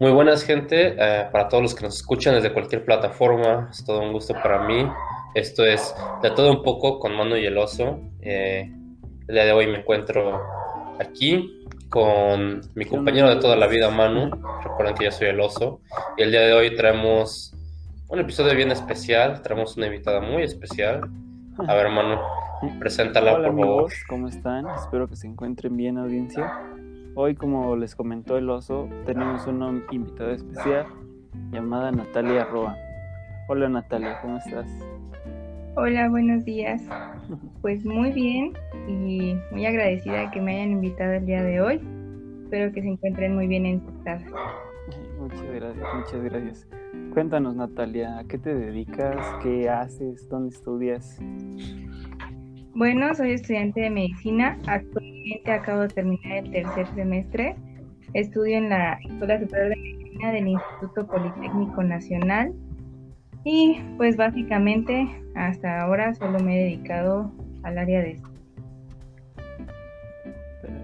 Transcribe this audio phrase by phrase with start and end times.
[0.00, 4.00] Muy buenas gente, eh, para todos los que nos escuchan desde cualquier plataforma, es todo
[4.00, 4.90] un gusto para mí.
[5.34, 8.00] Esto es de todo un poco con Mano y el Oso.
[8.22, 8.72] Eh,
[9.28, 10.40] el día de hoy me encuentro
[10.98, 14.30] aquí con mi compañero de toda la vida, Manu.
[14.64, 15.82] Recuerden que yo soy el Oso.
[16.16, 17.54] Y el día de hoy traemos
[18.08, 21.02] un episodio bien especial, traemos una invitada muy especial.
[21.68, 22.18] A ver, Manu,
[22.78, 23.74] preséntala Hola por favor.
[23.80, 24.66] amigos, ¿cómo están?
[24.70, 26.69] Espero que se encuentren bien audiencia.
[27.16, 30.86] Hoy, como les comentó el oso, tenemos una invitada especial
[31.50, 32.76] llamada Natalia Roa.
[33.48, 34.70] Hola Natalia, ¿cómo estás?
[35.74, 36.82] Hola, buenos días.
[37.62, 38.52] Pues muy bien
[38.86, 41.80] y muy agradecida de que me hayan invitado el día de hoy.
[42.44, 44.26] Espero que se encuentren muy bien en su casa.
[45.18, 46.68] Muchas gracias, muchas gracias.
[47.12, 49.16] Cuéntanos Natalia, ¿a qué te dedicas?
[49.42, 50.28] ¿Qué haces?
[50.28, 51.18] ¿Dónde estudias?
[52.74, 54.58] Bueno, soy estudiante de medicina.
[54.66, 57.56] Actualmente acabo de terminar el tercer semestre.
[58.14, 62.52] Estudio en la Escuela Superior de Medicina del Instituto Politécnico Nacional.
[63.44, 68.40] Y pues básicamente hasta ahora solo me he dedicado al área de estudio.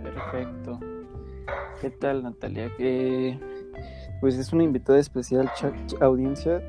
[0.02, 0.80] Perfecto.
[1.80, 2.70] ¿Qué tal Natalia?
[2.78, 3.38] Eh,
[4.20, 6.62] pues es una invitada especial, cha- ch- audiencia,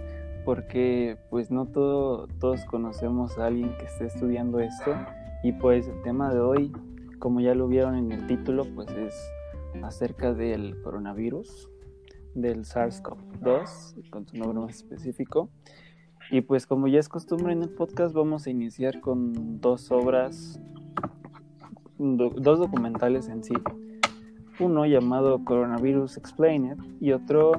[0.48, 4.96] porque pues no todo, todos conocemos a alguien que esté estudiando esto
[5.44, 6.72] y pues el tema de hoy,
[7.20, 9.14] como ya lo vieron en el título, pues es
[9.84, 11.70] acerca del coronavirus,
[12.34, 15.50] del SARS-CoV-2, con su nombre más específico.
[16.32, 20.62] Y pues como ya es costumbre en el podcast, vamos a iniciar con dos obras,
[21.98, 23.54] do- dos documentales en sí.
[24.62, 27.52] Uno llamado Coronavirus Explained y otro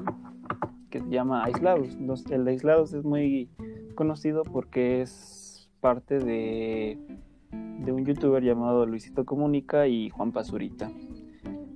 [0.89, 1.97] que se llama Aislados.
[2.29, 3.49] El de Aislados es muy
[3.95, 6.97] conocido porque es parte de,
[7.51, 10.91] de un youtuber llamado Luisito Comunica y Juan Pazurita.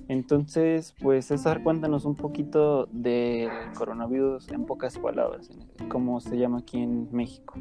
[0.09, 5.49] Entonces, pues César, cuéntanos un poquito del coronavirus en pocas palabras,
[5.89, 7.55] cómo se llama aquí en México.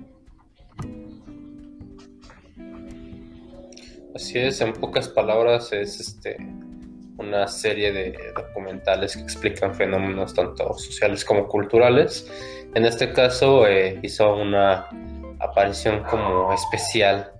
[4.15, 6.37] Así es, en pocas palabras es este
[7.19, 12.31] una serie de documentales que explican fenómenos tanto sociales como culturales.
[12.75, 14.89] En este caso eh, hizo una
[15.41, 17.33] aparición como especial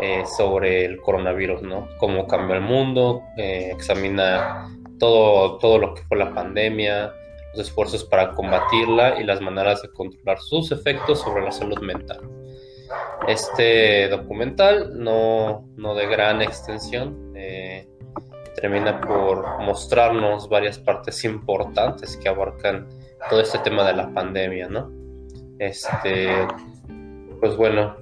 [0.00, 1.88] eh, sobre el coronavirus, ¿no?
[1.98, 4.68] Cómo cambió el mundo, eh, examina
[4.98, 7.12] todo, todo lo que fue la pandemia,
[7.54, 12.20] los esfuerzos para combatirla y las maneras de controlar sus efectos sobre la salud mental.
[13.28, 17.88] Este documental, no, no de gran extensión, eh,
[18.64, 22.88] termina por mostrarnos varias partes importantes que abarcan
[23.28, 24.90] todo este tema de la pandemia, ¿no?
[25.58, 26.30] Este,
[27.40, 27.94] pues bueno,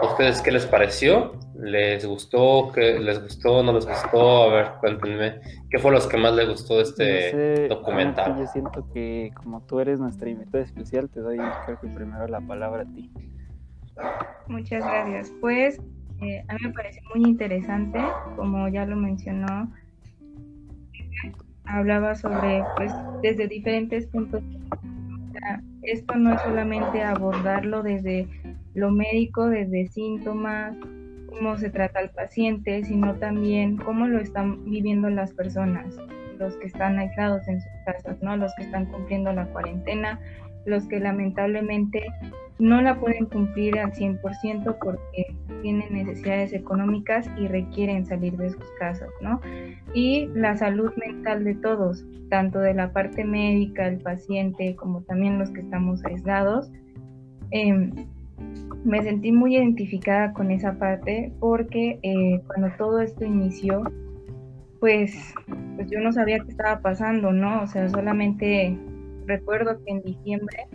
[0.00, 1.34] ¿a ustedes qué les pareció?
[1.56, 2.72] ¿Les gustó?
[2.74, 3.62] ¿Qué les gustó?
[3.62, 4.44] ¿No les gustó?
[4.44, 8.38] A ver, cuéntenme, ¿qué fue lo que más les gustó de este No sé, documental?
[8.38, 12.40] Yo siento que como tú eres nuestra invitada especial, te doy creo que primero la
[12.40, 13.12] palabra a ti.
[14.48, 15.30] Muchas gracias.
[15.42, 15.82] Pues
[16.20, 17.98] eh, a mí me pareció muy interesante,
[18.36, 19.70] como ya lo mencionó,
[21.64, 22.92] hablaba sobre, pues,
[23.22, 24.42] desde diferentes puntos.
[25.82, 28.26] Esto no es solamente abordarlo desde
[28.74, 30.76] lo médico, desde síntomas,
[31.26, 35.96] cómo se trata al paciente, sino también cómo lo están viviendo las personas,
[36.38, 38.36] los que están aislados en sus casas, ¿no?
[38.36, 40.20] Los que están cumpliendo la cuarentena,
[40.64, 42.02] los que lamentablemente
[42.58, 48.64] no la pueden cumplir al 100% porque tienen necesidades económicas y requieren salir de sus
[48.78, 49.40] casas, ¿no?
[49.92, 55.38] Y la salud mental de todos, tanto de la parte médica, el paciente, como también
[55.38, 56.70] los que estamos aislados.
[57.50, 57.90] Eh,
[58.84, 63.82] me sentí muy identificada con esa parte porque eh, cuando todo esto inició,
[64.80, 65.34] pues,
[65.76, 67.62] pues yo no sabía qué estaba pasando, ¿no?
[67.62, 68.78] O sea, solamente
[69.26, 70.66] recuerdo que en diciembre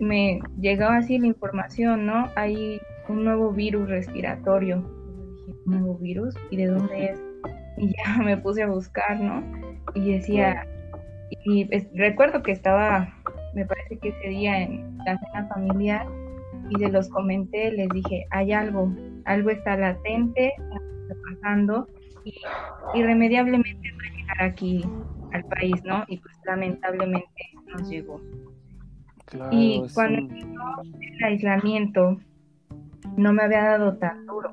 [0.00, 2.28] me llegaba así la información, ¿no?
[2.36, 4.76] Hay un nuevo virus respiratorio.
[4.82, 6.34] Yo dije, ¿Un nuevo virus?
[6.50, 7.20] ¿Y de dónde es?
[7.76, 9.42] Y ya me puse a buscar, ¿no?
[9.94, 10.66] Y decía,
[11.44, 13.12] y es- recuerdo que estaba,
[13.54, 16.06] me parece que ese día en la cena familiar,
[16.70, 18.92] y se los comenté, les dije, hay algo,
[19.24, 21.88] algo está latente, algo está pasando,
[22.24, 22.34] y
[22.94, 24.84] irremediablemente va a llegar aquí
[25.32, 26.04] al país, ¿no?
[26.08, 27.26] Y pues lamentablemente
[27.72, 28.20] nos llegó.
[29.26, 32.18] Claro, Y cuando el aislamiento
[33.16, 34.52] no me había dado tan duro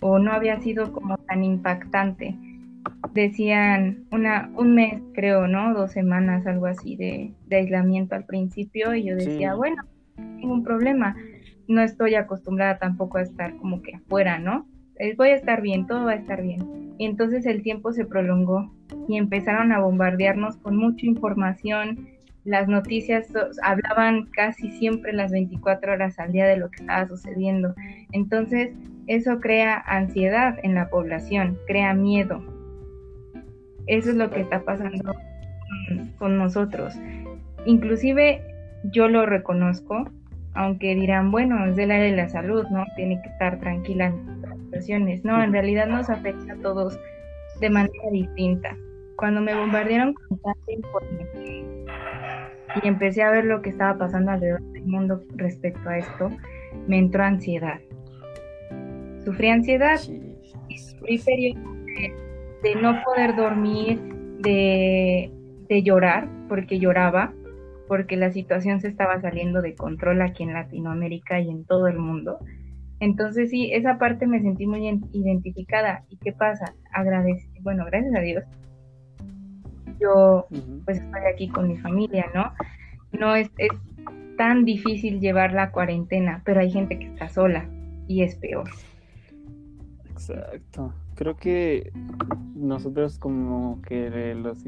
[0.00, 2.36] o no había sido como tan impactante.
[3.14, 5.72] Decían una, un mes, creo, ¿no?
[5.74, 9.56] Dos semanas, algo así de, de aislamiento al principio y yo decía, Sí.
[9.56, 9.82] bueno,
[10.18, 11.16] ningún problema.
[11.66, 14.66] No estoy acostumbrada tampoco a estar como que afuera, ¿no?
[14.98, 16.94] eh, voy a estar bien, todo va a estar bien.
[16.98, 18.72] Y entonces el tiempo se prolongó
[19.08, 22.08] y empezaron a bombardearnos con mucha información.
[22.46, 23.26] Las noticias
[23.64, 27.74] hablaban casi siempre las 24 horas al día de lo que estaba sucediendo.
[28.12, 28.70] Entonces
[29.08, 32.40] eso crea ansiedad en la población, crea miedo.
[33.88, 35.12] Eso es lo que está pasando
[36.18, 36.94] con nosotros.
[37.64, 38.40] Inclusive
[38.92, 40.08] yo lo reconozco,
[40.54, 42.84] aunque dirán, bueno, es del área de la salud, ¿no?
[42.94, 45.24] Tiene que estar tranquila en las situaciones.
[45.24, 46.96] No, en realidad nos afecta a todos
[47.60, 48.76] de manera distinta.
[49.16, 51.75] Cuando me bombardearon con tanta información
[52.82, 56.30] y empecé a ver lo que estaba pasando alrededor del mundo respecto a esto,
[56.86, 57.80] me entró ansiedad.
[59.24, 59.98] Sufrí ansiedad
[60.68, 61.62] y sufrí periodos
[62.62, 64.00] de, no poder dormir,
[64.40, 65.30] de,
[65.68, 67.32] de llorar, porque lloraba,
[67.88, 71.98] porque la situación se estaba saliendo de control aquí en Latinoamérica y en todo el
[71.98, 72.38] mundo.
[73.00, 76.04] Entonces sí, esa parte me sentí muy identificada.
[76.08, 76.74] ¿Y qué pasa?
[76.92, 78.44] Agradece, bueno, gracias a Dios.
[80.00, 80.46] Yo
[80.84, 82.52] pues estoy aquí con mi familia, ¿no?
[83.12, 83.70] No es, es
[84.36, 87.68] tan difícil llevar la cuarentena, pero hay gente que está sola
[88.06, 88.68] y es peor.
[90.10, 90.92] Exacto.
[91.14, 91.92] Creo que
[92.54, 94.64] nosotros como que los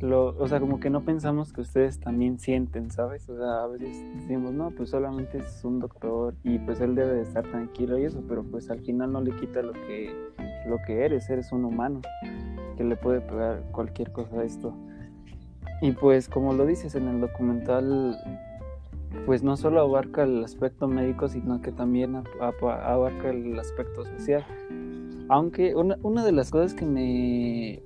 [0.00, 3.28] lo, o sea, como que no pensamos que ustedes también sienten, ¿sabes?
[3.28, 7.16] O sea, a veces decimos, no, pues solamente es un doctor y pues él debe
[7.16, 10.10] de estar tranquilo y eso, pero pues al final no le quita lo que,
[10.66, 12.00] lo que eres, eres un humano
[12.80, 14.72] que le puede pegar cualquier cosa a esto.
[15.82, 18.18] Y pues como lo dices en el documental,
[19.26, 24.46] pues no solo abarca el aspecto médico, sino que también abarca el aspecto social.
[25.28, 27.82] Aunque una, una de las cosas que me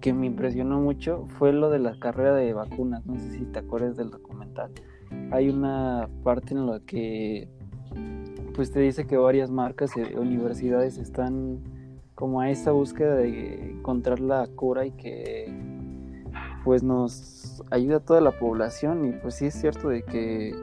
[0.00, 3.04] que me impresionó mucho fue lo de la carrera de vacunas.
[3.06, 4.70] No sé si te acuerdas del documental.
[5.32, 7.48] Hay una parte en la que
[8.54, 11.79] pues te dice que varias marcas y universidades están
[12.20, 15.50] como a esa búsqueda de encontrar la cura y que
[16.64, 20.54] pues nos ayuda a toda la población y pues sí es cierto de que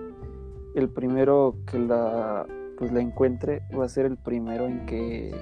[0.76, 2.46] el primero que la
[2.78, 5.34] pues la encuentre va a ser el primero en que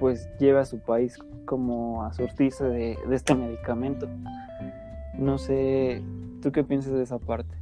[0.00, 4.08] pues lleve a su país como a surtirse de, este medicamento.
[5.16, 6.02] No sé,
[6.42, 7.54] ¿tú qué piensas de esa parte?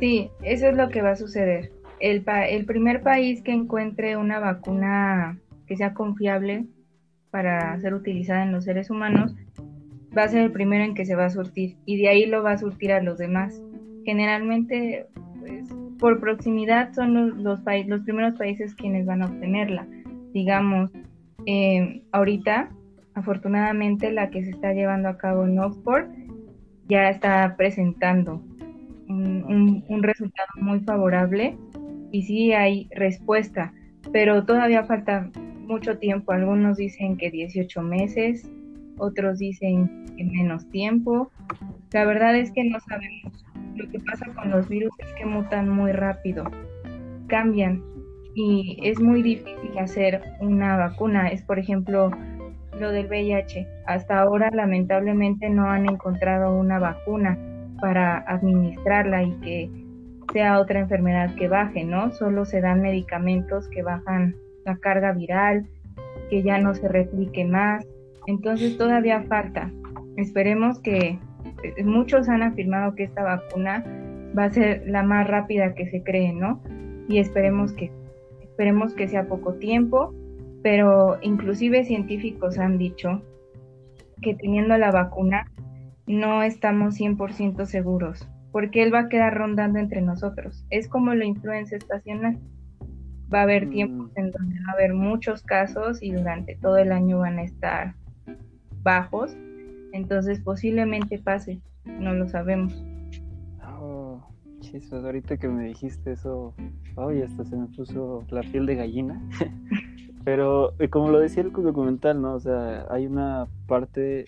[0.00, 1.70] Sí, eso es lo que va a suceder.
[2.00, 6.66] El, el primer país que encuentre una vacuna que sea confiable
[7.30, 9.34] para ser utilizada en los seres humanos
[10.16, 12.42] va a ser el primero en que se va a surtir y de ahí lo
[12.42, 13.62] va a surtir a los demás.
[14.04, 15.06] Generalmente,
[15.40, 15.68] pues,
[15.98, 19.86] por proximidad son los, los, los primeros países quienes van a obtenerla.
[20.32, 20.90] Digamos,
[21.46, 22.70] eh, ahorita,
[23.14, 26.06] afortunadamente, la que se está llevando a cabo en Oxford
[26.88, 28.42] ya está presentando
[29.08, 31.56] un, resultado muy favorable
[32.10, 33.72] y sí hay respuesta,
[34.12, 35.30] pero todavía falta
[35.72, 36.32] mucho tiempo.
[36.32, 38.48] Algunos dicen que 18 meses,
[38.98, 41.30] otros dicen que menos tiempo.
[41.92, 43.44] La verdad es que no sabemos.
[43.74, 46.44] Lo que pasa con los virus es que mutan muy rápido,
[47.26, 47.82] cambian
[48.34, 51.28] y es muy difícil hacer una vacuna.
[51.28, 52.10] Es, por ejemplo,
[52.78, 53.66] lo del VIH.
[53.86, 57.38] Hasta ahora, lamentablemente, no han encontrado una vacuna
[57.80, 59.70] para administrarla y que
[60.32, 62.12] sea otra enfermedad que baje, ¿no?
[62.12, 65.66] Solo se dan medicamentos que bajan la carga viral,
[66.30, 67.86] que ya no se replique más.
[68.26, 69.70] Entonces todavía falta.
[70.16, 71.18] Esperemos que
[71.62, 73.84] eh, muchos han afirmado que esta vacuna
[74.36, 76.62] va a ser la más rápida que se cree, ¿no?
[77.08, 77.90] Y esperemos que
[78.52, 80.14] Esperemos que sea poco tiempo,
[80.62, 83.22] pero inclusive científicos han dicho
[84.20, 85.50] que teniendo la vacuna
[86.06, 90.66] no estamos 100% seguros, porque él va a quedar rondando entre nosotros.
[90.68, 92.38] Es como la influencia estacional.
[93.32, 93.70] Va a haber mm.
[93.70, 97.42] tiempos en donde va a haber muchos casos y durante todo el año van a
[97.42, 97.94] estar
[98.82, 99.36] bajos,
[99.92, 102.82] entonces posiblemente pase, no lo sabemos
[104.92, 106.54] ahorita que me dijiste eso,
[106.96, 109.20] ay, hasta se me puso la piel de gallina.
[110.24, 112.34] Pero eh, como lo decía el documental, ¿no?
[112.34, 114.26] O sea, hay una parte,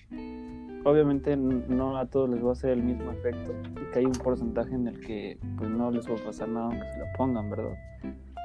[0.85, 3.53] obviamente no a todos les va a hacer el mismo efecto,
[3.93, 6.87] que hay un porcentaje en el que pues no les va a pasar nada aunque
[6.93, 7.75] se lo pongan, ¿verdad?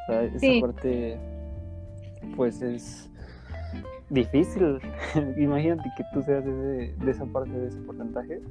[0.09, 1.17] Sea, esa parte,
[2.35, 3.09] pues es
[4.09, 4.79] difícil.
[5.37, 8.41] Imagínate que tú seas de esa parte de ese porcentaje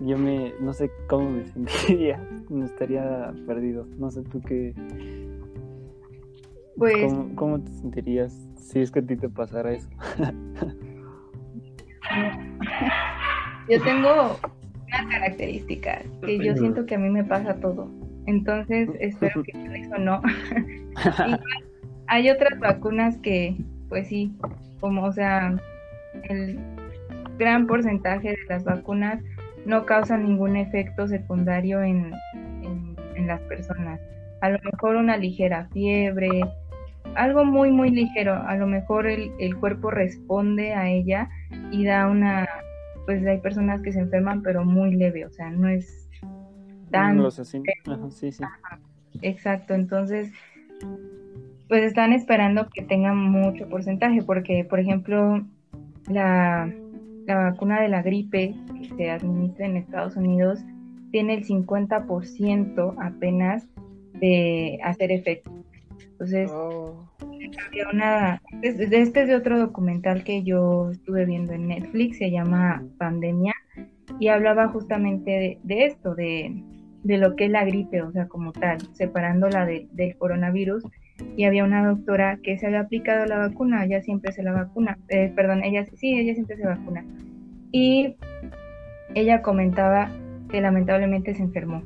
[0.00, 3.86] yo me, no sé cómo me sentiría, me estaría perdido.
[3.98, 4.74] No sé tú qué.
[6.76, 7.14] Pues.
[7.36, 9.88] ¿Cómo, te sentirías si es que a ti te pasara eso?
[13.68, 14.36] yo tengo
[14.88, 17.88] una característica que yo siento que a mí me pasa todo.
[18.26, 20.22] Entonces espero que eso no.
[22.06, 23.56] hay otras vacunas que,
[23.88, 24.32] pues sí,
[24.80, 25.54] como o sea,
[26.24, 26.58] el
[27.38, 29.22] gran porcentaje de las vacunas
[29.66, 32.12] no causan ningún efecto secundario en,
[32.62, 34.00] en, las personas.
[34.42, 36.28] A lo mejor una ligera fiebre,
[37.14, 38.34] algo muy, muy ligero.
[38.34, 41.30] A lo mejor el, el cuerpo responde a ella
[41.70, 42.46] y da una,
[43.06, 46.03] pues hay personas que se enferman, pero muy leve, o sea, no es
[46.94, 47.30] tan...
[48.10, 48.44] sí, sí.
[49.22, 50.32] exacto, entonces,
[51.68, 55.44] pues están esperando que tengan mucho porcentaje, porque, por ejemplo,
[56.08, 56.72] la,
[57.26, 60.60] la vacuna de la gripe que se administra en Estados Unidos
[61.10, 63.66] tiene el 50% apenas
[64.14, 65.52] de hacer efecto.
[66.12, 67.08] Entonces, oh.
[67.20, 72.84] había una, este es de otro documental que yo estuve viendo en Netflix, se llama
[72.98, 73.54] Pandemia,
[74.18, 76.62] y hablaba justamente de, esto, de,
[77.04, 80.84] lo que es la gripe, o sea, como tal, separándola del coronavirus.
[81.36, 84.98] Y había una doctora que se había aplicado la vacuna, ella siempre se la vacuna,
[85.08, 87.04] eh, perdón, ella sí, ella siempre se vacuna.
[87.70, 88.16] Y
[89.14, 90.10] ella comentaba
[90.48, 91.82] que lamentablemente se enfermó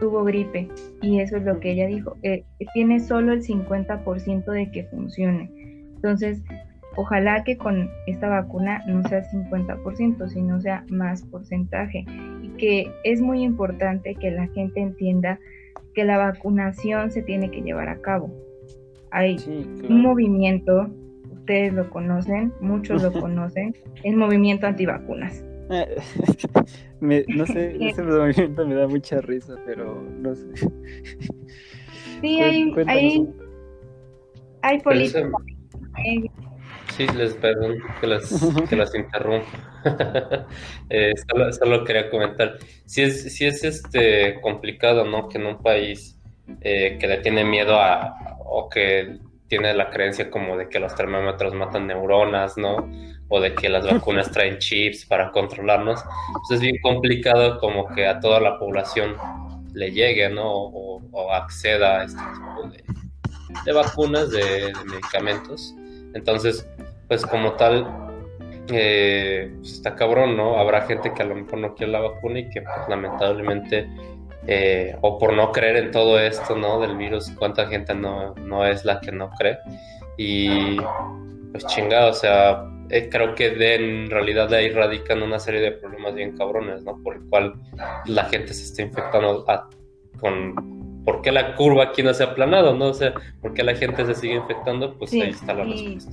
[0.00, 0.68] tuvo gripe
[1.02, 5.50] y eso es lo que ella dijo, eh, tiene solo el 50% de que funcione.
[5.96, 6.42] Entonces,
[6.96, 12.04] ojalá que con esta vacuna no sea 50%, sino sea más porcentaje.
[12.64, 15.38] Que es muy importante que la gente entienda
[15.94, 18.30] que la vacunación se tiene que llevar a cabo.
[19.10, 20.88] Hay un movimiento,
[21.30, 25.44] ustedes lo conocen, muchos lo conocen, el movimiento antivacunas.
[27.00, 30.46] no sé, ese movimiento me da mucha risa, pero no sé.
[32.22, 33.28] Sí, hay, hay,
[34.62, 35.42] hay políticos.
[36.96, 39.73] Sí, les perdón que las, que las interrumpa.
[40.90, 42.58] eh, solo, solo, quería comentar.
[42.86, 45.28] Si es, si es este complicado, ¿no?
[45.28, 46.18] Que en un país
[46.60, 48.14] eh, que le tiene miedo a,
[48.44, 52.88] o que tiene la creencia como de que los termómetros matan neuronas, ¿no?
[53.28, 58.06] o de que las vacunas traen chips para controlarnos, pues es bien complicado como que
[58.06, 59.16] a toda la población
[59.72, 60.50] le llegue, ¿no?
[60.52, 60.94] O,
[61.32, 62.68] acceda a este tipo
[63.64, 65.74] de, vacunas, de, medicamentos.
[66.12, 66.68] Entonces,
[67.08, 67.86] pues como tal,
[68.68, 70.58] eh, pues está cabrón, ¿no?
[70.58, 73.88] Habrá gente que a lo mejor no quiere la vacuna y que pues, lamentablemente,
[74.46, 76.80] eh, o por no creer en todo esto, ¿no?
[76.80, 79.58] Del virus, cuánta gente no, no es la que no cree.
[80.16, 80.76] Y
[81.52, 85.60] pues chingado, o sea, eh, creo que de, en realidad de ahí radican una serie
[85.60, 87.00] de problemas bien cabrones, ¿no?
[87.02, 87.54] Por el cual
[88.06, 89.44] la gente se está infectando
[90.20, 90.74] con...
[91.04, 92.86] ¿Por qué la curva aquí no se ha aplanado, no?
[92.86, 94.96] O sea, ¿por qué la gente se sigue infectando?
[94.96, 96.12] Pues ahí está la respuesta.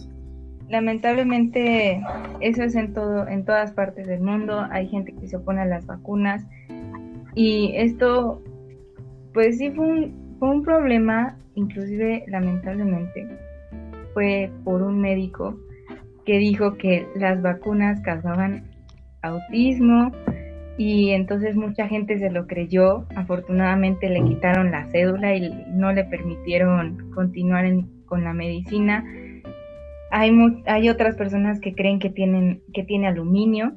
[0.72, 2.02] Lamentablemente
[2.40, 4.66] eso es en todo, en todas partes del mundo.
[4.72, 6.48] Hay gente que se opone a las vacunas
[7.36, 8.42] y esto,
[9.34, 13.28] pues sí fue un, fue un problema, inclusive lamentablemente,
[14.14, 15.60] fue por un médico
[16.26, 18.64] que dijo que las vacunas causaban
[19.24, 20.14] autismo
[20.78, 23.06] y entonces mucha gente se lo creyó.
[23.18, 27.66] Afortunadamente le quitaron la cédula y no le permitieron continuar
[28.06, 29.04] con la medicina.
[30.12, 30.32] Hay,
[30.68, 33.74] hay otras personas que creen que, tienen, que tiene aluminio.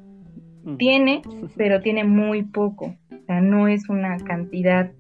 [0.65, 0.77] Mm.
[0.77, 1.23] Tiene,
[1.57, 2.97] pero tiene muy poco.
[3.11, 4.93] O sea, no es una cantidad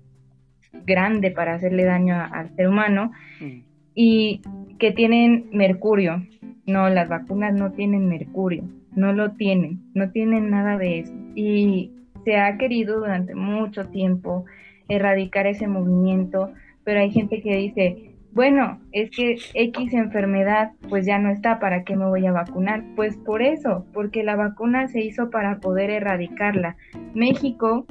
[0.86, 3.12] grande para hacerle daño al ser humano.
[3.40, 3.60] Mm.
[3.94, 4.42] Y
[4.78, 6.26] que tienen mercurio.
[6.66, 8.64] No, las vacunas no tienen mercurio,
[8.94, 11.12] no lo tienen, no tienen nada de eso.
[11.34, 11.92] Y
[12.24, 14.46] se ha querido durante mucho tiempo
[14.88, 21.18] erradicar ese movimiento, pero hay gente que dice, bueno, es que X enfermedad pues ya
[21.18, 22.82] no está, ¿para qué me voy a vacunar?
[22.96, 26.76] Pues por eso, porque la vacuna se hizo para poder erradicarla.
[27.14, 27.86] México,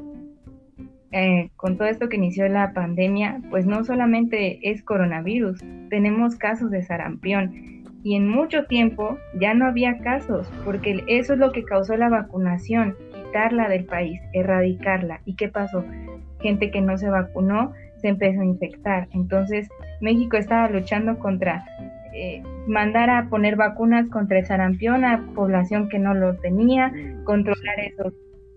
[1.13, 6.71] eh, con todo esto que inició la pandemia, pues no solamente es coronavirus, tenemos casos
[6.71, 11.63] de sarampión y en mucho tiempo ya no había casos, porque eso es lo que
[11.63, 15.21] causó la vacunación, quitarla del país, erradicarla.
[15.23, 15.85] ¿Y qué pasó?
[16.41, 17.71] Gente que no se vacunó
[18.03, 19.07] se empezó a infectar.
[19.13, 19.69] Entonces
[20.03, 21.63] México estaba luchando contra
[22.13, 26.93] eh, mandar a poner vacunas contra el sarampión a población que no lo tenía,
[27.23, 28.13] controlar esos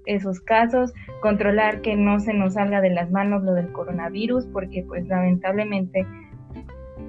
[0.07, 4.85] esos casos, controlar que no se nos salga de las manos lo del coronavirus, porque
[4.87, 6.07] pues lamentablemente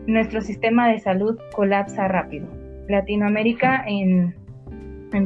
[0.07, 2.47] nuestro sistema de salud colapsa rápido.
[2.89, 4.35] Latinoamérica en,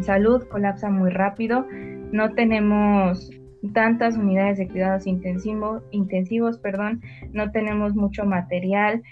[0.03, 1.65] salud colapsa muy rápido.
[2.11, 3.29] No tenemos
[3.73, 7.01] tantas unidades de cuidados intensivos, intensivos perdón,
[7.31, 9.03] no tenemos mucho material,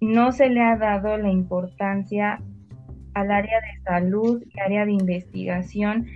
[0.00, 2.40] no se le ha dado la importancia
[3.14, 6.06] al área de salud y área de investigación,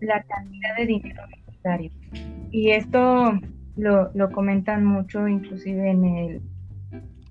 [0.00, 1.90] la cantidad de dinero necesario.
[2.50, 3.32] Y esto
[3.76, 6.42] lo, lo comentan mucho inclusive en el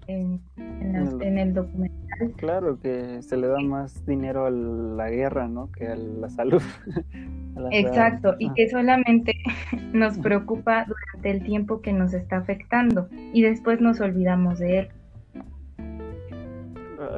[0.08, 2.07] en, en, el documental.
[2.36, 5.72] Claro, que se le da más dinero a la guerra, ¿no?
[5.72, 6.62] Que a la salud.
[7.72, 9.34] Exacto, y que solamente
[9.94, 14.88] nos preocupa durante el tiempo que nos está afectando y después nos olvidamos de él.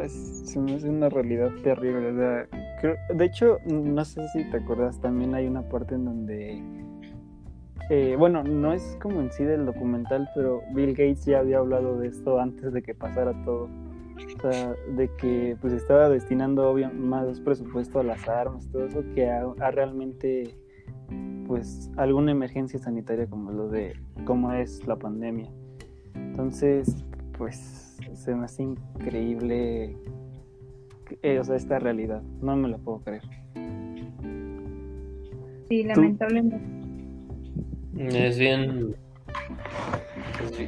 [0.03, 2.11] hace una realidad terrible.
[2.11, 6.63] de hecho, no sé si te acuerdas, también hay una parte en donde
[7.89, 11.97] eh, bueno, no es como en sí del documental, pero Bill Gates ya había hablado
[11.97, 13.67] de esto antes de que pasara todo.
[14.25, 19.29] O sea, de que pues estaba destinando más presupuesto a las armas, todo eso, que
[19.29, 20.55] a, realmente
[21.47, 23.93] pues alguna emergencia sanitaria como lo de
[24.25, 25.49] cómo es la pandemia.
[26.15, 27.05] Entonces,
[27.37, 29.95] pues se me hace increíble
[31.21, 32.21] eh, o sea, esta realidad.
[32.41, 33.23] No me la puedo creer.
[35.69, 36.59] Sí, lamentablemente.
[37.97, 38.95] Es bien.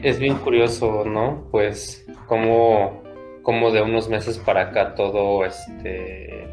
[0.04, 1.48] Es, bien curioso, ¿no?
[1.52, 3.01] Pues, como,
[3.42, 6.48] como de unos meses para acá todo este.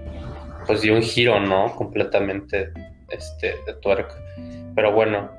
[0.66, 1.74] Pues dio un giro, ¿no?
[1.74, 2.72] Completamente
[3.08, 4.14] este, de tuerca.
[4.74, 5.30] Pero bueno,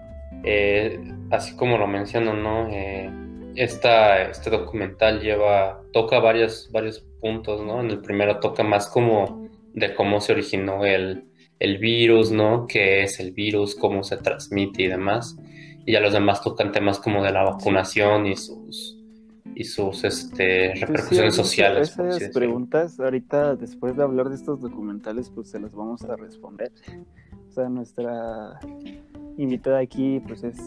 [0.44, 1.00] eh,
[1.32, 2.68] así como lo menciono, ¿no?
[2.72, 3.10] Eh,
[3.56, 5.82] esta, este documental lleva.
[5.94, 7.82] toca varios, varios puntos, ¿no?
[7.82, 11.26] En el primero toca más como de cómo se originó el,
[11.60, 12.66] el virus, ¿no?
[12.68, 13.76] ¿Qué es el virus?
[13.76, 15.38] ¿Cómo se transmite y demás?
[15.86, 18.99] Y ya los demás tocan temas como de la vacunación y sus
[19.60, 22.00] y sus este, pues repercusiones sociales.
[22.00, 26.72] Esas preguntas, ahorita después de hablar de estos documentales, pues se las vamos a responder.
[27.50, 28.58] O sea, nuestra
[29.38, 30.58] invitada aquí, pues es,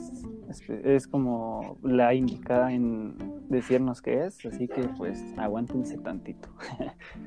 [0.51, 3.17] es, es como la indicada en
[3.49, 6.51] decirnos qué es, así que pues aguántense tantito.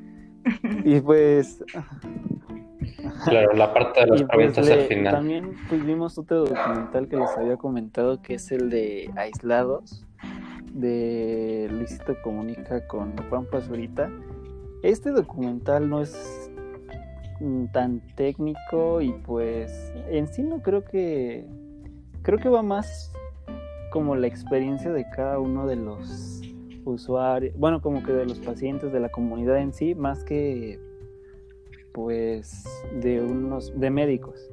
[0.85, 1.63] y pues
[3.23, 5.13] Claro, la parte de las pues, preguntas al final.
[5.15, 10.05] También pues, vimos otro documental que les había comentado, que es el de Aislados,
[10.75, 14.11] de Luisito Comunica con Juan Pazurita.
[14.83, 16.51] Este documental no es
[17.71, 21.45] tan técnico y pues en sí no creo que
[22.21, 23.11] creo que va más
[23.91, 26.41] como la experiencia de cada uno de los
[26.85, 30.79] usuarios, bueno, como que de los pacientes de la comunidad en sí, más que
[31.93, 32.65] pues
[33.01, 34.49] de unos de médicos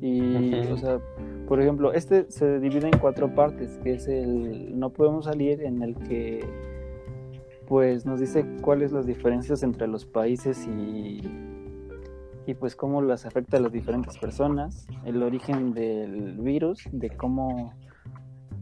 [0.00, 1.00] y o sea
[1.48, 5.82] por ejemplo este se divide en cuatro partes que es el no podemos salir en
[5.82, 6.44] el que
[7.66, 11.20] pues nos dice cuáles las diferencias entre los países y
[12.46, 17.72] y pues cómo las afecta a las diferentes personas el origen del virus de cómo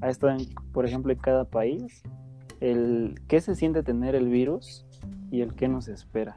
[0.01, 0.37] ha estado
[0.73, 2.03] por ejemplo en cada país
[2.61, 4.87] el qué se siente tener el virus
[5.31, 6.35] y el que nos espera.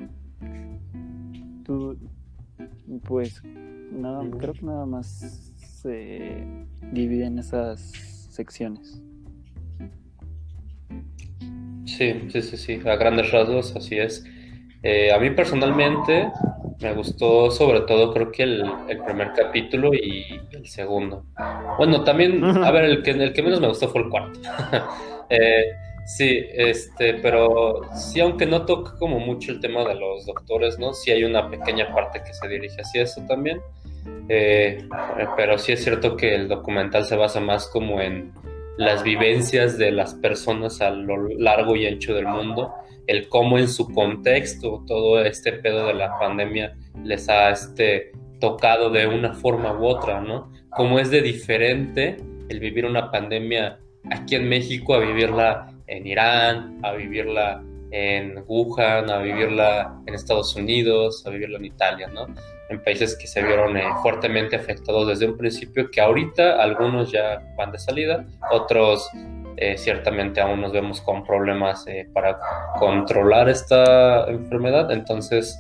[1.64, 1.98] Tú,
[3.06, 3.42] pues,
[3.92, 5.49] nada, creo que nada más
[5.82, 6.44] se
[6.92, 7.80] divide en esas
[8.30, 9.02] secciones.
[11.86, 14.24] Sí, sí, sí, sí, a grandes rasgos, así es.
[14.84, 16.32] Eh, a mí personalmente
[16.82, 18.64] me gustó sobre todo creo que el,
[19.06, 21.26] primer capítulo y el segundo.
[21.78, 24.40] Bueno, también, a ver, el que, el que menos me gustó fue el cuarto.
[25.30, 25.64] eh,
[26.10, 30.92] Sí, este, pero sí, aunque no toca como mucho el tema de los doctores, ¿no?
[30.92, 33.62] Sí hay una pequeña parte que se dirige hacia eso también.
[34.30, 34.88] Eh,
[35.36, 38.32] pero sí es cierto que el documental se basa más como en
[38.78, 42.74] las vivencias de las personas a lo largo y ancho del mundo,
[43.08, 48.90] el cómo en su contexto todo este pedo de la pandemia les ha este, tocado
[48.90, 50.52] de una forma u otra, ¿no?
[50.70, 52.18] Cómo es de diferente
[52.50, 53.80] el vivir una pandemia
[54.12, 60.56] aquí en México a vivirla en Irán, a vivirla en Wuhan, a vivirla en Estados
[60.56, 62.28] Unidos, a vivirla en Italia, ¿no?
[62.70, 67.42] En países que se vieron eh, fuertemente afectados desde un principio, que ahorita algunos ya
[67.58, 69.10] van de salida, otros
[69.58, 72.40] eh, ciertamente aún nos vemos con problemas eh, para
[72.80, 74.90] controlar esta enfermedad.
[74.92, 75.60] Entonces,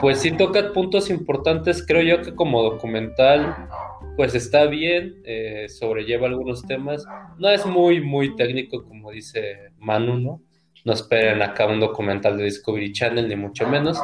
[0.00, 3.68] pues sí toca puntos importantes, creo yo que como documental
[4.16, 7.06] pues está bien, eh, sobrelleva algunos temas.
[7.38, 10.42] No es muy, muy técnico, como dice Manu, ¿no?
[10.84, 13.98] No esperen acá un documental de Discovery Channel, ni mucho menos,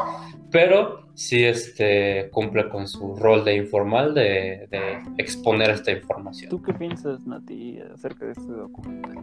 [0.51, 4.69] pero sí este, cumple con su rol de informal, de,
[5.17, 6.51] exponer esta información.
[6.51, 9.17] ¿Tú qué piensas, Nati, acerca de este documental?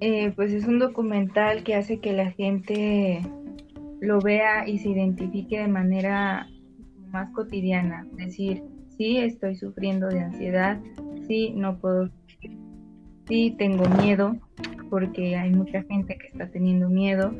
[0.00, 3.22] Eh, pues es un documental que hace que la gente
[4.00, 6.48] lo vea y se identifique de manera
[7.12, 8.64] más cotidiana, es decir,
[8.96, 10.80] sí estoy sufriendo de ansiedad,
[11.28, 12.10] sí no puedo,
[13.28, 14.36] sí tengo miedo,
[14.90, 17.32] porque hay mucha gente que está teniendo miedo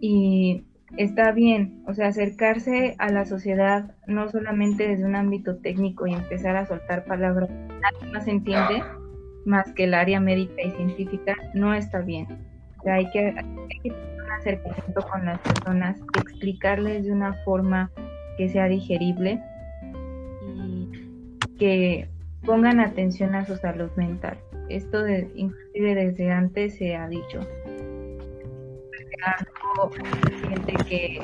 [0.00, 0.64] y
[0.96, 6.14] está bien, o sea, acercarse a la sociedad no solamente desde un ámbito técnico y
[6.14, 8.82] empezar a soltar palabras que nadie más entiende,
[9.44, 12.26] más que el área médica y científica, no está bien.
[12.84, 17.90] hay que, hay que tener un acercamiento con las personas, explicarles de una forma
[18.36, 19.40] que sea digerible
[20.42, 22.08] y que
[22.44, 24.38] pongan atención a su salud mental.
[24.68, 27.40] Esto de, inclusive desde antes se ha dicho.
[30.48, 31.22] Gente que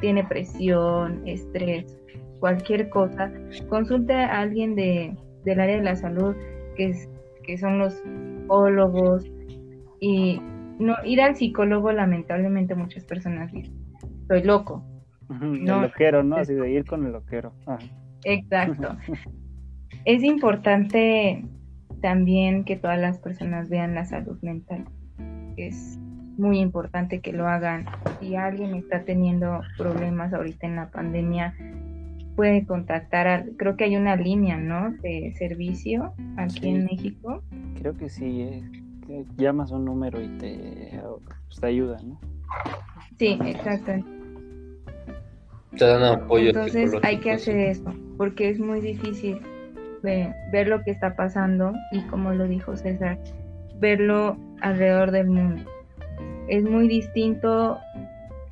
[0.00, 1.98] tiene presión, estrés,
[2.40, 3.32] cualquier cosa,
[3.68, 6.34] consulte a alguien de, del área de la salud,
[6.76, 7.08] que, es,
[7.44, 9.24] que son los psicólogos,
[10.00, 10.40] y
[10.78, 13.76] no ir al psicólogo lamentablemente muchas personas dicen,
[14.28, 14.84] soy loco.
[15.30, 16.36] el loquero, ¿no?
[16.36, 17.52] Así de ir con el loquero.
[18.24, 18.96] Exacto.
[20.04, 21.44] es importante
[22.00, 24.84] también que todas las personas vean la salud mental.
[25.56, 25.98] Es
[26.38, 27.86] muy importante que lo hagan.
[28.20, 31.54] Si alguien está teniendo problemas ahorita en la pandemia,
[32.36, 34.92] puede contactar, a, creo que hay una línea, ¿no?
[35.02, 37.42] De servicio aquí en México.
[37.80, 41.00] Creo que sí, eh, llamas un número y te,
[41.46, 42.20] pues, te ayuda, ¿no?
[43.18, 43.92] Sí, exacto.
[45.76, 46.50] Te dan apoyo.
[46.50, 49.40] Entonces hay que hacer eso, porque es muy difícil
[50.02, 53.18] ver lo que está pasando y como lo dijo César,
[53.80, 55.64] verlo alrededor del mundo.
[56.48, 57.78] Es muy distinto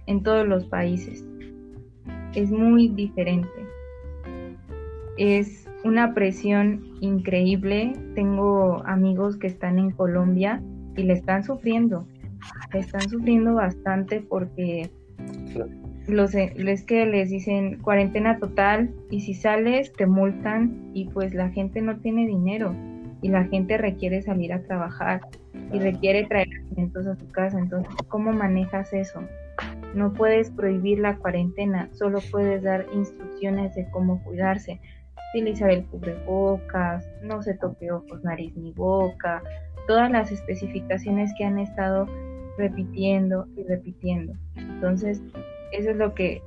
[0.06, 1.24] en todos los países.
[2.34, 3.48] Es muy diferente.
[5.16, 7.94] Es una presión increíble.
[8.14, 10.62] Tengo amigos que están en Colombia
[10.96, 12.06] y le están sufriendo.
[12.74, 14.90] Están sufriendo bastante porque
[16.06, 21.80] los que les dicen cuarentena total y si sales te multan y pues la gente
[21.80, 22.74] no tiene dinero
[23.22, 25.22] y la gente requiere salir a trabajar
[25.72, 27.58] y requiere traer alimentos a su casa.
[27.58, 29.22] Entonces, ¿cómo manejas eso?
[29.94, 34.80] No puedes prohibir la cuarentena, solo puedes dar instrucciones de cómo cuidarse.
[35.34, 39.42] Utilizar el cubrebocas, no se toque ojos, nariz ni boca,
[39.86, 42.06] todas las especificaciones que han estado
[42.58, 44.34] repitiendo y repitiendo.
[44.56, 45.22] Entonces,
[45.72, 46.42] eso es lo que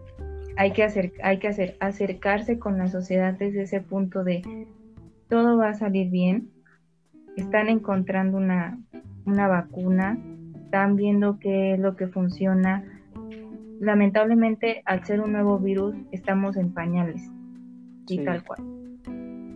[0.57, 4.67] hay que hacer, hay que hacer, acercarse con la sociedad desde ese punto de
[5.29, 6.49] todo va a salir bien,
[7.37, 8.77] están encontrando una,
[9.29, 10.17] una vacuna,
[10.65, 12.83] están viendo qué es lo que funciona.
[13.79, 17.31] Lamentablemente, al ser un nuevo virus, estamos en pañales,
[18.07, 18.61] y tal cual.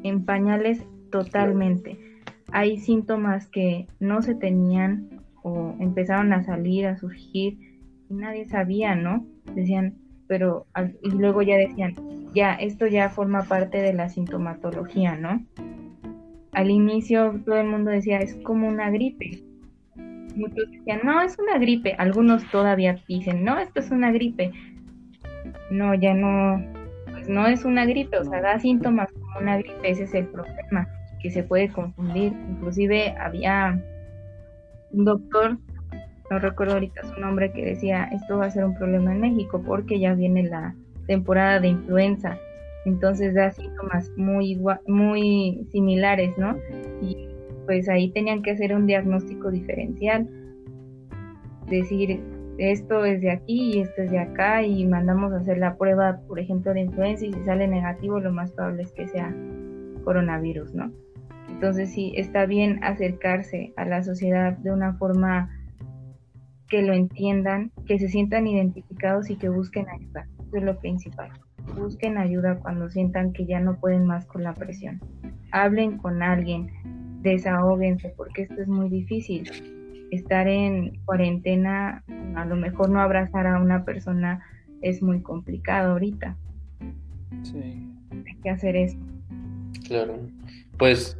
[0.03, 1.99] En pañales totalmente.
[2.51, 5.09] Hay síntomas que no se tenían
[5.41, 7.57] o empezaron a salir, a surgir,
[8.09, 9.25] y nadie sabía, ¿no?
[9.55, 9.95] decían,
[10.27, 10.65] pero
[11.01, 11.95] y luego ya decían,
[12.33, 15.45] ya, esto ya forma parte de la sintomatología, ¿no?
[16.51, 19.43] Al inicio todo el mundo decía, es como una gripe.
[20.35, 21.95] Muchos decían, no, es una gripe.
[21.97, 24.51] Algunos todavía dicen, no, esto es una gripe.
[25.69, 26.63] No, ya no,
[27.11, 30.27] pues no es una gripe, o sea, da síntomas como una gripe, ese es el
[30.27, 30.87] problema,
[31.21, 32.33] que se puede confundir.
[32.49, 33.79] Inclusive había
[34.91, 35.57] un doctor
[36.29, 39.61] no recuerdo ahorita su nombre, que decía, esto va a ser un problema en México
[39.63, 42.37] porque ya viene la temporada de influenza.
[42.85, 46.57] Entonces da síntomas muy, muy similares, ¿no?
[47.01, 47.29] Y
[47.65, 50.27] pues ahí tenían que hacer un diagnóstico diferencial.
[51.69, 52.21] Decir,
[52.57, 56.19] esto es de aquí y esto es de acá y mandamos a hacer la prueba,
[56.27, 59.33] por ejemplo, de influenza y si sale negativo, lo más probable es que sea
[60.03, 60.91] coronavirus, ¿no?
[61.49, 65.49] Entonces sí, está bien acercarse a la sociedad de una forma
[66.67, 70.27] que lo entiendan, que se sientan identificados y que busquen ayuda.
[70.47, 71.29] Eso es lo principal.
[71.77, 74.99] Busquen ayuda cuando sientan que ya no pueden más con la presión.
[75.51, 76.71] Hablen con alguien,
[77.23, 79.49] desahóguense, porque esto es muy difícil.
[80.11, 82.03] Estar en cuarentena,
[82.35, 84.43] a lo mejor no abrazar a una persona
[84.81, 86.37] es muy complicado ahorita.
[87.43, 87.89] Sí.
[88.11, 88.97] Hay que hacer eso.
[89.87, 90.19] Claro.
[90.77, 91.17] Pues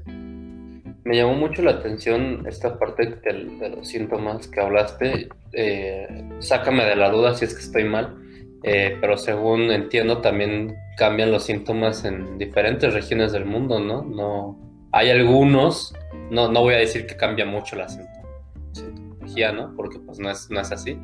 [1.05, 5.29] me llamó mucho la atención esta parte de, los síntomas que hablaste.
[5.53, 8.17] Eh, sácame de la duda si es que estoy mal,
[8.63, 14.03] eh, pero según entiendo también cambian los síntomas en diferentes regiones del mundo, ¿no?
[14.03, 14.62] No
[14.93, 15.93] hay algunos,
[16.29, 19.73] no, no voy a decir que cambia mucho la sintomología, ¿no?
[19.75, 20.99] Porque pues no es, no es así.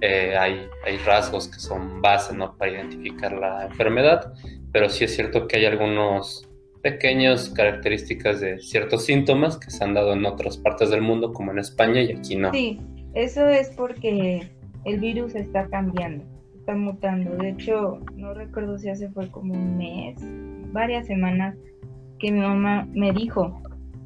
[0.00, 2.56] Eh, hay, hay rasgos que son base, ¿no?
[2.56, 4.32] Para identificar la enfermedad,
[4.72, 6.48] pero sí es cierto que hay algunos
[6.82, 11.50] pequeñas características de ciertos síntomas que se han dado en otras partes del mundo, como
[11.50, 12.52] en España, y aquí no.
[12.52, 12.80] Sí,
[13.14, 14.48] eso es porque
[14.84, 16.24] el virus está cambiando,
[16.58, 17.36] está mutando.
[17.36, 20.16] De hecho, no recuerdo si hace fue como un mes,
[20.72, 21.56] varias semanas,
[22.22, 23.60] que mi mamá me dijo,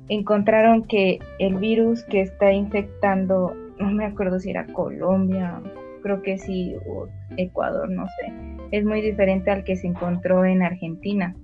[0.08, 5.60] encontraron que el virus que está infectando, no me acuerdo si era Colombia,
[6.02, 8.32] creo que sí, o Ecuador, no sé,
[8.70, 11.36] es muy diferente al que se encontró en Argentina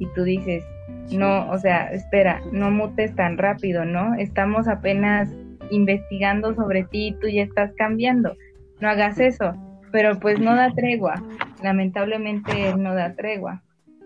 [0.00, 0.64] y tú dices,
[1.12, 4.14] no, o sea, espera, no mutes tan rápido, ¿no?
[4.14, 5.30] Estamos apenas
[5.70, 8.34] investigando sobre ti y tú ya estás cambiando.
[8.80, 9.52] No hagas eso.
[9.92, 11.22] Pero pues no da tregua.
[11.62, 13.62] Lamentablemente no da tregua.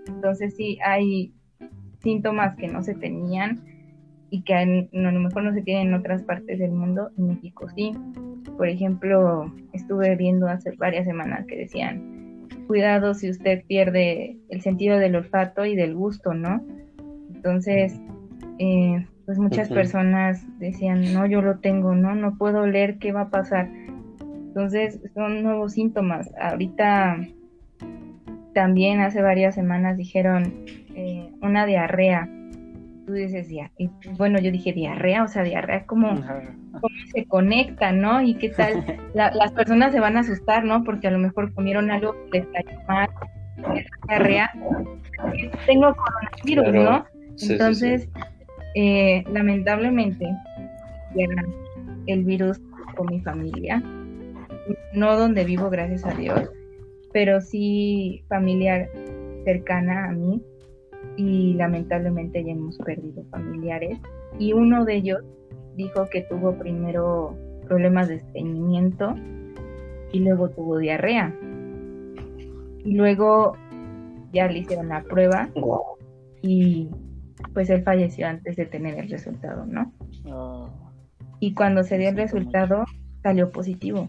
[0.07, 1.33] Entonces sí hay
[2.01, 3.61] síntomas que no se tenían
[4.31, 7.67] y que a lo mejor no se tienen en otras partes del mundo, en México
[7.75, 7.93] sí.
[8.57, 14.99] Por ejemplo, estuve viendo hace varias semanas que decían, cuidado si usted pierde el sentido
[14.99, 16.63] del olfato y del gusto, ¿no?
[17.35, 17.99] Entonces,
[18.59, 23.23] eh, pues muchas personas decían, no, yo lo tengo, no, no puedo leer qué va
[23.23, 23.71] a pasar.
[24.21, 26.31] Entonces, son nuevos síntomas.
[26.41, 27.19] Ahorita
[28.59, 30.53] también hace varias semanas dijeron
[30.97, 32.29] eh, una diarrea.
[33.07, 37.93] Tú dices, ya, y, bueno, yo dije diarrea, o sea, diarrea, como cómo se conecta,
[37.93, 38.21] no?
[38.21, 40.83] Y qué tal, las personas se van a asustar, ¿no?
[40.83, 43.09] Porque a lo mejor comieron algo que les cayó mal,
[44.09, 44.51] diarrea,
[45.65, 47.07] tengo coronavirus, ¿no?
[47.41, 48.09] Entonces,
[48.75, 50.27] eh, lamentablemente,
[52.09, 52.61] el virus
[52.97, 53.81] con mi familia,
[54.95, 56.51] no donde vivo, gracias a Dios,
[57.13, 58.89] pero sí familiar
[59.45, 60.43] cercana a mí,
[61.19, 63.99] y lamentablemente ya hemos perdido familiares
[64.39, 65.19] y uno de ellos
[65.77, 69.15] dijo que tuvo primero problemas de estreñimiento
[70.13, 71.35] y luego tuvo diarrea
[72.85, 73.57] y luego
[74.33, 75.51] ya le hicieron la prueba
[76.41, 76.89] y
[77.53, 79.93] pues él falleció antes de tener el resultado, ¿no?
[80.31, 80.69] Ah.
[81.41, 82.85] Y cuando se dio el resultado
[83.23, 84.09] salió positivo.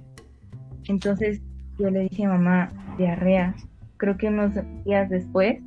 [0.88, 1.42] Entonces
[1.80, 3.56] yo le dije a mamá, diarrea.
[3.98, 4.52] Creo que unos
[4.86, 5.60] días después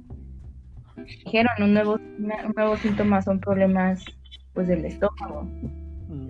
[1.24, 4.04] dijeron un nuevo, un nuevo síntoma son problemas
[4.52, 5.44] pues del estómago.
[6.08, 6.28] Mm.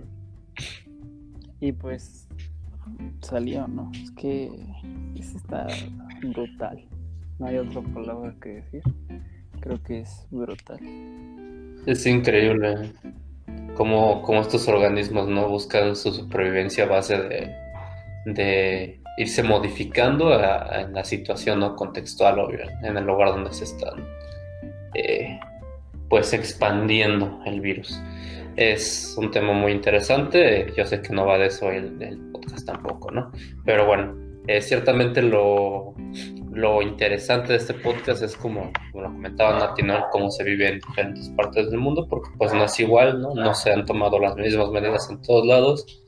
[1.59, 2.27] Y pues
[3.21, 3.91] salió, ¿no?
[3.93, 4.49] Es que
[5.15, 5.67] es está
[6.21, 6.85] brutal.
[7.39, 8.83] No hay otra palabra que decir.
[9.59, 10.79] Creo que es brutal.
[11.85, 12.93] Es increíble
[13.75, 17.55] cómo, cómo estos organismos no buscan su supervivencia a base de,
[18.25, 24.07] de irse modificando en la situación no contextual, obvio, en el lugar donde se están
[24.95, 25.39] eh,
[26.09, 27.99] pues expandiendo el virus.
[28.55, 33.09] Es un tema muy interesante, yo sé que no va de eso el, podcast tampoco,
[33.09, 33.31] ¿no?
[33.65, 34.15] Pero bueno,
[34.47, 35.95] eh, ciertamente lo,
[36.51, 40.05] lo, interesante de este podcast es como, como lo comentaba Nati, ¿no?
[40.11, 43.33] Cómo se vive en diferentes partes del mundo, porque pues no es igual, ¿no?
[43.33, 46.03] No se han tomado las mismas medidas en todos lados.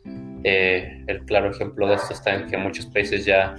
[0.48, 3.56] Eh, el claro ejemplo de esto está en que muchos países ya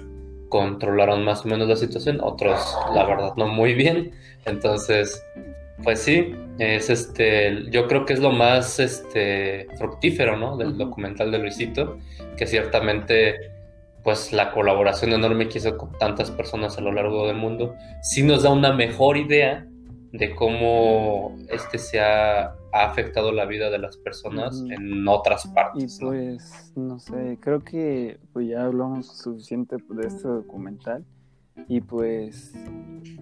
[0.49, 2.61] controlaron más o menos la situación, otros
[2.95, 4.13] la verdad no muy bien.
[4.45, 5.21] Entonces,
[5.83, 10.57] pues sí, es este, yo creo que es lo más este fructífero, ¿no?
[10.57, 11.99] Del documental de Luisito,
[12.37, 13.35] que ciertamente
[14.05, 18.23] pues la colaboración enorme que hizo con tantas personas a lo largo del mundo, sí
[18.23, 19.67] nos da una mejor idea
[20.13, 25.99] de cómo este se ha, afectado la vida de las personas en otras partes.
[25.99, 26.99] Y pues, ¿no?
[26.99, 31.05] sé, creo que pues ya hablamos suficiente de este documental
[31.69, 32.53] y pues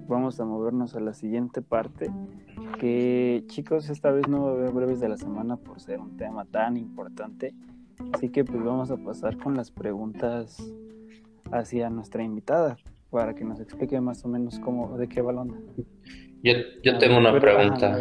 [0.08, 2.10] vamos a movernos a la siguiente parte
[2.78, 6.16] que chicos esta vez no va a haber breves de la semana por ser un
[6.16, 7.54] tema tan importante
[8.12, 10.60] así que pues vamos a pasar con las preguntas
[11.52, 12.76] hacia nuestra invitada
[13.10, 15.54] para que nos explique más o menos cómo de qué balón
[16.82, 17.98] yo, tengo una pregunta.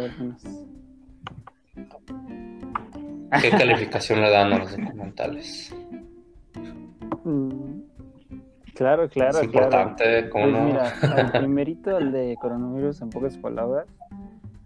[3.40, 5.74] ¿Qué calificación le dan a los documentales?
[7.24, 7.80] Mm,
[8.74, 9.38] claro, claro.
[9.38, 13.86] Es importante, ¿cómo pues Mira, el primerito, el de coronavirus, en pocas palabras,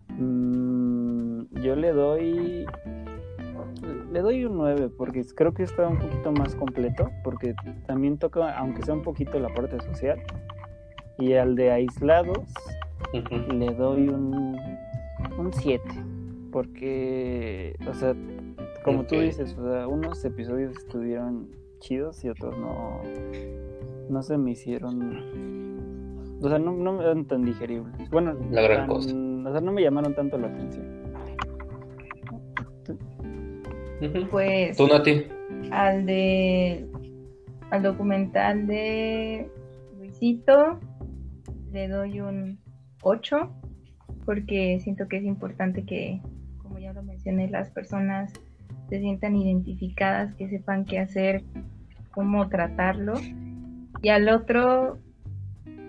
[0.08, 2.66] mm, yo le doy.
[4.12, 7.54] Le doy un 9 porque creo que está un poquito más completo, porque
[7.86, 10.18] también toca, aunque sea un poquito la parte social.
[11.18, 12.52] Y al de aislados,
[13.52, 14.56] le doy un
[15.52, 15.82] 7.
[16.50, 18.14] Porque, o sea,
[18.84, 21.48] como tú dices, o sea, unos episodios estuvieron
[21.80, 23.02] chidos y otros no,
[24.08, 25.76] no se me hicieron,
[26.40, 28.08] o sea, no, no me eran tan digeribles.
[28.10, 29.10] Bueno, la gran cosa.
[29.10, 30.86] O sea, no me llamaron tanto la atención.
[34.30, 34.76] Pues.
[34.76, 35.24] ¿Tú, Nati?
[35.70, 36.86] Al de.
[37.70, 39.50] Al documental de
[39.98, 40.78] Luisito
[41.72, 42.58] le doy un
[43.02, 43.50] 8,
[44.24, 46.22] porque siento que es importante que,
[46.68, 48.32] como ya lo mencioné, las personas
[48.88, 51.42] se sientan identificadas, que sepan qué hacer,
[52.10, 53.14] cómo tratarlo.
[54.02, 54.98] Y al otro,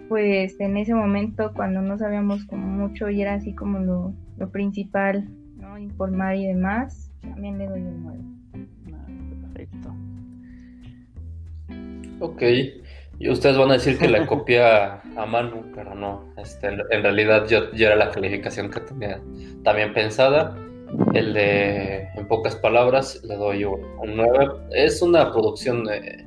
[0.07, 4.49] pues en ese momento cuando no sabíamos como mucho y era así como lo, lo
[4.49, 5.77] principal, ¿no?
[5.77, 8.19] Informar y demás, también le doy un 9.
[9.41, 9.95] Perfecto.
[12.21, 12.41] Ok,
[13.19, 16.33] Y ustedes van a decir que la copia a Manu, pero no.
[16.37, 19.21] Este, en realidad yo, yo era la calificación que tenía
[19.63, 20.55] también pensada.
[21.13, 24.47] El de, en pocas palabras, le doy un, 9.
[24.71, 26.25] Es una producción, eh,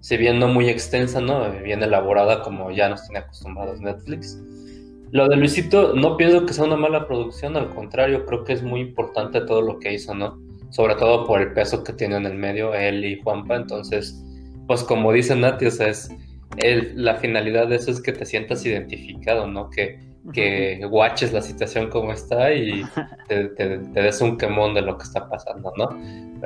[0.00, 1.50] si bien no muy extensa, ¿no?
[1.62, 4.42] Bien elaborada, como ya nos tiene acostumbrados Netflix.
[5.12, 8.62] Lo de Luisito, no pienso que sea una mala producción, al contrario, creo que es
[8.62, 10.38] muy importante todo lo que hizo, ¿no?
[10.70, 13.56] Sobre todo por el peso que tiene en el medio él y Juanpa.
[13.56, 14.24] Entonces,
[14.66, 16.08] pues como dice Nati, o sea, es,
[16.94, 19.68] la finalidad de eso es que te sientas identificado, ¿no?
[19.68, 19.98] Que
[20.32, 22.84] que guaches la situación como está y
[23.28, 25.88] te, des un quemón de lo que está pasando, ¿no?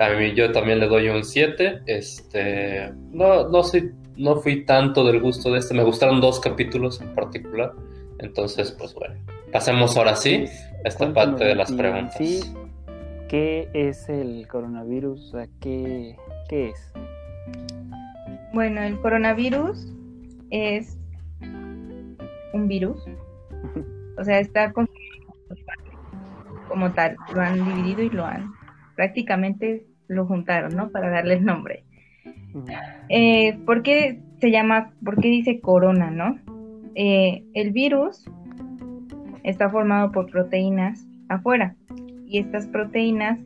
[0.00, 5.04] A mí yo también le doy un 7, este, no, no, soy, no fui tanto
[5.04, 7.72] del gusto de este, me gustaron dos capítulos en particular,
[8.18, 9.14] entonces pues bueno,
[9.52, 10.46] pasemos ahora sí
[10.84, 12.16] a esta parte de las preguntas.
[12.16, 12.40] Sí,
[13.28, 15.34] ¿Qué es el coronavirus?
[15.60, 16.16] ¿Qué,
[16.48, 16.92] ¿Qué es?
[18.54, 19.92] Bueno, el coronavirus
[20.50, 20.96] es
[22.52, 23.04] un virus
[24.18, 24.72] o sea, está
[26.68, 28.56] como tal, lo han dividido y lo han
[28.96, 30.90] prácticamente lo juntaron, ¿no?
[30.90, 31.84] Para darle el nombre.
[33.08, 36.38] Eh, ¿Por qué se llama, por qué dice corona, no?
[36.94, 38.28] Eh, el virus
[39.44, 41.76] está formado por proteínas afuera
[42.26, 43.38] y estas proteínas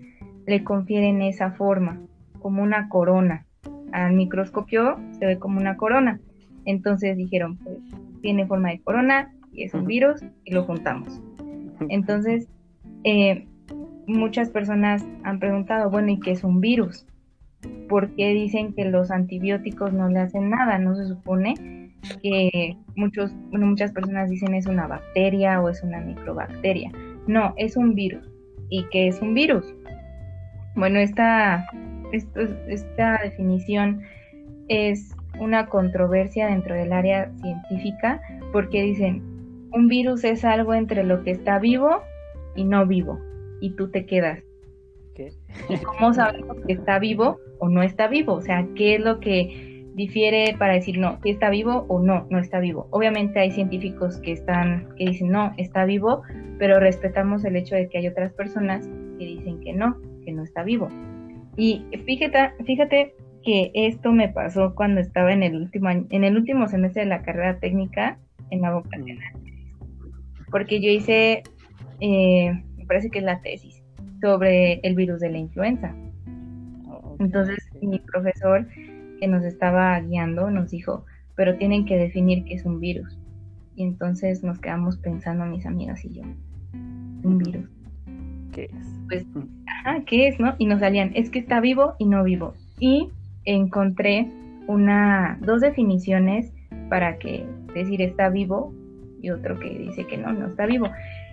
[0.46, 2.00] le confieren esa forma,
[2.40, 3.44] como una corona.
[3.92, 6.20] Al microscopio se ve como una corona.
[6.64, 7.78] Entonces dijeron, pues
[8.22, 11.20] tiene forma de corona, y es un virus y lo juntamos.
[11.88, 12.48] Entonces,
[13.04, 13.46] eh,
[14.06, 17.06] muchas personas han preguntado, bueno, ¿y qué es un virus?
[17.88, 20.78] ¿Por qué dicen que los antibióticos no le hacen nada?
[20.78, 21.54] No se supone
[22.22, 26.90] que muchos, bueno, muchas personas dicen es una bacteria o es una microbacteria.
[27.26, 28.28] No, es un virus.
[28.70, 29.74] ¿Y qué es un virus?
[30.76, 31.66] Bueno, esta,
[32.12, 34.02] esta definición
[34.68, 38.20] es una controversia dentro del área científica
[38.52, 39.22] porque dicen,
[39.72, 42.02] un virus es algo entre lo que está vivo
[42.54, 43.20] y no vivo,
[43.60, 44.42] y tú te quedas.
[45.14, 45.32] ¿Qué?
[45.84, 48.34] ¿Cómo sabemos que está vivo o no está vivo?
[48.34, 52.26] O sea, ¿qué es lo que difiere para decir no, si está vivo o no,
[52.30, 52.88] no está vivo?
[52.90, 56.22] Obviamente hay científicos que están, que dicen no, está vivo,
[56.58, 60.42] pero respetamos el hecho de que hay otras personas que dicen que no, que no
[60.42, 60.88] está vivo.
[61.56, 66.68] Y fíjate, fíjate que esto me pasó cuando estaba en el último en el último
[66.68, 68.18] semestre de la carrera técnica
[68.50, 69.49] en la vocacional
[70.50, 71.42] porque yo hice,
[72.00, 73.82] eh, me parece que es la tesis,
[74.20, 75.94] sobre el virus de la influenza.
[77.18, 78.66] Entonces mi profesor
[79.20, 81.04] que nos estaba guiando nos dijo,
[81.36, 83.18] pero tienen que definir qué es un virus.
[83.76, 86.22] Y entonces nos quedamos pensando mis amigas y yo,
[86.72, 87.68] un virus.
[88.52, 89.00] ¿Qué es?
[89.08, 89.26] Pues,
[89.66, 90.54] ajá, ¿qué es, no?
[90.58, 92.54] Y nos salían, es que está vivo y no vivo.
[92.78, 93.10] Y
[93.44, 94.28] encontré
[94.66, 96.52] una, dos definiciones
[96.88, 98.74] para que decir está vivo
[99.22, 100.88] y otro que dice que no, no está vivo.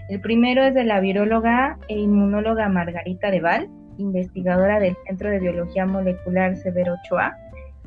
[0.09, 5.85] El primero es de la viróloga e inmunóloga Margarita Deval, investigadora del Centro de Biología
[5.85, 7.35] Molecular Severo Ochoa,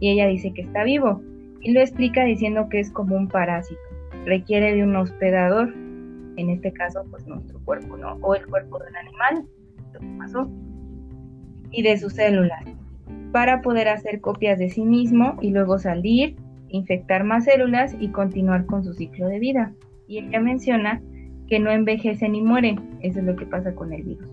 [0.01, 1.23] y ella dice que está vivo
[1.63, 3.81] y lo explica diciendo que es como un parásito,
[4.25, 5.73] requiere de un hospedador,
[6.37, 8.15] en este caso pues nuestro cuerpo, ¿no?
[8.23, 9.47] O el cuerpo del animal,
[9.93, 10.51] lo que pasó,
[11.71, 12.65] y de sus células,
[13.33, 16.37] para poder hacer copias de sí mismo y luego salir,
[16.69, 19.73] infectar más células y continuar con su ciclo de vida
[20.11, 21.01] y ella menciona
[21.47, 24.29] que no envejece ni muere, eso es lo que pasa con el virus.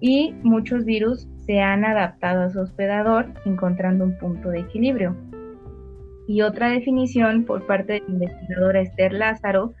[0.00, 5.14] Y muchos virus se han adaptado a su hospedador encontrando un punto de equilibrio.
[6.26, 9.74] Y otra definición por parte de la investigadora Esther Lázaro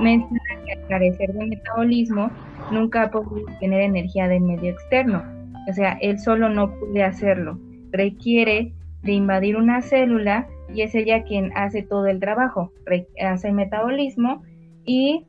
[0.00, 2.30] menciona que al carecer de metabolismo
[2.70, 5.24] nunca ha podido tener energía del medio externo.
[5.68, 7.58] O sea, él solo no puede hacerlo.
[7.90, 12.72] Requiere de invadir una célula y es ella quien hace todo el trabajo.
[13.20, 14.42] hace el metabolismo
[14.90, 15.24] y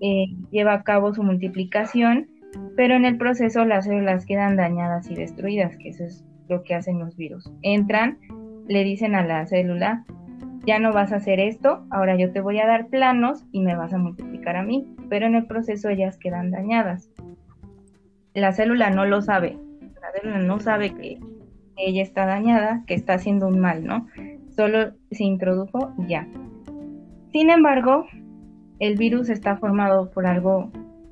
[0.00, 2.28] eh, lleva a cabo su multiplicación,
[2.76, 6.76] pero en el proceso las células quedan dañadas y destruidas, que eso es lo que
[6.76, 7.52] hacen los virus.
[7.62, 8.18] Entran,
[8.68, 10.04] le dicen a la célula,
[10.64, 13.74] ya no vas a hacer esto, ahora yo te voy a dar planos y me
[13.74, 17.10] vas a multiplicar a mí, pero en el proceso ellas quedan dañadas.
[18.32, 19.58] La célula no lo sabe,
[20.00, 21.18] la célula no sabe que
[21.76, 24.06] ella está dañada, que está haciendo un mal, ¿no?
[24.50, 26.28] Solo se introdujo ya.
[27.32, 28.06] Sin embargo,
[28.80, 30.70] el virus está formado por algo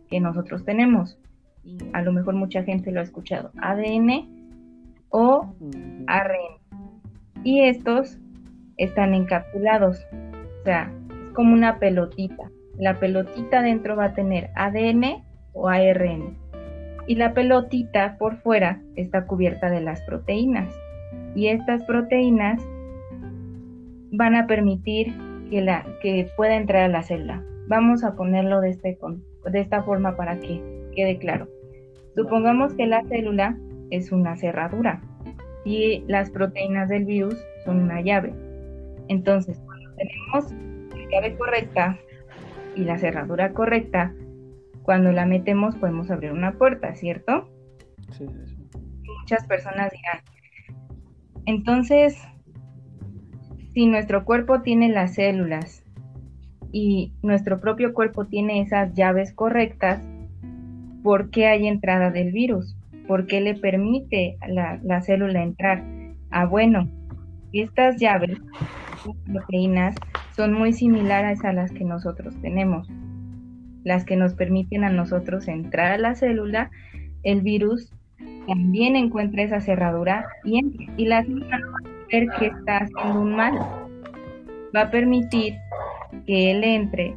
[0.09, 1.19] que nosotros tenemos.
[1.63, 3.53] Y a lo mejor mucha gente lo ha escuchado.
[3.61, 4.27] ADN
[5.11, 5.55] o
[6.07, 6.59] ARN.
[7.45, 8.19] Y estos
[8.79, 10.03] están encapsulados.
[10.61, 10.91] O sea,
[11.25, 12.51] es como una pelotita.
[12.79, 16.39] La pelotita dentro va a tener ADN o ARN.
[17.07, 20.75] Y la pelotita por fuera está cubierta de las proteínas.
[21.35, 22.63] Y estas proteínas
[24.11, 25.15] van a permitir
[25.51, 27.43] que, la, que pueda entrar a la célula.
[27.69, 28.99] Vamos a ponerlo de, este,
[29.45, 30.63] de esta forma para que
[30.95, 31.49] quede claro.
[32.15, 33.59] Supongamos que la célula
[33.91, 35.03] es una cerradura
[35.65, 38.33] y las proteínas del virus son una llave.
[39.09, 40.53] Entonces, cuando tenemos
[40.97, 41.99] la llave correcta
[42.75, 44.15] y la cerradura correcta,
[44.83, 47.51] cuando la metemos podemos abrir una puerta, ¿cierto?
[48.13, 48.79] Sí, sí, sí.
[49.21, 50.23] Muchas personas dirán,
[51.45, 52.19] entonces,
[53.75, 55.83] si nuestro cuerpo tiene las células
[56.73, 60.03] y nuestro propio cuerpo tiene esas llaves correctas,
[61.03, 62.77] ¿por qué hay entrada del virus?
[63.07, 64.49] ¿Por qué le permite a
[64.83, 65.83] la, célula entrar?
[66.31, 66.89] Ah, bueno,
[67.53, 68.39] estas llaves,
[69.27, 69.95] proteínas,
[70.37, 72.89] son muy similares a las que nosotros tenemos,
[73.85, 76.71] las que nos permiten a nosotros entrar a la célula,
[77.23, 77.91] el virus
[78.47, 80.61] también encuentra esa cerradura y,
[80.97, 81.61] y la célula
[82.13, 83.55] ver que está haciendo un mal.
[84.75, 85.55] Va a permitir
[86.27, 87.15] que él entre,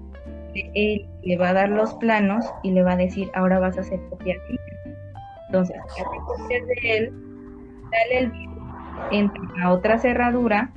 [0.53, 3.81] él le va a dar los planos y le va a decir, ahora vas a
[3.81, 4.35] hacer copia
[5.47, 5.77] Entonces,
[6.25, 7.13] copias de él,
[7.91, 8.31] dale el
[9.11, 10.71] entra a otra cerradura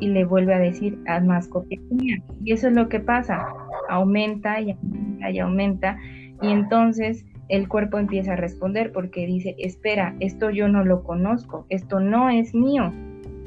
[0.00, 2.20] y le vuelve a decir, haz más copias mías.
[2.42, 3.46] Y eso es lo que pasa,
[3.88, 5.98] aumenta y aumenta y aumenta.
[6.42, 11.66] Y entonces el cuerpo empieza a responder porque dice, espera, esto yo no lo conozco,
[11.68, 12.92] esto no es mío,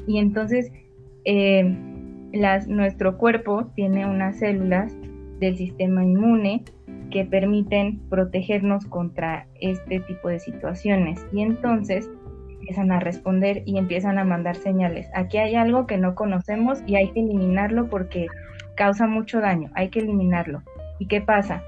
[0.06, 0.72] y entonces
[1.24, 1.76] eh,
[2.32, 4.94] las, nuestro cuerpo tiene unas células
[5.40, 6.64] del sistema inmune
[7.10, 12.10] que permiten protegernos contra este tipo de situaciones y entonces
[12.50, 15.08] empiezan a responder y empiezan a mandar señales.
[15.14, 18.26] Aquí hay algo que no conocemos y hay que eliminarlo porque
[18.74, 20.62] causa mucho daño, hay que eliminarlo.
[20.98, 21.62] ¿Y qué pasa?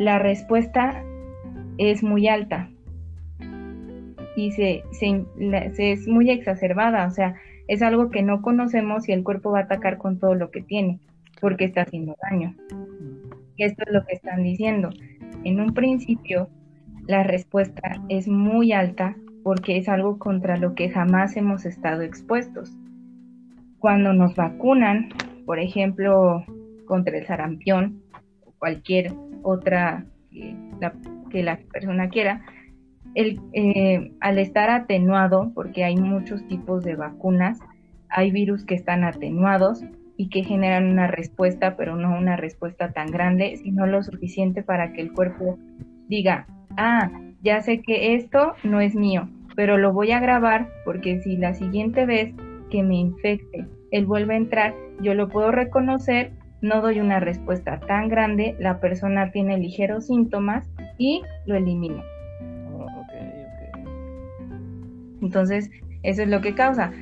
[0.00, 1.04] La respuesta
[1.76, 2.68] es muy alta
[4.38, 5.24] y se, se,
[5.78, 7.34] es muy exacerbada, o sea,
[7.68, 10.62] es algo que no conocemos y el cuerpo va a atacar con todo lo que
[10.62, 10.98] tiene,
[11.40, 12.54] porque está haciendo daño.
[13.56, 14.90] Y esto es lo que están diciendo.
[15.44, 16.48] En un principio,
[17.06, 22.76] la respuesta es muy alta porque es algo contra lo que jamás hemos estado expuestos.
[23.78, 25.10] Cuando nos vacunan,
[25.44, 26.44] por ejemplo,
[26.86, 28.02] contra el sarampión
[28.44, 29.12] o cualquier
[29.42, 30.94] otra que la,
[31.30, 32.42] que la persona quiera,
[33.14, 37.58] el, eh, al estar atenuado, porque hay muchos tipos de vacunas,
[38.08, 39.84] hay virus que están atenuados
[40.16, 44.92] y que generan una respuesta, pero no una respuesta tan grande, sino lo suficiente para
[44.92, 45.58] que el cuerpo
[46.08, 46.46] diga,
[46.76, 47.10] ah,
[47.42, 51.54] ya sé que esto no es mío, pero lo voy a grabar porque si la
[51.54, 52.34] siguiente vez
[52.70, 57.80] que me infecte él vuelve a entrar, yo lo puedo reconocer, no doy una respuesta
[57.80, 62.02] tan grande, la persona tiene ligeros síntomas y lo elimino.
[65.22, 65.70] Entonces,
[66.02, 66.92] eso es lo que causa.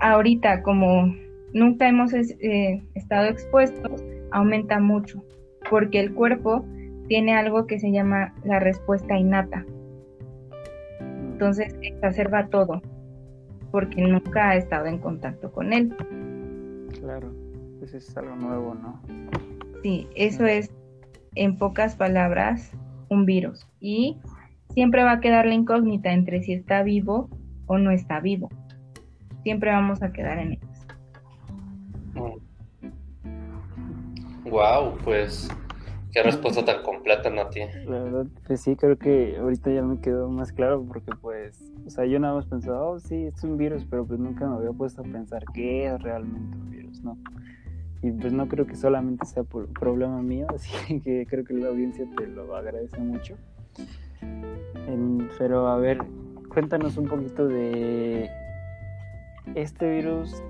[0.00, 1.14] Ahorita, como
[1.52, 5.24] nunca hemos eh, estado expuestos, aumenta mucho,
[5.70, 6.64] porque el cuerpo
[7.08, 9.64] tiene algo que se llama la respuesta innata.
[11.00, 12.82] Entonces, exacerba todo,
[13.70, 15.94] porque nunca ha estado en contacto con él.
[17.00, 17.32] Claro,
[17.78, 19.00] pues es algo nuevo, ¿no?
[19.82, 20.70] Sí, eso es,
[21.34, 22.72] en pocas palabras,
[23.10, 23.66] un virus.
[23.80, 24.18] Y
[24.74, 27.30] siempre va a quedar la incógnita entre si está vivo
[27.66, 28.50] o no está vivo.
[29.42, 30.64] Siempre vamos a quedar en eso.
[34.44, 35.48] Wow, pues
[36.12, 37.60] qué respuesta tan completa, Nati.
[37.86, 41.90] La verdad, pues sí, creo que ahorita ya me quedó más claro porque pues, o
[41.90, 44.70] sea, yo nada más pensaba, oh sí, es un virus, pero pues nunca me había
[44.72, 47.16] puesto a pensar qué es realmente un virus, ¿no?
[48.02, 51.68] Y pues no creo que solamente sea por problema mío, así que creo que la
[51.68, 53.36] audiencia te lo agradece mucho
[55.38, 55.98] pero a ver,
[56.48, 58.30] cuéntanos un poquito de
[59.54, 60.42] este virus,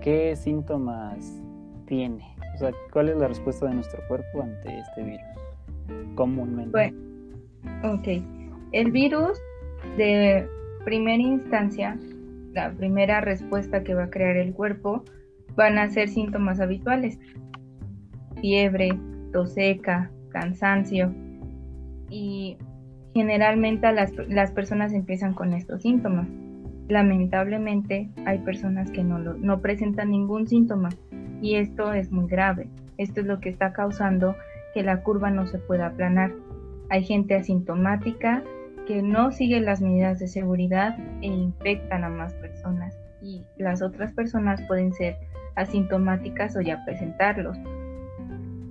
[0.00, 1.40] ¿qué síntomas
[1.86, 2.34] tiene?
[2.54, 6.70] O sea, ¿cuál es la respuesta de nuestro cuerpo ante este virus comúnmente?
[6.70, 8.22] Bueno, ok.
[8.72, 9.38] El virus
[9.96, 10.48] de
[10.84, 11.98] primera instancia,
[12.52, 15.04] la primera respuesta que va a crear el cuerpo,
[15.56, 17.18] van a ser síntomas habituales.
[18.40, 18.98] Fiebre,
[19.32, 21.12] tos seca, cansancio.
[22.10, 22.56] Y
[23.14, 26.28] generalmente las, las personas empiezan con estos síntomas.
[26.88, 30.90] Lamentablemente hay personas que no, no presentan ningún síntoma
[31.40, 32.68] y esto es muy grave.
[32.98, 34.36] Esto es lo que está causando
[34.74, 36.32] que la curva no se pueda aplanar.
[36.90, 38.42] Hay gente asintomática
[38.86, 44.12] que no sigue las medidas de seguridad e infectan a más personas y las otras
[44.12, 45.16] personas pueden ser
[45.54, 47.56] asintomáticas o ya presentarlos.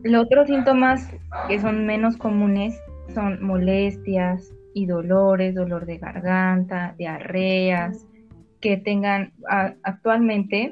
[0.03, 1.09] Los otros síntomas
[1.47, 2.79] que son menos comunes
[3.13, 8.07] son molestias y dolores, dolor de garganta, diarreas,
[8.59, 9.33] que tengan
[9.83, 10.71] actualmente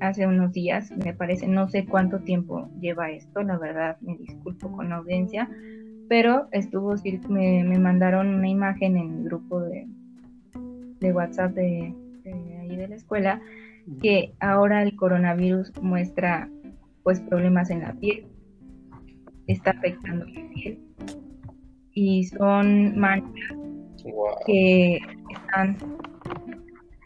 [0.00, 4.70] hace unos días, me parece, no sé cuánto tiempo lleva esto, la verdad, me disculpo
[4.70, 5.48] con la audiencia,
[6.08, 6.94] pero estuvo,
[7.28, 9.86] me, me mandaron una imagen en el grupo de,
[11.00, 11.94] de WhatsApp de,
[12.60, 13.40] ahí de la escuela,
[14.00, 16.48] que ahora el coronavirus muestra
[17.02, 18.26] pues problemas en la piel,
[19.46, 20.78] está afectando la piel
[21.96, 23.56] y son manchas
[24.46, 24.98] que
[25.30, 25.76] están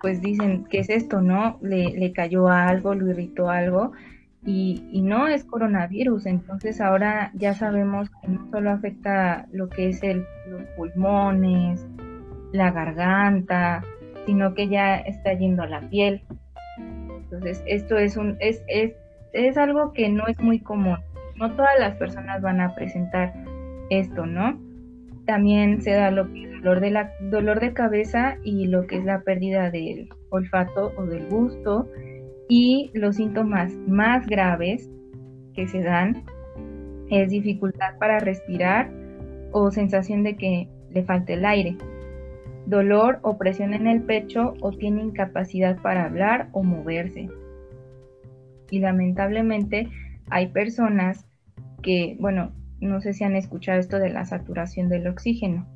[0.03, 1.21] pues dicen, ¿qué es esto?
[1.21, 1.59] ¿No?
[1.63, 3.93] Le, le cayó algo, lo irritó algo
[4.45, 6.27] y, y, no es coronavirus.
[6.27, 11.87] Entonces ahora ya sabemos que no solo afecta lo que es el, los pulmones,
[12.53, 13.85] la garganta,
[14.27, 16.23] sino que ya está yendo a la piel.
[16.79, 18.95] Entonces esto es, un, es, es,
[19.35, 20.99] es algo que no es muy común.
[21.37, 23.35] No todas las personas van a presentar
[23.91, 24.70] esto, ¿no?
[25.31, 28.97] También se da lo que es dolor de, la, dolor de cabeza y lo que
[28.97, 31.89] es la pérdida del olfato o del gusto.
[32.49, 34.91] Y los síntomas más graves
[35.55, 36.25] que se dan
[37.11, 38.91] es dificultad para respirar
[39.53, 41.77] o sensación de que le falte el aire,
[42.67, 47.29] dolor o presión en el pecho o tiene incapacidad para hablar o moverse.
[48.69, 49.89] Y lamentablemente
[50.29, 51.25] hay personas
[51.85, 52.51] que, bueno,
[52.87, 55.67] no sé si han escuchado esto de la saturación del oxígeno,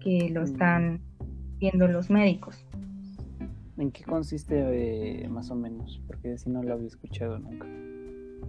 [0.00, 0.44] que lo mm.
[0.44, 1.00] están
[1.58, 2.66] viendo los médicos.
[3.78, 6.02] ¿En qué consiste eh, más o menos?
[6.06, 7.66] Porque si no lo había escuchado nunca.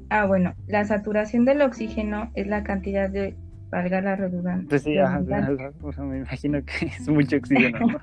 [0.10, 3.36] Ah, bueno, la saturación del oxígeno es la cantidad de,
[3.70, 4.68] valga la redundancia.
[4.68, 4.96] Pues sí,
[6.02, 7.80] me imagino que es mucho oxígeno.
[7.80, 7.88] ¿no?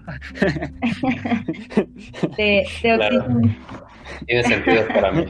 [2.37, 3.57] de, de oxígeno.
[4.27, 5.27] Tiene sentido para mí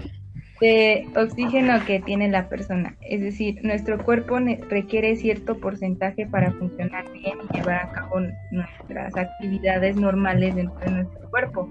[0.60, 2.96] de oxígeno que tiene la persona.
[3.02, 4.38] Es decir, nuestro cuerpo
[4.68, 10.90] requiere cierto porcentaje para funcionar bien y llevar a cabo nuestras actividades normales dentro de
[10.90, 11.68] nuestro cuerpo.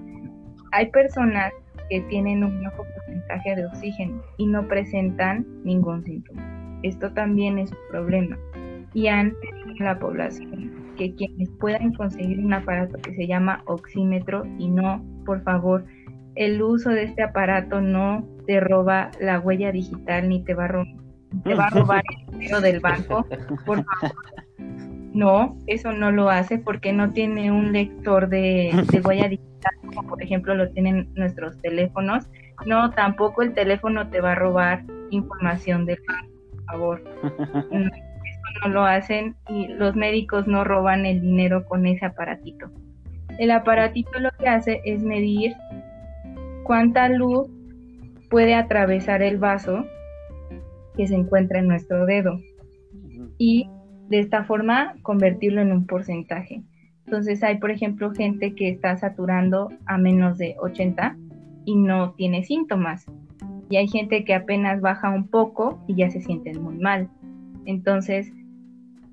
[0.71, 1.51] Hay personas
[1.89, 6.79] que tienen un bajo porcentaje de oxígeno y no presentan ningún síntoma.
[6.83, 8.37] Esto también es un problema.
[8.93, 14.43] Y han pedido la población que quienes puedan conseguir un aparato que se llama oxímetro
[14.57, 15.85] y no, por favor,
[16.37, 21.69] el uso de este aparato no te roba la huella digital ni te va a,
[21.69, 23.25] robar el dinero del banco,
[23.65, 24.15] por favor.
[25.13, 28.71] No, eso no lo hace porque no tiene un lector de,
[29.03, 32.27] huella digital, como por ejemplo lo tienen nuestros teléfonos.
[32.67, 37.03] No, tampoco el teléfono te va a robar información del banco, por favor.
[37.71, 42.69] eso no lo hacen y los médicos no roban el dinero con ese aparatito.
[43.39, 45.55] El aparatito lo que hace es medir
[46.67, 47.47] cuánta luz
[48.29, 49.85] puede atravesar el vaso
[50.97, 52.41] que se encuentra en nuestro dedo
[53.37, 53.69] y
[54.09, 56.61] de esta forma convertirlo en un porcentaje.
[57.05, 61.17] Entonces hay, por ejemplo, gente que está saturando a menos de 80
[61.63, 63.05] y no tiene síntomas.
[63.69, 67.09] Y hay gente que apenas baja un poco y ya se sienten muy mal.
[67.65, 68.31] Entonces,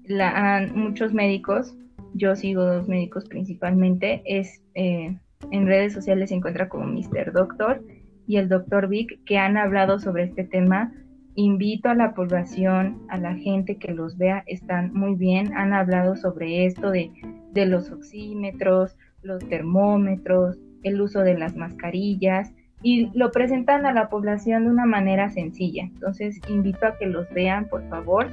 [0.06, 1.76] la, muchos médicos,
[2.14, 5.16] yo sigo dos médicos principalmente, es eh,
[5.50, 7.32] en redes sociales se encuentra como Mr.
[7.32, 7.82] Doctor
[8.26, 10.92] y el Doctor Vic que han hablado sobre este tema.
[11.36, 16.16] Invito a la población, a la gente que los vea, están muy bien, han hablado
[16.16, 17.10] sobre esto de,
[17.52, 24.08] de los oxímetros, los termómetros, el uso de las mascarillas y lo presentan a la
[24.08, 25.84] población de una manera sencilla.
[25.84, 28.28] Entonces, invito a que los vean, por favor.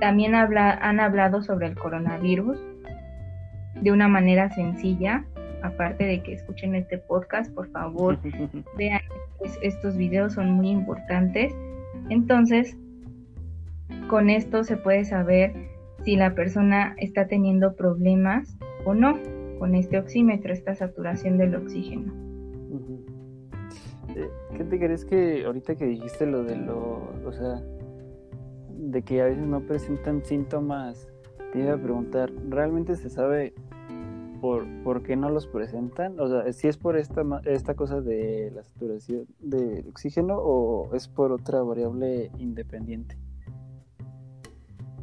[0.00, 2.58] También habla, han hablado sobre el coronavirus
[3.80, 5.24] de una manera sencilla
[5.66, 8.18] aparte de que escuchen este podcast, por favor,
[8.76, 9.00] vean
[9.38, 11.54] pues, estos videos, son muy importantes.
[12.10, 12.76] Entonces,
[14.08, 15.54] con esto se puede saber
[16.04, 19.18] si la persona está teniendo problemas o no
[19.58, 22.12] con este oxímetro, esta saturación del oxígeno.
[24.14, 27.62] Eh, ¿Qué te crees que ahorita que dijiste lo de lo, o sea,
[28.70, 31.08] de que a veces no presentan síntomas,
[31.52, 33.54] te iba a preguntar, ¿realmente se sabe
[34.40, 36.18] por, por qué no los presentan?
[36.20, 41.08] O sea, si es por esta, esta cosa de la saturación de oxígeno o es
[41.08, 43.16] por otra variable independiente?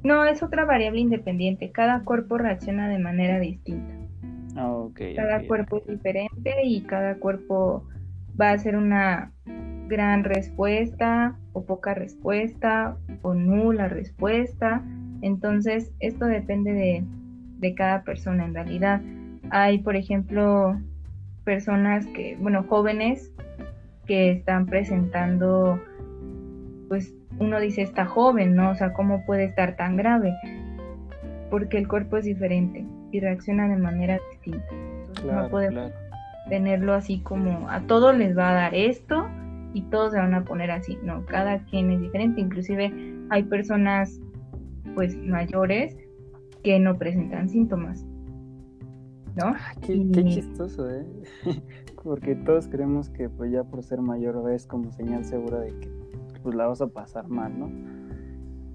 [0.03, 1.71] No, es otra variable independiente.
[1.71, 3.93] Cada cuerpo reacciona de manera distinta.
[4.55, 7.87] Ah, cada cuerpo es diferente y cada cuerpo
[8.39, 9.31] va a hacer una
[9.87, 14.83] gran respuesta o poca respuesta o nula respuesta.
[15.21, 17.03] Entonces, esto depende de,
[17.59, 19.01] de cada persona en realidad.
[19.49, 20.79] Hay, por ejemplo,
[21.43, 23.31] personas que, bueno, jóvenes
[24.05, 25.81] que están presentando,
[26.89, 28.71] pues uno dice está joven, ¿no?
[28.71, 30.33] O sea, ¿cómo puede estar tan grave?
[31.49, 34.73] Porque el cuerpo es diferente y reacciona de manera distinta.
[35.25, 35.91] no podemos
[36.49, 39.29] tenerlo así como a todos les va a dar esto
[39.73, 40.97] y todos se van a poner así.
[41.03, 42.41] No, cada quien es diferente.
[42.41, 42.93] Inclusive
[43.29, 44.19] hay personas
[44.95, 45.97] pues mayores
[46.63, 48.05] que no presentan síntomas.
[49.35, 49.45] ¿No?
[49.47, 51.05] Ah, qué, chistoso, ¿eh?
[52.03, 55.89] Porque todos creemos que pues ya por ser mayor es como señal segura de que
[56.43, 57.71] pues la vas a pasar mal, ¿no?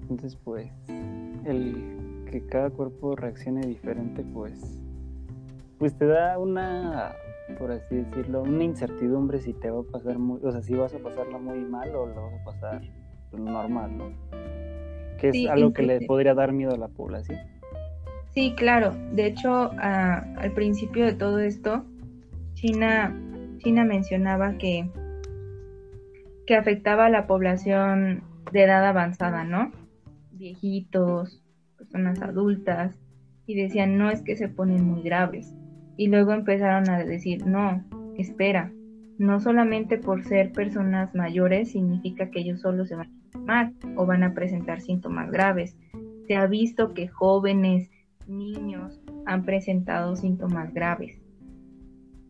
[0.01, 0.71] Entonces pues
[1.45, 4.81] el que cada cuerpo reaccione diferente pues
[5.77, 7.13] pues te da una
[7.57, 10.93] por así decirlo, una incertidumbre si te va a pasar muy, o sea, si vas
[10.93, 12.81] a pasarla muy mal o lo vas a pasar
[13.31, 14.11] normal, ¿no?
[15.17, 17.39] Que es algo que le podría dar miedo a la población.
[18.33, 18.95] Sí, claro.
[19.13, 21.85] De hecho, al principio de todo esto,
[22.53, 23.15] China,
[23.57, 24.89] China mencionaba que,
[26.45, 29.71] que afectaba a la población de edad avanzada, ¿no?
[30.31, 31.43] Viejitos,
[31.77, 32.95] personas adultas,
[33.45, 35.55] y decían, no es que se ponen muy graves.
[35.97, 37.83] Y luego empezaron a decir, no,
[38.15, 38.71] espera,
[39.17, 44.05] no solamente por ser personas mayores significa que ellos solo se van a enfermar o
[44.05, 45.75] van a presentar síntomas graves.
[46.27, 47.89] Se ha visto que jóvenes,
[48.29, 51.17] niños han presentado síntomas graves.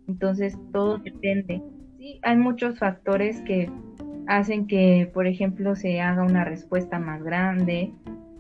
[0.08, 1.62] Entonces todo depende.
[1.98, 3.70] Sí, hay muchos factores que
[4.28, 7.94] hacen que, por ejemplo, se haga una respuesta más grande,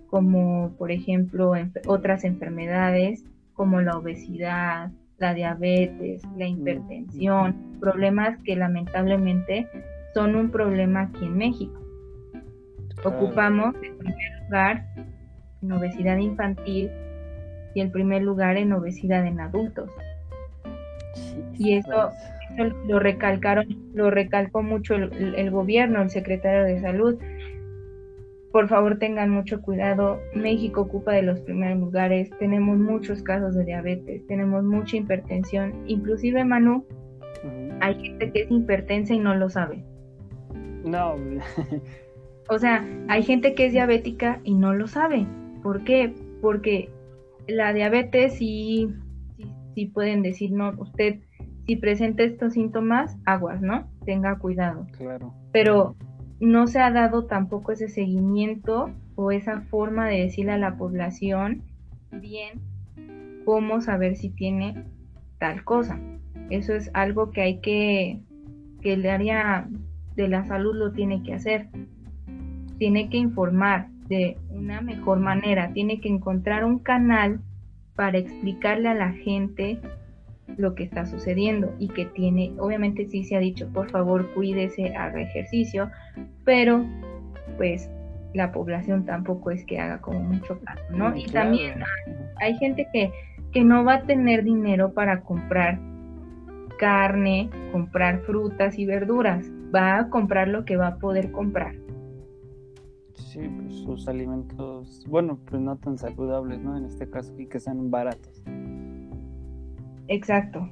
[0.07, 1.53] como por ejemplo
[1.87, 9.67] otras enfermedades como la obesidad, la diabetes, la hipertensión, problemas que lamentablemente
[10.13, 11.79] son un problema aquí en México.
[13.03, 14.85] Ocupamos el primer lugar
[15.61, 16.89] en obesidad infantil
[17.73, 19.89] y el primer lugar en obesidad en adultos.
[21.57, 22.11] y eso,
[22.87, 27.19] lo recalcaron, lo recalcó mucho el gobierno, el secretario de salud,
[28.51, 30.19] por favor tengan mucho cuidado.
[30.33, 32.31] México ocupa de los primeros lugares.
[32.39, 35.83] Tenemos muchos casos de diabetes, tenemos mucha hipertensión.
[35.85, 36.83] Inclusive, Manu,
[37.79, 39.83] hay gente que es hipertensa y no lo sabe.
[40.83, 41.15] No.
[42.49, 45.27] o sea, hay gente que es diabética y no lo sabe.
[45.61, 46.13] ¿Por qué?
[46.41, 46.89] Porque
[47.49, 48.87] la diabetes sí,
[49.75, 51.19] sí, pueden decir, no, usted
[51.65, 53.87] si presenta estos síntomas, aguas, ¿no?
[54.05, 54.87] Tenga cuidado.
[54.97, 55.33] Claro.
[55.51, 55.95] Pero
[56.39, 61.63] no se ha dado tampoco ese seguimiento o esa forma de decirle a la población
[62.11, 62.61] bien
[63.45, 64.85] cómo saber si tiene
[65.37, 65.99] tal cosa.
[66.49, 68.21] Eso es algo que hay que,
[68.81, 69.67] que el área
[70.15, 71.67] de la salud lo tiene que hacer.
[72.77, 77.39] Tiene que informar de una mejor manera, tiene que encontrar un canal
[77.95, 79.79] para explicarle a la gente
[80.57, 84.95] lo que está sucediendo y que tiene, obviamente sí se ha dicho, por favor cuídese,
[84.95, 85.91] haga ejercicio,
[86.43, 86.83] pero
[87.57, 87.89] pues
[88.33, 91.15] la población tampoco es que haga como mucho caso, ¿no?
[91.15, 91.83] y también
[92.41, 93.11] hay, gente que,
[93.51, 95.79] que no va a tener dinero para comprar
[96.79, 99.45] carne, comprar frutas y verduras,
[99.75, 101.75] va a comprar lo que va a poder comprar.
[103.19, 106.77] Sí, pues sus alimentos, bueno, pues no tan saludables, ¿no?
[106.77, 108.43] En este caso, y que sean baratos.
[110.07, 110.67] Exacto.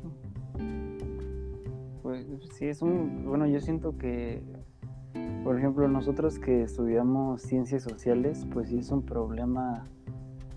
[2.01, 4.41] Pues sí, es un, bueno, yo siento que,
[5.43, 9.87] por ejemplo, nosotros que estudiamos ciencias sociales, pues sí es un problema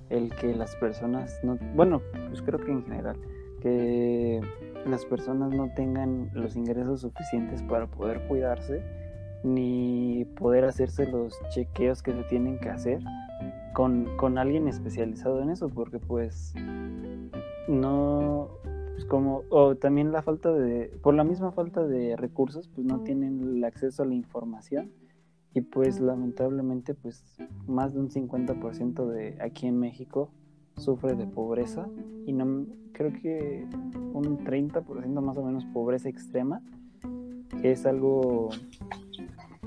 [0.08, 3.16] el que las personas no, bueno, pues creo que en general,
[3.60, 4.40] que
[4.86, 8.82] las personas no tengan los ingresos suficientes para poder cuidarse
[9.42, 13.00] ni poder hacerse los chequeos que se tienen que hacer
[13.72, 16.54] con, con alguien especializado en eso, porque pues
[17.68, 18.48] no,
[18.92, 23.00] pues como, o también la falta de, por la misma falta de recursos, pues no
[23.00, 24.92] tienen el acceso a la información.
[25.52, 27.24] Y pues lamentablemente pues
[27.66, 30.30] más de un 50% de aquí en México
[30.76, 31.88] sufre de pobreza.
[32.24, 33.66] Y no creo que
[34.12, 36.62] un 30% más o menos pobreza extrema
[37.60, 38.50] que es algo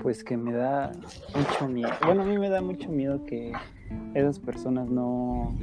[0.04, 0.92] pues que me da
[1.34, 3.52] mucho miedo bueno a mí me da mucho miedo que
[4.14, 5.56] esas personas no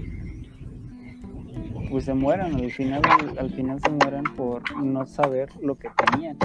[1.92, 3.02] pues se mueran, al final,
[3.38, 6.38] al final se mueran por no saber lo que tenían.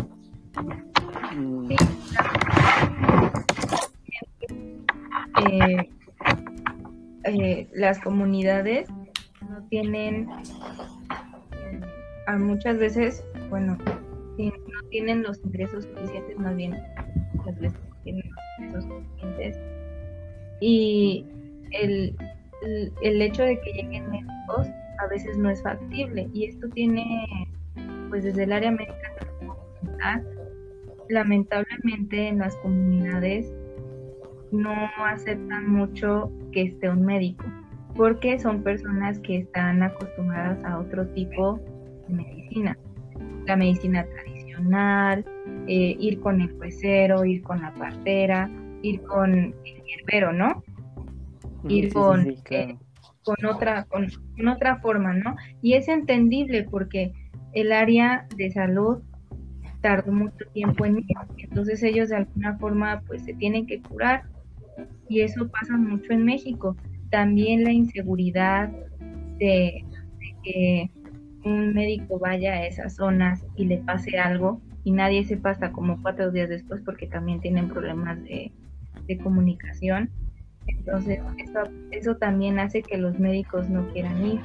[1.37, 1.71] Mm.
[5.53, 5.91] Eh,
[7.25, 8.89] eh, las comunidades
[9.49, 10.29] no tienen,
[12.27, 13.79] a muchas veces, bueno,
[14.37, 16.77] no tienen los ingresos suficientes, más bien,
[17.45, 19.61] las veces tienen los ingresos suficientes.
[20.61, 21.27] Y
[21.73, 22.17] el,
[22.63, 26.29] el, el hecho de que lleguen médicos a veces no es factible.
[26.33, 27.05] Y esto tiene
[28.09, 29.13] pues desde el área médica
[31.09, 33.53] lamentablemente en las comunidades
[34.53, 34.73] no
[35.05, 37.45] aceptan mucho que esté un médico
[37.95, 41.59] porque son personas que están acostumbradas a otro tipo
[42.09, 42.79] de medicina.
[43.47, 45.25] La medicina tradicional
[45.67, 48.51] eh, ir con el juecero, ir con la partera,
[48.83, 50.63] ir con el hierbero, ¿no?
[51.69, 52.77] Ir con, eh,
[53.25, 54.09] con, otra, con,
[54.49, 55.37] otra forma, ¿no?
[55.63, 57.13] Y es entendible porque
[57.53, 59.03] el área de salud
[59.81, 64.25] tardó mucho tiempo en ir, entonces ellos de alguna forma pues se tienen que curar
[65.09, 66.77] y eso pasa mucho en México.
[67.11, 68.71] También la inseguridad
[69.39, 69.85] de
[70.43, 70.91] que
[71.45, 76.01] un médico vaya a esas zonas y le pase algo, y nadie se pasa como
[76.01, 78.53] cuatro días después porque también tienen problemas de,
[79.21, 80.11] comunicación.
[80.69, 81.61] Entonces, eso,
[81.91, 84.41] eso también hace que los médicos no quieran ir,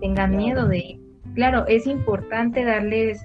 [0.00, 1.00] tengan miedo de ir.
[1.34, 3.20] Claro, es importante darles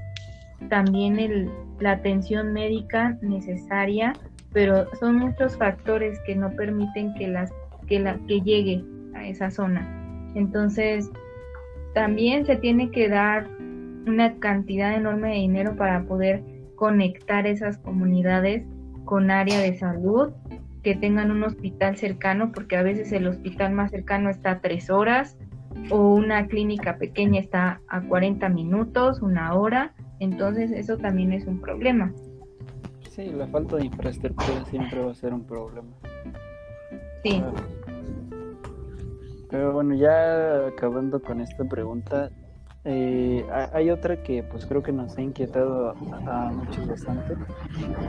[0.70, 4.14] también el, la atención médica necesaria,
[4.52, 7.54] pero son muchos factores que no permiten que las
[7.86, 9.88] que la que llegue a esa zona.
[10.34, 11.12] Entonces,
[11.94, 13.48] también se tiene que dar
[14.08, 18.66] una cantidad enorme de dinero para poder conectar esas comunidades
[19.06, 20.34] con área de salud,
[20.84, 24.90] que tengan un hospital cercano, porque a veces el hospital más cercano está a tres
[24.90, 25.38] horas
[25.90, 31.60] o una clínica pequeña está a 40 minutos, una hora, entonces eso también es un
[31.60, 32.14] problema.
[33.10, 35.90] Sí, la falta de infraestructura siempre va a ser un problema.
[37.24, 37.42] Sí.
[39.50, 42.30] Pero bueno, ya acabando con esta pregunta,
[42.88, 45.96] eh, hay otra que pues creo que nos ha inquietado
[46.28, 47.34] a, muchos bastante.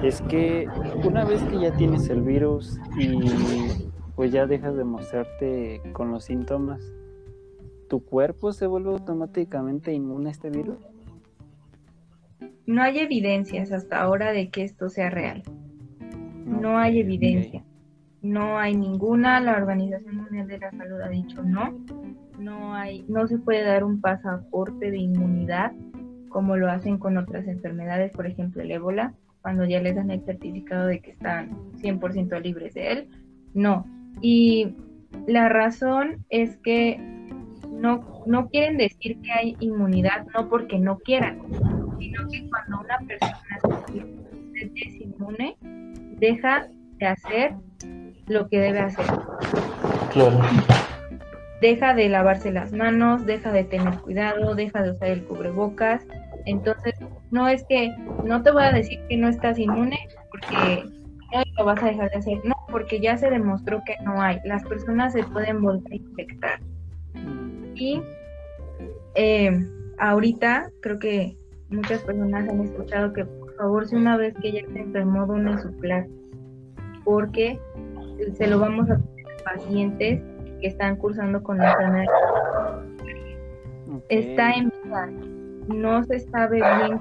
[0.03, 0.68] Es que
[1.03, 6.24] una vez que ya tienes el virus y pues ya dejas de mostrarte con los
[6.24, 6.83] síntomas,
[7.89, 10.79] ¿tu cuerpo se vuelve automáticamente inmune a este virus?
[12.66, 15.43] No hay evidencias hasta ahora de que esto sea real.
[16.45, 17.64] No, hay evidencia.
[18.27, 19.41] No hay ninguna.
[19.41, 21.72] La Organización Mundial de la Salud ha dicho no
[22.39, 25.72] no hay, no se puede dar un pasaporte de inmunidad
[26.29, 30.22] como lo hacen con otras enfermedades, por ejemplo el ébola, cuando ya les dan el
[30.24, 33.09] certificado de que están 100% libres de él.
[33.55, 33.87] No.
[34.20, 34.74] Y
[35.27, 36.99] la razón es que
[37.70, 41.41] no, no quieren decir que hay inmunidad, no porque no quieran,
[41.99, 43.39] sino que cuando una persona
[44.53, 45.57] se desinmune,
[46.18, 46.68] deja
[46.99, 47.55] de hacer
[48.27, 49.07] lo que debe hacer.
[50.12, 50.41] Claro
[51.61, 56.07] deja de lavarse las manos, deja de tener cuidado, deja de usar el cubrebocas.
[56.45, 56.95] Entonces,
[57.31, 59.99] no es que no te voy a decir que no estás inmune
[60.31, 60.85] porque
[61.33, 64.39] no lo vas a dejar de hacer, no, porque ya se demostró que no hay.
[64.45, 66.61] Las personas se pueden volver a infectar.
[67.74, 68.01] Y
[69.14, 69.51] eh,
[69.99, 71.37] ahorita creo que
[71.68, 75.61] muchas personas han escuchado que por favor si una vez que ya se enfermó donen
[75.61, 76.14] su plasma
[77.07, 77.59] porque
[78.35, 79.01] se lo vamos a
[79.45, 80.23] pacientes
[80.61, 82.12] que están cursando con la enfermedad.
[84.09, 85.09] Está en vida.
[85.69, 87.01] No se sabe bien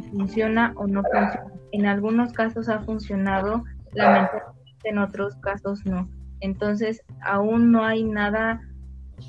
[0.00, 1.52] si funciona o no funciona.
[1.72, 4.52] En algunos casos ha funcionado, lamentablemente
[4.84, 6.08] en otros casos no.
[6.40, 8.60] Entonces, aún no hay nada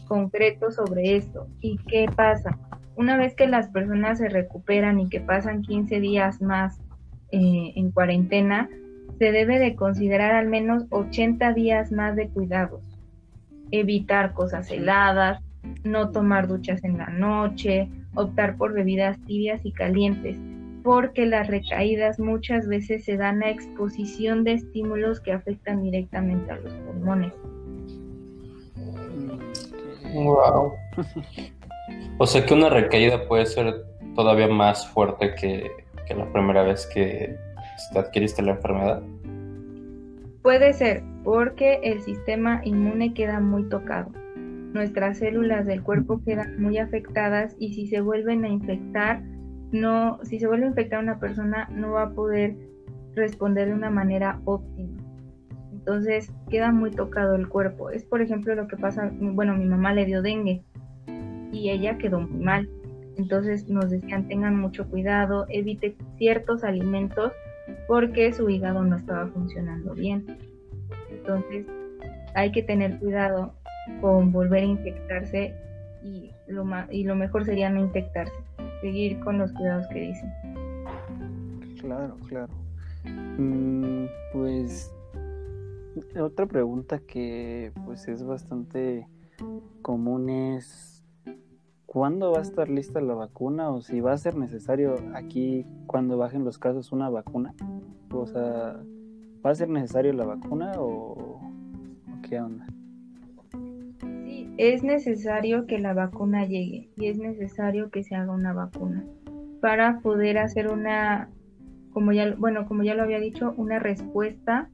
[0.08, 1.48] concreto sobre esto.
[1.62, 2.58] ¿Y qué pasa?
[2.96, 6.80] Una vez que las personas se recuperan y que pasan 15 días más
[7.32, 8.70] eh, en cuarentena,
[9.20, 12.94] se debe de considerar al menos 80 días más de cuidados
[13.74, 15.42] evitar cosas heladas,
[15.84, 20.38] no tomar duchas en la noche, optar por bebidas tibias y calientes,
[20.84, 26.58] porque las recaídas muchas veces se dan a exposición de estímulos que afectan directamente a
[26.58, 27.34] los pulmones.
[30.14, 30.74] Wow.
[32.20, 33.84] O sea que una recaída puede ser
[34.16, 35.70] todavía más fuerte que,
[36.08, 37.36] que la primera vez que
[37.96, 39.02] adquiriste la enfermedad.
[40.42, 44.12] Puede ser porque el sistema inmune queda muy tocado.
[44.74, 49.22] Nuestras células del cuerpo quedan muy afectadas y si se vuelven a infectar,
[49.72, 52.56] no, si se vuelve a infectar una persona, no va a poder
[53.16, 54.98] responder de una manera óptima.
[55.72, 57.90] Entonces queda muy tocado el cuerpo.
[57.90, 60.64] Es por ejemplo lo que pasa, bueno, mi mamá le dio dengue
[61.52, 62.70] y ella quedó muy mal.
[63.18, 67.32] Entonces nos decían tengan mucho cuidado, evite ciertos alimentos
[67.88, 70.26] porque su hígado no estaba funcionando bien.
[71.10, 71.66] Entonces
[72.36, 73.54] hay que tener cuidado
[74.02, 75.54] con volver a infectarse
[76.04, 78.34] y lo, y lo mejor sería no infectarse,
[78.82, 80.34] seguir con los cuidados que dicen.
[81.80, 82.54] Claro, claro.
[83.38, 84.92] Mm, pues
[86.20, 89.08] otra pregunta que pues es bastante
[89.82, 90.93] común es
[91.86, 96.18] cuándo va a estar lista la vacuna o si va a ser necesario aquí cuando
[96.18, 97.54] bajen los casos una vacuna.
[98.12, 98.80] O sea,
[99.46, 101.40] ¿va a ser necesario la vacuna o,
[102.28, 102.66] qué onda?
[104.24, 109.06] Sí, es necesario que la vacuna llegue y es necesario que se haga una vacuna
[109.62, 111.30] para poder hacer una
[111.94, 114.70] como ya, bueno, como ya lo había dicho, una respuesta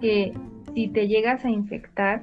[0.00, 0.34] que
[0.74, 2.22] si te llegas a infectar,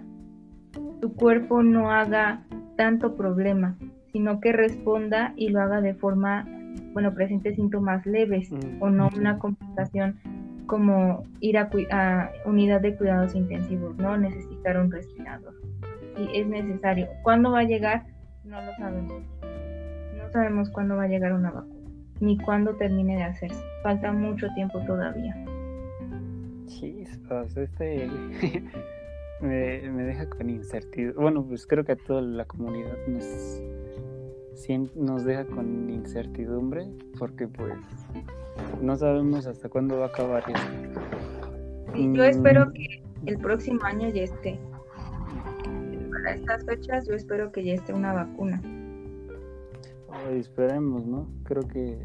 [1.02, 2.42] tu cuerpo no haga
[2.78, 3.76] tanto problema,
[4.12, 6.48] sino que responda y lo haga de forma,
[6.94, 9.20] bueno, presente síntomas leves Mm, o no sí.
[9.20, 10.18] una complicación
[10.66, 14.16] como ir a, a unidad de cuidados intensivos, ¿no?
[14.18, 15.54] Necesitar un respirador.
[16.16, 17.08] Sí, es necesario.
[17.24, 18.04] ¿Cuándo va a llegar?
[18.44, 19.24] No lo sabemos.
[20.18, 21.90] No sabemos cuándo va a llegar una vacuna,
[22.20, 23.64] ni cuándo termine de hacerse.
[23.82, 25.36] Falta mucho tiempo todavía.
[26.68, 28.08] Chispas, este
[29.42, 31.22] me, me deja con incertidumbre.
[31.22, 33.62] Bueno, pues creo que a toda la comunidad nos,
[34.96, 36.88] nos deja con incertidumbre
[37.18, 37.74] porque pues
[38.82, 41.02] no sabemos hasta cuándo va a acabar esto.
[41.96, 42.28] Sí, yo Mm.
[42.30, 44.60] espero que el próximo año ya esté.
[46.12, 48.62] Para estas fechas yo espero que ya esté una vacuna.
[50.32, 51.28] Esperemos, ¿no?
[51.44, 51.98] Creo que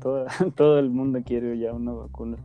[0.00, 0.26] toda,
[0.56, 2.36] todo el mundo quiere ya una vacuna.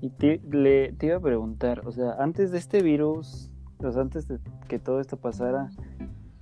[0.00, 3.47] Y te, le, te iba a preguntar, o sea, antes de este virus,
[3.92, 5.70] sea, antes de que todo esto pasara,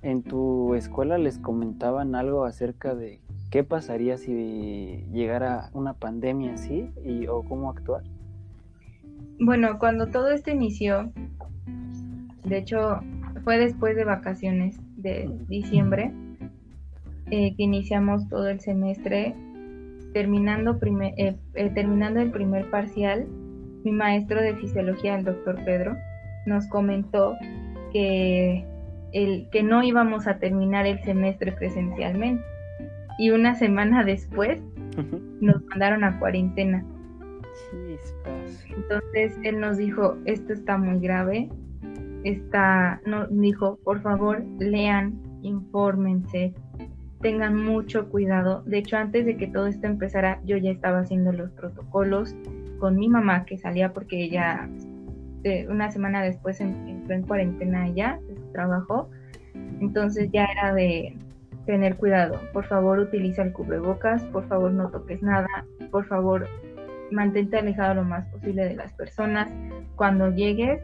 [0.01, 3.19] ¿en tu escuela les comentaban algo acerca de
[3.51, 8.03] qué pasaría si llegara una pandemia así y, o cómo actuar?
[9.39, 11.11] Bueno, cuando todo esto inició,
[12.43, 12.99] de hecho
[13.43, 16.11] fue después de vacaciones de diciembre,
[17.29, 19.35] eh, que iniciamos todo el semestre,
[20.13, 23.27] terminando, primer- eh, eh, terminando el primer parcial,
[23.83, 25.95] mi maestro de fisiología, el doctor Pedro,
[26.47, 27.35] nos comentó
[27.91, 28.65] que,
[29.11, 32.43] el, que no íbamos a terminar el semestre presencialmente.
[33.19, 34.61] Y una semana después
[35.41, 36.85] nos mandaron a cuarentena.
[37.71, 38.65] Chispas.
[38.75, 41.49] Entonces él nos dijo, esto está muy grave,
[42.23, 46.53] está, nos dijo, por favor, lean, infórmense,
[47.21, 48.61] tengan mucho cuidado.
[48.65, 52.35] De hecho, antes de que todo esto empezara, yo ya estaba haciendo los protocolos
[52.79, 54.69] con mi mamá que salía porque ella
[55.43, 57.87] eh, una semana después en- entró en cuarentena
[58.27, 59.09] su trabajo.
[59.79, 61.15] Entonces ya era de
[61.65, 62.39] tener cuidado.
[62.53, 66.47] Por favor, utiliza el cubrebocas, por favor, no toques nada, por favor,
[67.11, 69.49] mantente alejado lo más posible de las personas.
[69.95, 70.81] Cuando llegues,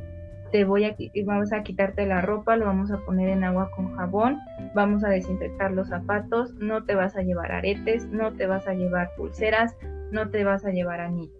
[0.52, 0.96] te voy a
[1.26, 4.38] vamos a quitarte la ropa, lo vamos a poner en agua con jabón,
[4.76, 8.74] vamos a desinfectar los zapatos, no te vas a llevar aretes, no te vas a
[8.74, 9.76] llevar pulseras,
[10.12, 11.34] no te vas a llevar anillos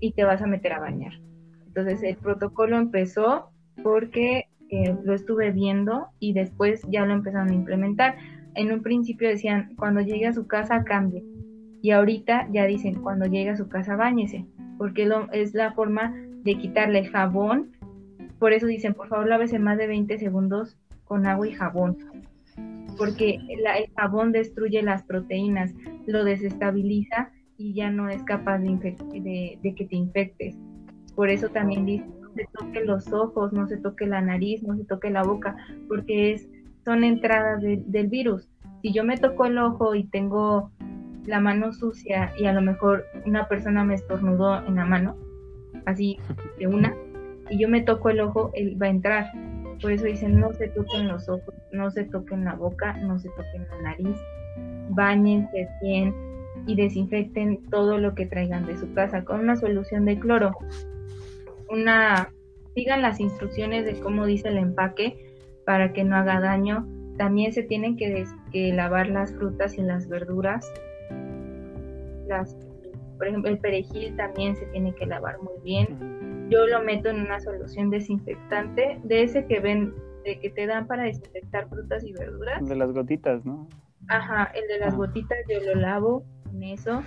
[0.00, 1.12] y te vas a meter a bañar.
[1.76, 3.50] Entonces el protocolo empezó
[3.82, 8.16] porque eh, lo estuve viendo y después ya lo empezaron a implementar.
[8.54, 11.22] En un principio decían, cuando llegue a su casa cambie.
[11.82, 14.46] Y ahorita ya dicen, cuando llegue a su casa bañese,
[14.78, 16.14] porque lo, es la forma
[16.44, 17.72] de quitarle el jabón.
[18.38, 21.98] Por eso dicen, por favor, lávese más de 20 segundos con agua y jabón.
[22.96, 25.74] Porque la- el jabón destruye las proteínas,
[26.06, 30.56] lo desestabiliza y ya no es capaz de, que te infectes.
[31.16, 34.76] Por eso también dicen, no se toque los ojos, no se toque la nariz, no
[34.76, 35.56] se toque la boca,
[35.88, 36.48] porque es,
[36.84, 38.48] son entradas de- del virus.
[38.82, 40.70] Si yo me toco el ojo y tengo
[41.24, 45.16] la mano sucia y a lo mejor una persona me estornudó en la mano,
[45.86, 46.18] así
[46.58, 46.94] de una,
[47.50, 49.32] y yo me toco el ojo, él va a entrar.
[49.80, 53.28] Por eso dicen, no se toquen los ojos, no se toquen la boca, no se
[53.30, 54.16] toquen la nariz,
[54.90, 56.14] bañense bien
[56.66, 60.52] y desinfecten todo lo que traigan de su casa con una solución de cloro.
[61.70, 62.32] Una,
[62.74, 65.16] sigan las instrucciones de cómo dice el empaque
[65.64, 66.86] para que no haga daño.
[67.18, 68.24] También se tienen que,
[68.72, 70.70] lavar las frutas y las verduras.
[72.28, 72.56] Las,
[73.18, 76.48] por ejemplo, el perejil también se tiene que lavar muy bien.
[76.50, 79.94] Yo lo meto en una solución desinfectante de ese que ven,
[80.24, 82.66] de que te dan para desinfectar frutas y verduras.
[82.68, 83.66] De las gotitas, ¿no?
[84.08, 84.96] Ajá, el de las Ah.
[84.96, 87.02] gotitas yo lo lavo con eso.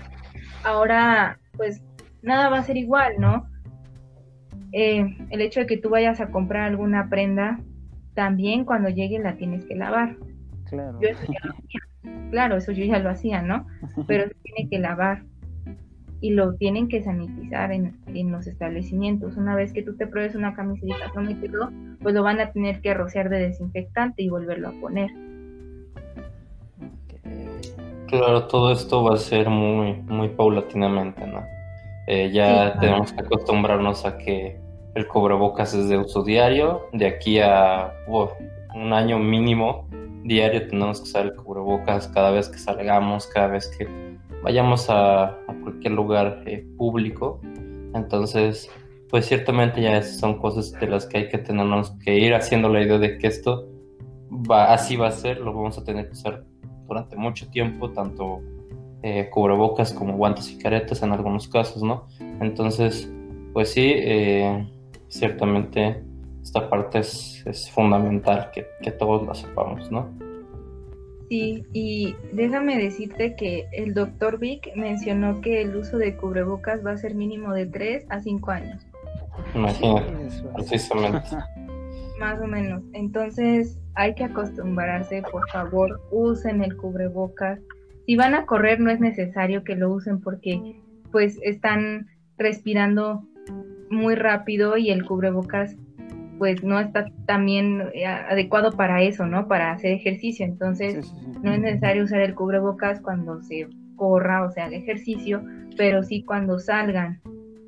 [0.64, 1.82] Ahora, pues
[2.22, 3.48] nada va a ser igual, ¿no?
[4.72, 7.60] Eh, el hecho de que tú vayas a comprar alguna prenda,
[8.14, 10.18] también cuando llegue la tienes que lavar.
[10.66, 11.00] Claro.
[11.02, 12.30] Yo eso ya lo hacía.
[12.32, 13.66] Claro, eso yo ya lo hacía, ¿no?
[14.08, 15.24] Pero se tiene que lavar
[16.22, 19.38] y lo tienen que sanitizar en, en los establecimientos.
[19.38, 22.52] Una vez que tú te pruebes una camiseta no me quedó, pues lo van a
[22.52, 25.10] tener que rociar de desinfectante y volverlo a poner.
[28.08, 31.44] Claro, todo esto va a ser muy, muy paulatinamente, ¿no?
[32.12, 32.80] Eh, ya Sí.
[32.80, 34.60] tenemos que acostumbrarnos a que
[34.96, 36.88] el cubrebocas es de uso diario.
[36.92, 37.94] De aquí a
[38.76, 39.88] un año mínimo
[40.24, 43.88] diario tenemos que usar el cubrebocas cada vez que salgamos, cada vez que
[44.44, 47.40] vayamos a, a cualquier lugar eh, público.
[47.94, 48.70] Entonces,
[49.10, 52.82] pues ciertamente ya son cosas de las que hay que tenernos que ir haciendo la
[52.82, 53.68] idea de que esto
[54.32, 56.44] va, así va a ser, lo vamos a tener que usar
[56.88, 58.40] durante mucho tiempo, tanto
[59.04, 62.08] eh, cubrebocas como guantes y caretas en algunos casos, ¿no?
[62.42, 63.12] Entonces,
[63.54, 64.68] pues sí, eh,
[65.08, 66.04] ciertamente
[66.42, 70.10] esta parte es, fundamental que, que, todos la sepamos, ¿no?
[71.30, 76.92] Sí, y déjame decirte que el doctor Vic mencionó que el uso de cubrebocas va
[76.92, 78.86] a ser mínimo de 3 a 5 años.
[79.54, 80.12] Imagínate,
[80.56, 81.30] precisamente.
[82.20, 82.84] Más o menos.
[82.94, 87.60] Entonces hay que acostumbrarse, por favor, usen el cubrebocas.
[88.10, 90.82] Si van a correr no es necesario que lo usen porque
[91.12, 92.08] pues están
[92.40, 93.22] respirando
[93.92, 95.76] muy rápido y el cubrebocas
[96.40, 99.48] pues no está también eh, adecuado para eso, ¿no?
[99.48, 100.44] Para hacer ejercicio.
[100.44, 105.44] Entonces, no es necesario usar el cubrebocas cuando se corra o sea el ejercicio,
[105.78, 107.22] pero sí cuando salgan.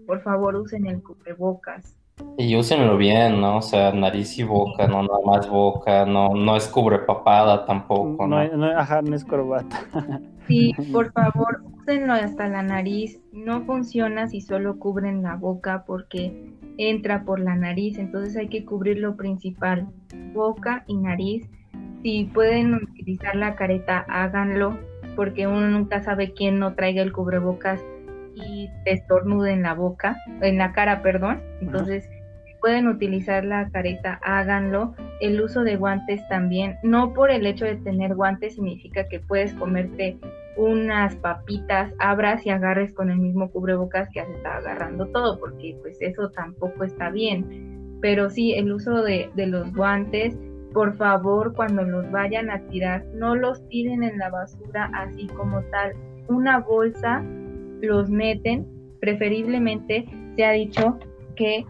[0.08, 1.96] Por favor, usen el cubrebocas.
[2.40, 3.58] Y úsenlo bien, ¿no?
[3.58, 8.44] O sea, nariz y boca, no nada más boca, no, no es cubrepapada tampoco, ¿no?
[8.58, 9.86] No, ajá, no es corbata.
[10.48, 13.20] Sí, por favor, úsenlo hasta la nariz.
[13.32, 18.66] No funciona si solo cubren la boca porque entra por la nariz, entonces hay que
[18.66, 19.88] cubrir lo principal,
[20.34, 21.50] boca y nariz.
[22.02, 24.80] Si pueden utilizar la careta, háganlo,
[25.16, 27.84] porque uno nunca sabe quién no traiga el cubrebocas
[28.36, 31.42] y te estornude en la boca, en la cara, perdón.
[31.62, 32.10] Entonces,
[32.62, 34.94] pueden utilizar la careta, háganlo.
[35.20, 39.54] El uso de guantes también, no por el hecho de tener guantes significa que puedes
[39.56, 40.18] comerte
[40.58, 45.78] unas papitas, abras y agarres con el mismo cubrebocas que has estado agarrando todo, porque
[45.82, 47.98] pues eso tampoco está bien.
[48.02, 50.38] Pero sí, el uso de, de los guantes,
[50.74, 55.62] por favor, cuando los vayan a tirar, no los tiren en la basura así como
[55.72, 55.94] tal.
[56.28, 57.24] Una bolsa
[57.82, 58.68] los meten,
[59.00, 60.06] preferiblemente
[60.36, 61.00] se ha dicho
[61.36, 61.66] que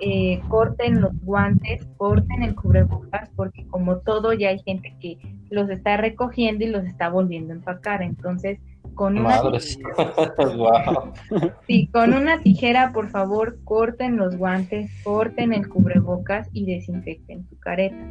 [0.00, 5.18] eh, corten los guantes, corten el cubrebocas, porque como todo ya hay gente que
[5.50, 8.02] los está recogiendo y los está volviendo a empacar.
[8.02, 8.58] Entonces,
[8.94, 9.40] con una,
[11.66, 17.58] sí, con una tijera, por favor, corten los guantes, corten el cubrebocas y desinfecten su
[17.58, 18.04] careta.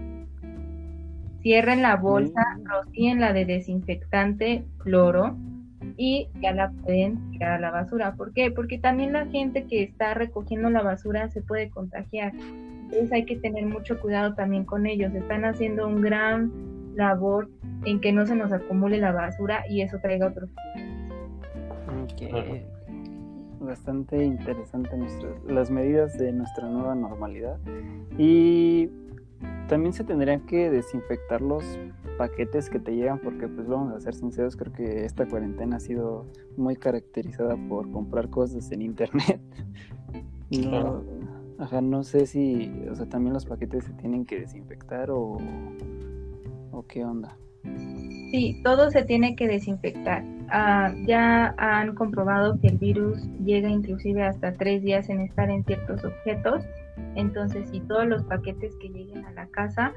[1.42, 2.66] Cierren la bolsa, mm.
[2.66, 5.38] rocíen la de desinfectante cloro
[5.98, 8.16] y ya la pueden tirar a la basura.
[8.16, 8.52] ¿Por qué?
[8.52, 12.34] Porque también la gente que está recogiendo la basura se puede contagiar.
[12.36, 15.14] Entonces hay que tener mucho cuidado también con ellos.
[15.14, 16.52] Están haciendo un gran
[16.96, 17.50] labor
[17.86, 20.50] en que no se nos acumule la basura y eso traiga otros
[22.06, 22.66] okay.
[23.60, 24.92] Bastante interesante
[25.48, 27.58] las medidas de nuestra nueva normalidad.
[28.18, 28.90] Y
[29.68, 31.64] también se tendrían que desinfectar los
[32.18, 35.80] paquetes que te llegan porque pues vamos a ser sinceros, creo que esta cuarentena ha
[35.80, 36.26] sido
[36.58, 39.40] muy caracterizada por comprar cosas en internet.
[40.52, 41.04] No,
[41.58, 45.40] ajá, no sé si, o sea, también los paquetes se tienen que desinfectar o,
[46.72, 47.36] o qué onda.
[47.64, 50.24] Sí, todo se tiene que desinfectar.
[50.50, 55.64] Ah, ya han comprobado que el virus llega inclusive hasta tres días en estar en
[55.64, 56.64] ciertos objetos.
[57.16, 59.94] Entonces, si todos los paquetes que lleguen a la casa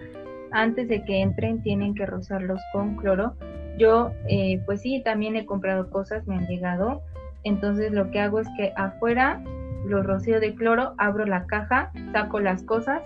[0.50, 3.34] antes de que entren tienen que rozarlos con cloro.
[3.78, 7.02] Yo, eh, pues sí, también he comprado cosas, me han llegado.
[7.44, 9.42] Entonces lo que hago es que afuera
[9.86, 13.02] los rocío de cloro, abro la caja, saco las cosas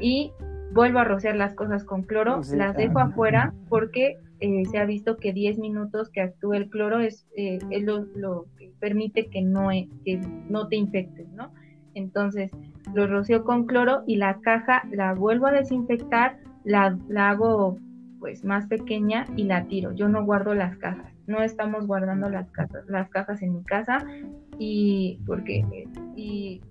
[0.00, 0.32] y
[0.72, 5.16] vuelvo a rociar las cosas con cloro, las dejo afuera porque eh, se ha visto
[5.16, 9.68] que 10 minutos que actúe el cloro es, eh, lo, que permite que no,
[10.04, 11.52] que no te infectes, ¿no?
[11.94, 12.50] Entonces,
[12.92, 17.78] lo rocío con cloro y la caja la vuelvo a desinfectar, la, hago
[18.18, 19.92] pues más pequeña y la tiro.
[19.92, 24.04] Yo no guardo las cajas, no estamos guardando las cajas, las cajas en mi casa
[24.58, 25.64] y porque
[26.16, 26.62] y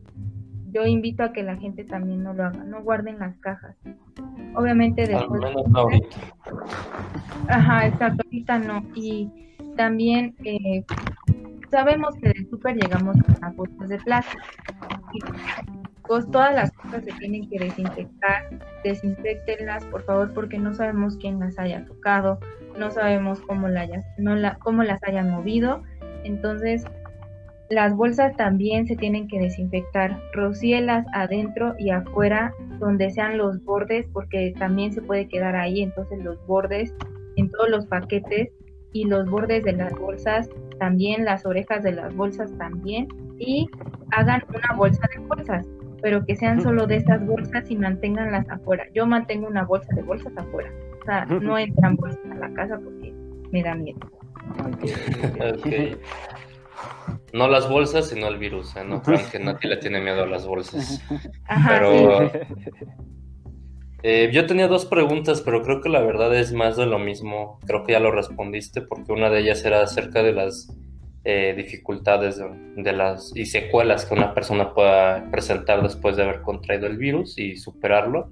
[0.71, 3.75] yo invito a que la gente también no lo haga, no guarden las cajas.
[4.55, 5.41] Obviamente después.
[7.47, 8.83] Ajá, exacto, ahorita no.
[8.95, 9.29] Y
[9.75, 10.83] también eh,
[11.69, 14.39] sabemos que del súper llegamos a bolsas de plástico
[16.21, 18.49] todas las cosas se tienen que desinfectar,
[18.83, 22.39] desinfectenlas por favor porque no sabemos quién las haya tocado,
[22.77, 25.83] no sabemos cómo, la cómo las hayan movido,
[26.23, 26.85] entonces
[27.69, 34.05] las bolsas también se tienen que desinfectar, rocíelas adentro y afuera donde sean los bordes
[34.13, 36.93] porque también se puede quedar ahí, entonces los bordes
[37.35, 38.49] en todos los paquetes
[38.91, 40.49] y los bordes de las bolsas
[40.79, 43.07] también, las orejas de las bolsas también.
[43.39, 43.67] Y
[44.11, 45.67] hagan una bolsa de bolsas
[46.03, 48.85] pero que sean solo de estas bolsas y manténganlas afuera.
[48.93, 50.69] Yo mantengo una bolsa de bolsas afuera.
[51.01, 53.13] O sea, no entran bolsas a la casa porque
[53.51, 53.99] me da miedo.
[57.31, 58.75] No las bolsas, sino el virus.
[58.75, 58.83] ¿eh?
[58.85, 61.01] No crean que nadie le tiene miedo a las bolsas.
[61.67, 62.29] pero,
[64.05, 67.59] Eh, yo tenía dos preguntas, pero creo que la verdad es más de lo mismo.
[67.65, 70.67] Creo que ya lo respondiste porque una de ellas era acerca de las
[71.25, 72.37] eh, dificultades
[72.75, 77.37] de, las y secuelas que una persona pueda presentar después de haber contraído el virus
[77.37, 78.29] y superarlo.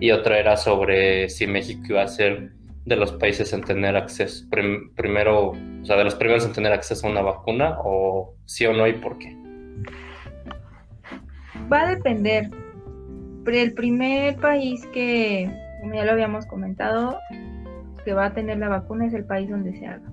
[0.00, 2.50] Y otra era sobre si México iba a ser
[2.84, 7.06] de los países en tener acceso, primero, o sea, de los primeros en tener acceso
[7.06, 9.36] a una vacuna o sí o no y por qué.
[11.72, 12.50] Va a depender
[13.46, 15.48] el primer país que,
[15.80, 17.18] como ya lo habíamos comentado,
[18.04, 20.12] que va a tener la vacuna es el país donde se haga.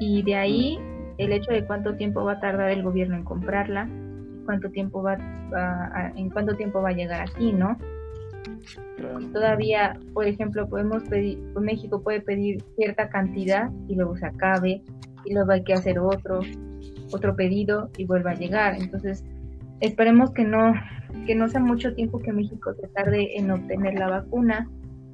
[0.00, 0.78] Y de ahí
[1.24, 3.88] el hecho de cuánto tiempo va a tardar el gobierno en comprarla,
[4.44, 5.16] cuánto tiempo va,
[6.16, 7.76] en cuánto tiempo va a llegar aquí, ¿no?
[9.32, 14.82] Todavía, por ejemplo, podemos pedir, pues, México puede pedir cierta cantidad y luego se acabe
[15.24, 16.40] y luego hay que hacer otro,
[17.12, 18.76] otro pedido y vuelva a llegar.
[18.80, 19.24] Entonces,
[19.80, 20.72] esperemos que no,
[21.26, 24.68] que no sea mucho tiempo que México se tarde en obtener la vacuna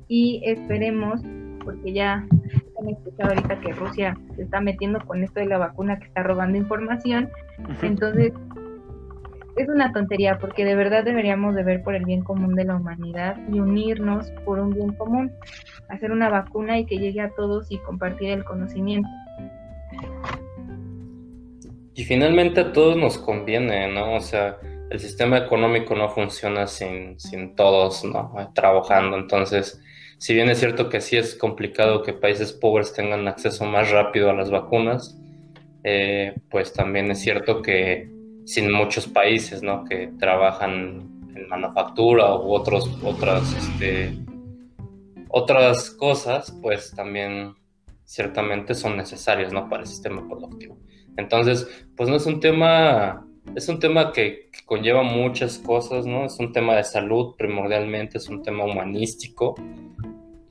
[0.06, 1.22] y esperemos,
[1.64, 2.26] porque ya
[2.80, 6.22] han escuchado ahorita que Rusia se está metiendo con esto de la vacuna que está
[6.22, 7.30] robando información,
[7.82, 8.32] entonces
[9.56, 12.76] es una tontería porque de verdad deberíamos de ver por el bien común de la
[12.76, 15.32] humanidad y unirnos por un bien común,
[15.88, 19.08] hacer una vacuna y que llegue a todos y compartir el conocimiento.
[21.94, 24.14] Y finalmente a todos nos conviene, ¿no?
[24.14, 24.58] O sea,
[24.90, 28.32] el sistema económico no funciona sin, sin todos ¿no?
[28.54, 29.16] trabajando.
[29.16, 29.82] Entonces,
[30.18, 34.30] si bien es cierto que sí es complicado que países pobres tengan acceso más rápido
[34.30, 35.16] a las vacunas,
[35.84, 38.10] eh, pues también es cierto que
[38.44, 39.84] sin muchos países ¿no?
[39.84, 44.18] que trabajan en manufactura u otros, otras, este,
[45.28, 47.54] otras cosas, pues también
[48.04, 49.68] ciertamente son necesarios ¿no?
[49.68, 50.78] para el sistema productivo.
[51.16, 56.26] Entonces, pues no es un tema es un tema que, conlleva muchas cosas, ¿no?
[56.26, 59.54] Es un tema de salud primordialmente, es un tema humanístico.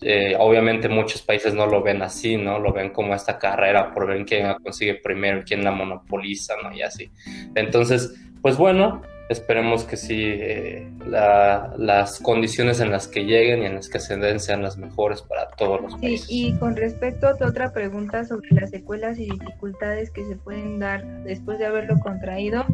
[0.01, 2.57] Eh, obviamente muchos países no lo ven así, ¿no?
[2.57, 6.75] Lo ven como esta carrera por ver quién la consigue primero, quién la monopoliza, ¿no?
[6.75, 7.11] Y así.
[7.53, 13.75] Entonces, pues bueno, esperemos que sí eh, las condiciones en las que lleguen y en
[13.75, 16.25] las que se den sean las mejores para todos los países.
[16.25, 20.79] Sí, y con respecto a otra pregunta sobre las secuelas y dificultades que se pueden
[20.79, 22.65] dar después de haberlo contraído,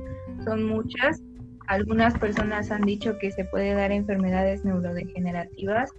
[0.46, 1.22] son muchas.
[1.68, 5.91] Algunas personas han dicho que se puede dar enfermedades neurodegenerativas.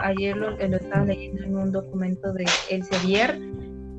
[0.00, 3.38] ayer lo, estaba leyendo en un documento de El Sevier,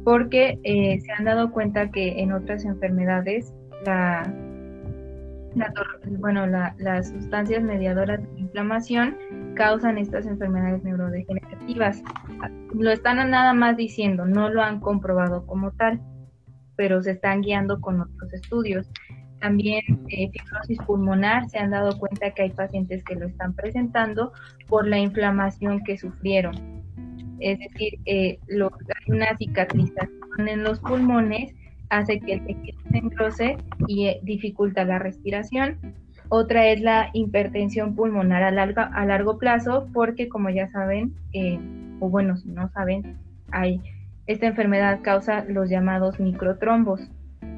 [0.03, 3.53] porque eh, se han dado cuenta que en otras enfermedades
[3.85, 4.31] la
[6.19, 9.17] bueno, las sustancias mediadoras de inflamación
[9.55, 12.01] causan estas enfermedades neurodegenerativas.
[12.73, 16.01] Lo están nada más diciendo, no lo han comprobado como tal,
[16.75, 18.89] pero se están guiando con otros estudios.
[19.41, 24.31] También eh, fibrosis pulmonar, se han dado cuenta que hay pacientes que lo están presentando
[24.67, 26.55] por la inflamación que sufrieron.
[27.39, 31.53] Es decir, eh, lo, hay una cicatrización en los pulmones
[31.91, 35.77] hace que el tejido se engrose y eh, dificulta la respiración.
[36.29, 41.59] Otra es la hipertensión pulmonar a, largo, a largo plazo, porque como ya saben, eh,
[41.99, 43.17] o bueno, si no saben,
[43.51, 43.81] hay,
[44.27, 47.01] esta enfermedad causa los llamados microtrombos,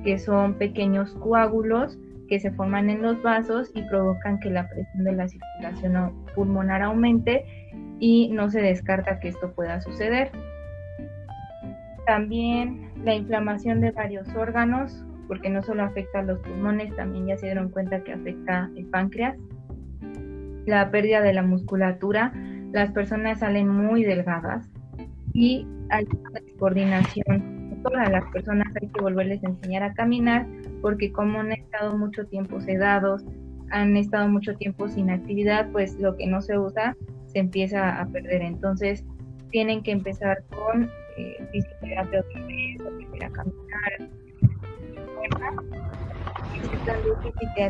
[0.04, 5.04] que son pequeños coágulos que se forman en los vasos y provocan que la presión
[5.04, 7.46] de la circulación pulmonar aumente
[8.00, 10.32] y no se descarta que esto pueda suceder.
[12.06, 17.38] También la inflamación de varios órganos, porque no solo afecta a los pulmones, también ya
[17.38, 19.38] se dieron cuenta que afecta el páncreas.
[20.66, 22.34] La pérdida de la musculatura,
[22.72, 24.70] las personas salen muy delgadas
[25.34, 26.06] y hay
[26.58, 27.53] coordinación.
[27.84, 30.48] Todas las personas hay que volverles a enseñar a caminar
[30.82, 33.26] porque como han estado mucho tiempo sedados,
[33.72, 36.96] han estado mucho tiempo sin actividad, pues lo que no se usa
[37.28, 38.42] se empieza a perder.
[38.42, 39.04] Entonces
[39.52, 44.10] tienen que empezar con eh, fisioterapia otra vez, aprender a caminar,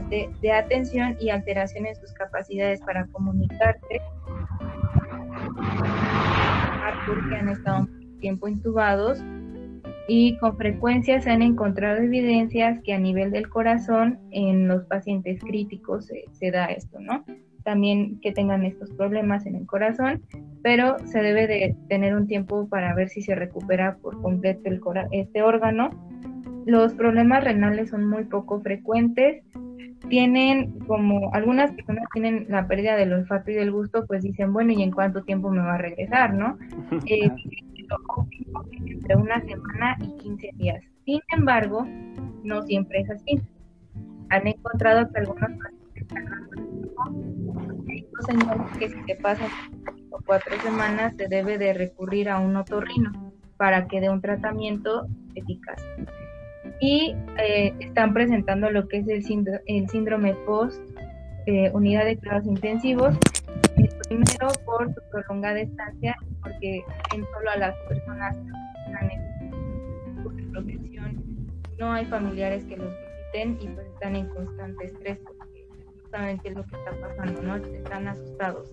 [0.09, 4.01] de, de, atención y alteración en sus capacidades para comunicarse,
[7.05, 7.87] porque han estado
[8.19, 9.21] tiempo intubados
[10.07, 15.39] y con frecuencia se han encontrado evidencias que a nivel del corazón en los pacientes
[15.39, 17.23] críticos se, se da esto, ¿no?
[17.63, 20.21] También que tengan estos problemas en el corazón
[20.63, 24.81] pero se debe de tener un tiempo para ver si se recupera por completo el
[25.11, 25.91] este órgano.
[26.65, 29.43] Los problemas renales son muy poco frecuentes.
[30.07, 34.71] Tienen como algunas personas tienen la pérdida del olfato y del gusto, pues dicen, bueno,
[34.71, 36.57] ¿y en cuánto tiempo me va a regresar, no?
[37.07, 37.29] Eh,
[38.85, 40.83] entre una semana y 15 días.
[41.05, 41.85] Sin embargo,
[42.43, 43.41] no siempre es así.
[44.29, 46.43] Han encontrado que algunos pacientes
[48.25, 49.49] señales que si te pasan
[50.25, 53.11] cuatro semanas se debe de recurrir a un otorrino
[53.57, 55.83] para que dé un tratamiento eficaz.
[56.79, 59.23] Y eh, están presentando lo que es el,
[59.67, 60.81] el síndrome post
[61.45, 63.15] eh, unidad de cuidados intensivos.
[64.13, 66.83] Primero por su prolongada estancia, porque
[67.13, 71.23] en solo a las personas que están en protección
[71.79, 75.43] no hay familiares que los visiten y pues están en constante estrés porque
[76.43, 77.55] qué es lo que está pasando, ¿no?
[77.55, 78.71] Están asustados.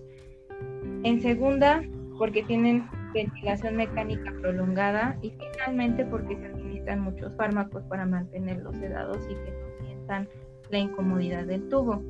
[1.03, 1.81] En segunda,
[2.19, 9.17] porque tienen ventilación mecánica prolongada y finalmente porque se administran muchos fármacos para mantenerlos sedados
[9.25, 10.29] y que no sientan
[10.69, 12.03] la incomodidad del tubo.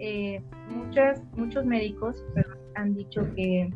[0.00, 2.24] Eh, muchas, muchos médicos
[2.74, 3.70] han dicho que,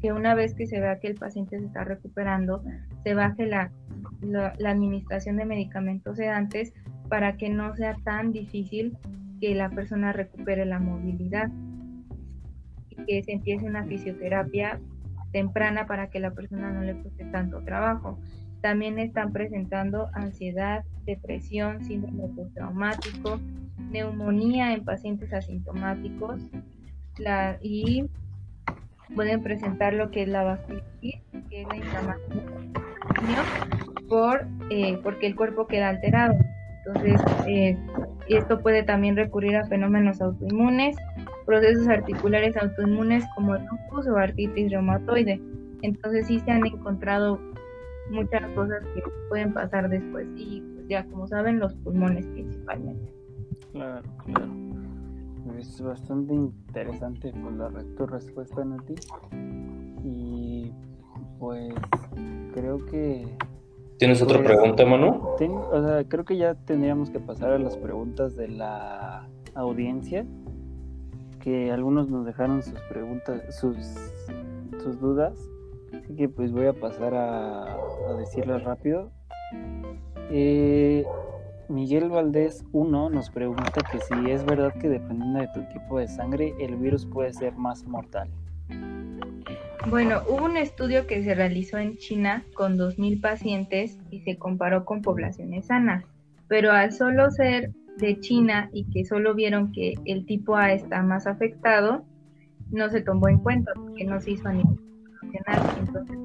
[0.00, 2.62] que una vez que se vea que el paciente se está recuperando,
[3.04, 3.72] se baje la,
[4.20, 6.72] la, la administración de medicamentos sedantes
[7.08, 8.96] para que no sea tan difícil
[9.40, 11.50] que la persona recupere la movilidad
[12.90, 14.80] y que se empiece una fisioterapia
[15.32, 18.18] temprana para que la persona no le cueste tanto trabajo.
[18.60, 23.40] También están presentando ansiedad, depresión, síndrome postraumático,
[23.90, 26.40] neumonía en pacientes asintomáticos
[27.18, 28.06] la, y
[29.14, 32.72] pueden presentar lo que es la vasculitis, que es la inflamación
[34.08, 36.34] por, eh, porque el cuerpo queda alterado.
[36.86, 37.76] Entonces, eh,
[38.28, 40.96] esto puede también recurrir a fenómenos autoinmunes,
[41.46, 45.40] procesos articulares autoinmunes como lupus o artritis reumatoide.
[45.82, 47.40] Entonces, sí se han encontrado
[48.10, 53.12] muchas cosas que pueden pasar después y pues, ya como saben los pulmones principalmente.
[53.72, 54.67] Claro, claro.
[55.58, 58.94] Es bastante interesante pues, la, tu respuesta, Nati.
[60.04, 60.72] Y
[61.40, 61.74] pues
[62.54, 63.26] creo que...
[63.98, 65.20] ¿Tienes otra pues, pregunta, Manu?
[65.36, 70.24] o sea, creo que ya tendríamos que pasar a las preguntas de la audiencia,
[71.40, 73.76] que algunos nos dejaron sus preguntas, sus,
[74.80, 75.36] sus dudas,
[75.92, 79.10] así que pues voy a pasar a, a decirlas rápido.
[80.30, 81.04] Eh,
[81.68, 86.08] Miguel Valdés 1 nos pregunta que si es verdad que dependiendo de tu tipo de
[86.08, 88.28] sangre el virus puede ser más mortal.
[89.90, 94.84] Bueno, hubo un estudio que se realizó en China con 2.000 pacientes y se comparó
[94.84, 96.04] con poblaciones sanas,
[96.48, 101.02] pero al solo ser de China y que solo vieron que el tipo A está
[101.02, 102.04] más afectado,
[102.70, 104.78] no se tomó en cuenta porque no se hizo a nivel
[105.22, 105.76] nacional.
[105.78, 106.18] Entonces,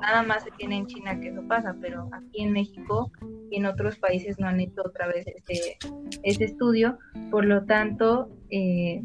[0.00, 3.10] nada más se tiene en China que eso pasa, pero aquí en México
[3.50, 5.78] y en otros países no han hecho otra vez este,
[6.22, 6.98] este estudio,
[7.30, 9.04] por lo tanto, eh,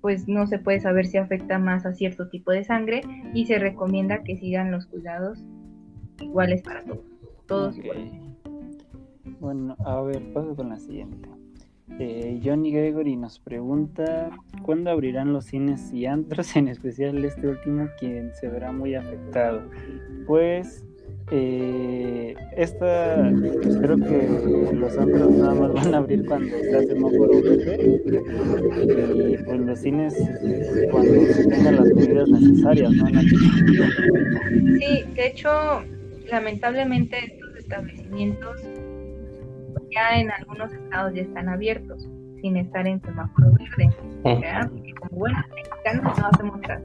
[0.00, 3.58] pues no se puede saber si afecta más a cierto tipo de sangre y se
[3.58, 5.42] recomienda que sigan los cuidados
[6.20, 7.04] iguales para todos.
[7.46, 8.12] Todos iguales.
[9.40, 11.33] Bueno, a ver, paso con la siguiente.
[11.98, 14.30] Eh, Johnny Gregory nos pregunta
[14.62, 19.62] cuándo abrirán los cines y antros, en especial este último, quien se verá muy afectado.
[20.26, 20.84] Pues
[21.30, 23.30] eh, esta,
[23.80, 28.00] creo que los antros nada más van a abrir cuando se hace semáforo verde.
[29.30, 30.14] Y pues los cines
[30.90, 33.06] cuando se tengan las medidas necesarias, ¿no,
[34.78, 35.50] Sí, de hecho,
[36.30, 38.60] lamentablemente estos establecimientos
[39.90, 42.08] ya en algunos estados ya están abiertos
[42.40, 44.68] sin estar en semáforo verde, ¿verdad?
[44.70, 46.84] Porque como buenos mexicanos no hacemos caso.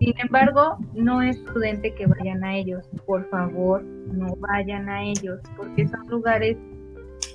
[0.00, 2.86] Sin embargo, no es prudente que vayan a ellos.
[3.06, 6.56] Por favor, no vayan a ellos, porque son lugares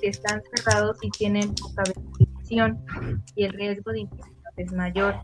[0.00, 2.84] que están cerrados y tienen poca ventilación
[3.34, 5.14] y el riesgo de infección es mayor.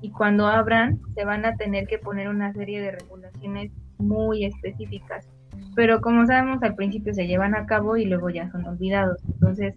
[0.00, 5.26] Y cuando abran, se van a tener que poner una serie de regulaciones muy específicas.
[5.78, 9.22] Pero como sabemos, al principio se llevan a cabo y luego ya son olvidados.
[9.28, 9.76] Entonces,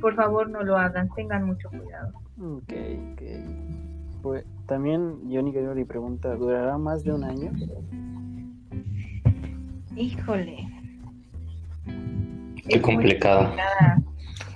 [0.00, 2.12] por favor, no lo hagan, tengan mucho cuidado.
[2.40, 2.72] Ok,
[3.12, 3.22] ok.
[4.22, 7.50] Pues también Johnny Gregory pregunta, ¿durará más de un año?
[9.96, 10.58] Híjole.
[12.68, 13.52] Qué complicado.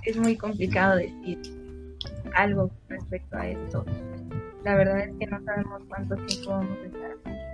[0.05, 1.41] es muy complicado decir
[2.37, 3.85] algo respecto a esto.
[4.63, 7.46] La verdad es que no sabemos cuánto tiempo vamos a estar.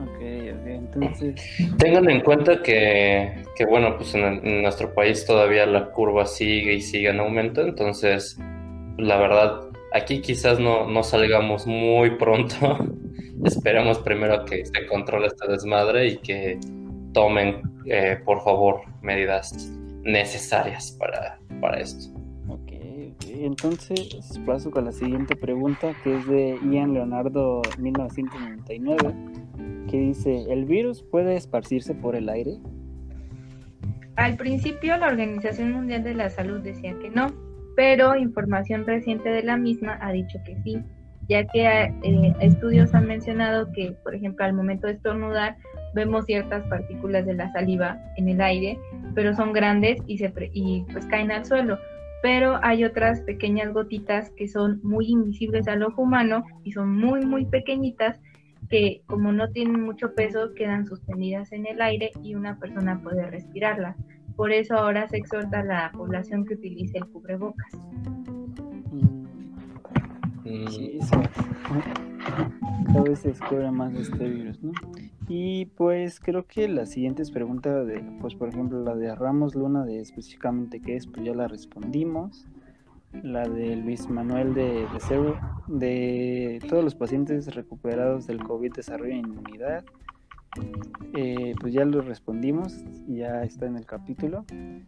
[0.00, 1.34] Ok, ok, entonces...
[1.78, 6.74] Tengan en cuenta que, que bueno, pues en, en, nuestro país todavía la curva sigue
[6.74, 8.38] y sigue en aumento, entonces
[8.96, 12.78] la verdad Aquí quizás no, no salgamos muy pronto.
[13.44, 16.58] Esperemos primero que se controle esta desmadre y que
[17.12, 19.70] tomen, eh, por favor, medidas
[20.02, 22.14] necesarias para, para esto.
[22.48, 22.72] Ok,
[23.28, 29.14] entonces paso con la siguiente pregunta que es de Ian Leonardo 1999
[29.90, 32.58] que dice, ¿el virus puede esparcirse por el aire?
[34.16, 37.28] Al principio la Organización Mundial de la Salud decía que no,
[37.76, 40.82] pero información reciente de la misma ha dicho que sí,
[41.28, 45.56] ya que eh, estudios han mencionado que, por ejemplo, al momento de estornudar
[45.94, 48.78] vemos ciertas partículas de la saliva en el aire,
[49.14, 51.78] pero son grandes y, se y pues caen al suelo.
[52.22, 57.24] Pero hay otras pequeñas gotitas que son muy invisibles al ojo humano y son muy,
[57.24, 58.18] muy pequeñitas
[58.68, 63.26] que como no tienen mucho peso quedan suspendidas en el aire y una persona puede
[63.26, 63.96] respirarlas.
[64.36, 67.72] Por eso ahora se exhorta a la población que utilice el cubrebocas.
[68.92, 70.66] Mm.
[70.68, 71.20] Sí, eso.
[72.86, 74.72] Cada vez se descubre más de este virus, ¿no?
[75.28, 79.84] Y pues creo que la siguiente pregunta de, pues por ejemplo, la de Ramos Luna
[79.84, 82.46] de específicamente qué es, pues ya la respondimos.
[83.12, 85.34] La de Luis Manuel de, de
[85.68, 89.84] de todos los pacientes recuperados del COVID desarrollan inmunidad.
[91.14, 92.74] Eh, pues ya lo respondimos,
[93.06, 94.44] ya está en el capítulo.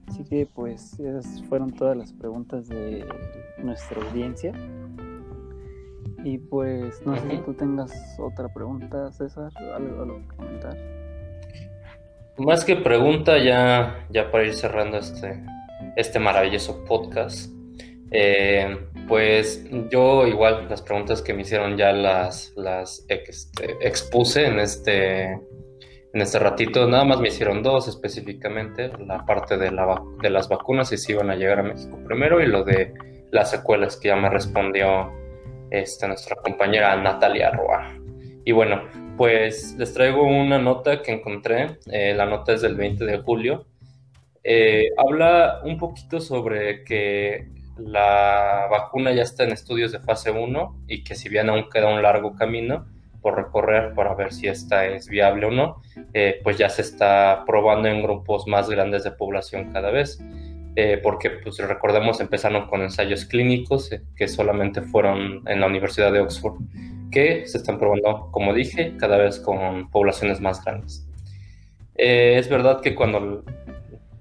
[0.08, 3.04] Así que pues esas fueron todas las preguntas de
[3.58, 4.52] nuestra audiencia.
[6.24, 10.76] Y pues no sé si tú tengas otra pregunta, César, algo, algo que comentar.
[12.36, 15.42] Más que pregunta, ya, ya para ir cerrando este,
[15.96, 17.52] este maravilloso podcast,
[18.10, 18.76] eh,
[19.06, 25.32] pues yo igual las preguntas que me hicieron ya las, las este, expuse en este,
[25.32, 26.88] en este ratito.
[26.88, 31.12] Nada más me hicieron dos específicamente, la parte de, la, de las vacunas y si
[31.12, 32.92] iban a llegar a México primero y lo de
[33.30, 35.12] las secuelas que ya me respondió
[35.70, 37.96] esta, nuestra compañera Natalia Roa.
[38.44, 38.82] Y bueno,
[39.16, 43.66] pues les traigo una nota que encontré, eh, la nota es del 20 de julio.
[44.42, 50.84] Eh, habla un poquito sobre que la vacuna ya está en estudios de fase 1
[50.88, 52.86] y que si bien aún queda un largo camino
[53.20, 55.82] por recorrer para ver si esta es viable o no,
[56.14, 60.20] eh, pues ya se está probando en grupos más grandes de población cada vez.
[60.76, 66.12] Eh, porque pues recordemos empezaron con ensayos clínicos eh, que solamente fueron en la Universidad
[66.12, 66.60] de Oxford,
[67.10, 71.06] que se están probando, como dije, cada vez con poblaciones más grandes.
[71.96, 73.44] Es verdad que cuando,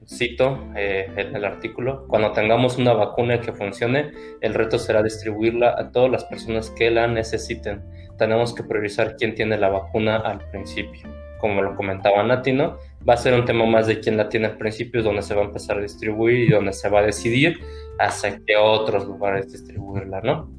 [0.09, 4.11] cito en el artículo, cuando tengamos una vacuna que funcione,
[4.41, 7.83] el reto será distribuirla a todas las personas que la necesiten.
[8.17, 11.07] Tenemos que priorizar quién tiene la vacuna al principio
[11.39, 12.77] como lo comentaba Nati, ¿no?
[13.07, 15.41] Va a ser un tema más de quién la tiene al principio, donde se va
[15.41, 17.59] a empezar a distribuir y donde se va a decidir
[17.97, 20.51] hasta qué otros lugares distribuirla, ¿no?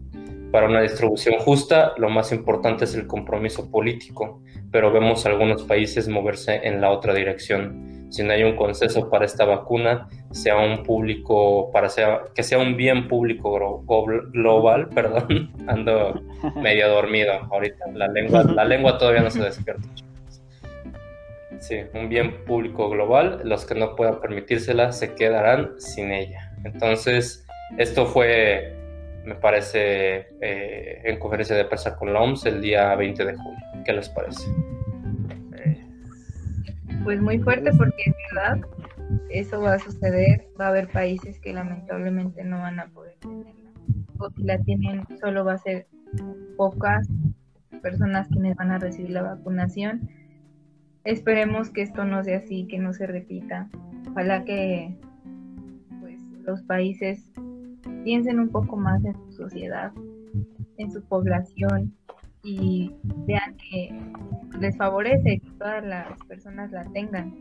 [0.51, 6.09] Para una distribución justa, lo más importante es el compromiso político, pero vemos algunos países
[6.09, 8.07] moverse en la otra dirección.
[8.11, 12.59] Si no hay un consenso para esta vacuna, sea un público, para sea, que sea
[12.59, 13.85] un bien público
[14.33, 16.21] global, perdón, ando
[16.57, 19.89] medio dormido ahorita, la lengua, la lengua todavía no se despierta.
[21.61, 26.53] Sí, un bien público global, los que no puedan permitírsela se quedarán sin ella.
[26.65, 28.77] Entonces, esto fue,
[29.31, 33.61] me parece, eh, en conferencia de prensa con la OMS el día 20 de julio.
[33.85, 34.51] ¿Qué les parece?
[37.05, 38.59] Pues muy fuerte porque es verdad,
[39.31, 43.71] eso va a suceder, va a haber países que lamentablemente no van a poder tenerla.
[44.19, 45.87] O si la tienen, solo va a ser
[46.57, 47.09] pocas
[47.81, 50.11] personas quienes van a recibir la vacunación
[51.05, 53.71] Esperemos que esto no sea así, que no se repita.
[54.11, 54.95] Ojalá que
[56.01, 57.33] pues, los países
[58.05, 59.93] piensen un poco más en su sociedad,
[60.77, 61.95] en su población
[62.43, 62.95] y
[63.27, 63.91] vean que
[64.59, 67.35] les favorece que todas las personas la tengan.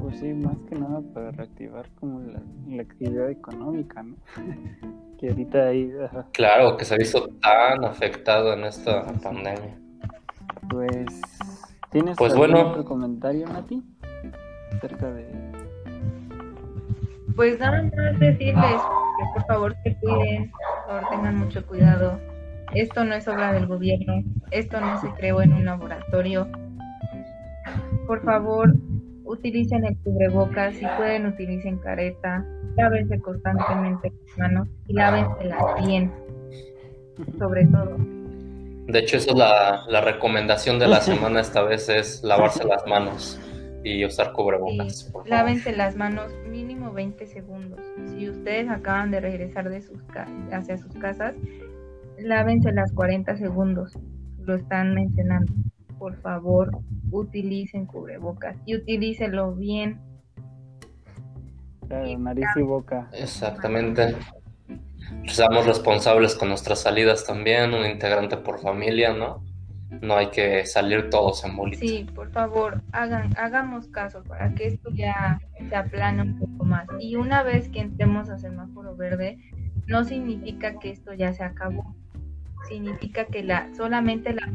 [0.00, 4.16] Pues sí, más que nada para reactivar como la, actividad económica, ¿no?
[5.18, 5.92] que ahorita ahí...
[6.32, 9.78] Claro, que se ha visto tan afectado en esta pandemia.
[10.68, 11.06] Pues,
[11.90, 12.70] ¿tienes pues bueno.
[12.70, 13.82] otro comentario, Nati?
[14.72, 15.63] Acerca de...
[17.36, 18.80] Pues nada más decirles
[19.18, 22.20] que por favor se cuiden, por favor tengan mucho cuidado.
[22.74, 26.48] Esto no es obra del gobierno, esto no se creó en un laboratorio.
[28.06, 28.72] Por favor,
[29.24, 32.44] utilicen el cubrebocas, si pueden utilicen careta,
[32.76, 35.50] lávense constantemente las manos y lávense
[35.84, 36.12] bien,
[37.38, 37.96] sobre todo.
[38.86, 43.40] De hecho, eso es la, recomendación de la semana esta vez es lavarse las manos
[43.84, 45.12] y usar cubrebocas.
[45.26, 47.80] lávense las manos mínimo 20 segundos.
[48.08, 49.98] Si ustedes acaban de regresar de sus
[50.50, 51.34] hacia sus casas,
[52.18, 53.96] lávense las 40 segundos.
[54.40, 55.52] Lo están mencionando.
[55.98, 56.78] Por favor,
[57.10, 60.00] utilicen cubrebocas y utilícenlo bien.
[62.18, 63.10] nariz y boca.
[63.12, 64.16] Exactamente.
[65.26, 69.44] Seamos responsables con nuestras salidas también, un integrante por familia, ¿no?
[70.02, 71.80] No hay que salir todos en bolita.
[71.80, 76.86] Sí, por favor, hagan, hagamos caso para que esto ya se aplana un poco más.
[77.00, 79.38] Y una vez que entremos a semáforo verde,
[79.86, 81.94] no significa que esto ya se acabó.
[82.68, 84.48] Significa que la solamente la,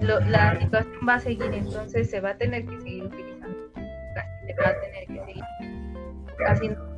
[0.00, 4.68] la situación va a seguir, entonces se va a tener que seguir utilizando, se va
[4.68, 5.44] a tener que seguir
[6.48, 6.90] haciendo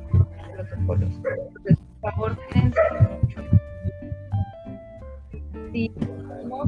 [0.55, 1.09] protocolos.
[1.15, 2.79] Entonces, por favor, quédense
[5.73, 5.91] Sí,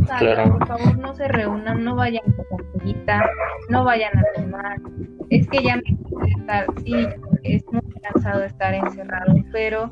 [0.05, 2.45] salgan, por favor, no se reúnan, no vayan con
[3.05, 3.25] la
[3.69, 4.77] no vayan a tomar.
[5.29, 7.07] Es que ya me estar, sí,
[7.43, 9.91] es muy cansado estar encerrado, pero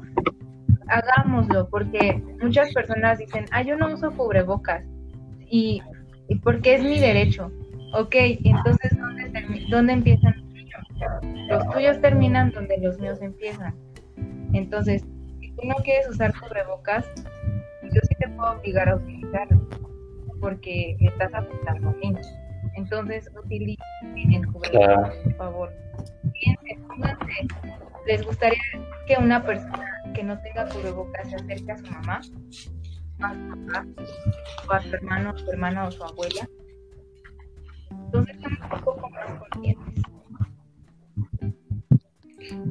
[0.87, 4.83] hagámoslo, porque muchas personas dicen, ah, yo no uso cubrebocas,
[5.49, 5.81] y,
[6.29, 7.51] y porque es mi derecho.
[7.95, 11.47] Ok, entonces, ¿dónde, ¿dónde empiezan los tuyos?
[11.47, 13.75] Los tuyos terminan donde los míos empiezan.
[14.53, 15.05] Entonces,
[15.39, 17.05] si tú no quieres usar cubrebocas,
[17.83, 19.61] yo sí te puedo obligar a utilizarlo,
[20.43, 22.27] porque estás afectando a.
[22.75, 25.73] Entonces, utilicen el cubrebocas, por favor.
[26.33, 27.47] Fíjense, pónganse.
[28.05, 28.59] ¿Les gustaría
[29.07, 32.21] que una persona que no tenga cubrebocas se acerque a su mamá?
[33.21, 33.85] A su papá,
[34.67, 36.49] o a su hermano, su hermana o su abuela.
[37.89, 40.03] Entonces, estamos un poco más conscientes.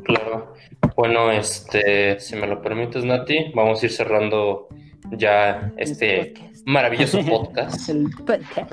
[0.05, 0.53] Claro.
[0.95, 4.69] Bueno, este, si me lo permites, Nati, vamos a ir cerrando
[5.13, 6.35] ya este
[6.67, 7.89] maravilloso podcast.
[7.89, 8.73] El podcast.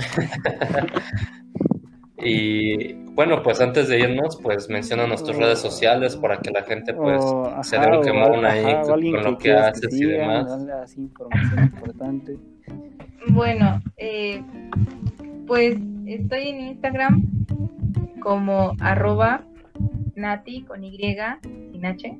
[2.17, 5.41] y bueno, pues antes de irnos, pues menciona nuestras oh.
[5.41, 9.37] redes sociales para que la gente pues oh, se dé un quemón ahí con, lo
[9.37, 10.97] que, haces y demás.
[10.97, 12.37] información importante.
[13.27, 14.41] Bueno, eh,
[15.47, 17.23] pues estoy en Instagram
[18.21, 19.43] como arroba
[20.15, 20.97] nati con Y
[21.71, 22.17] sin H,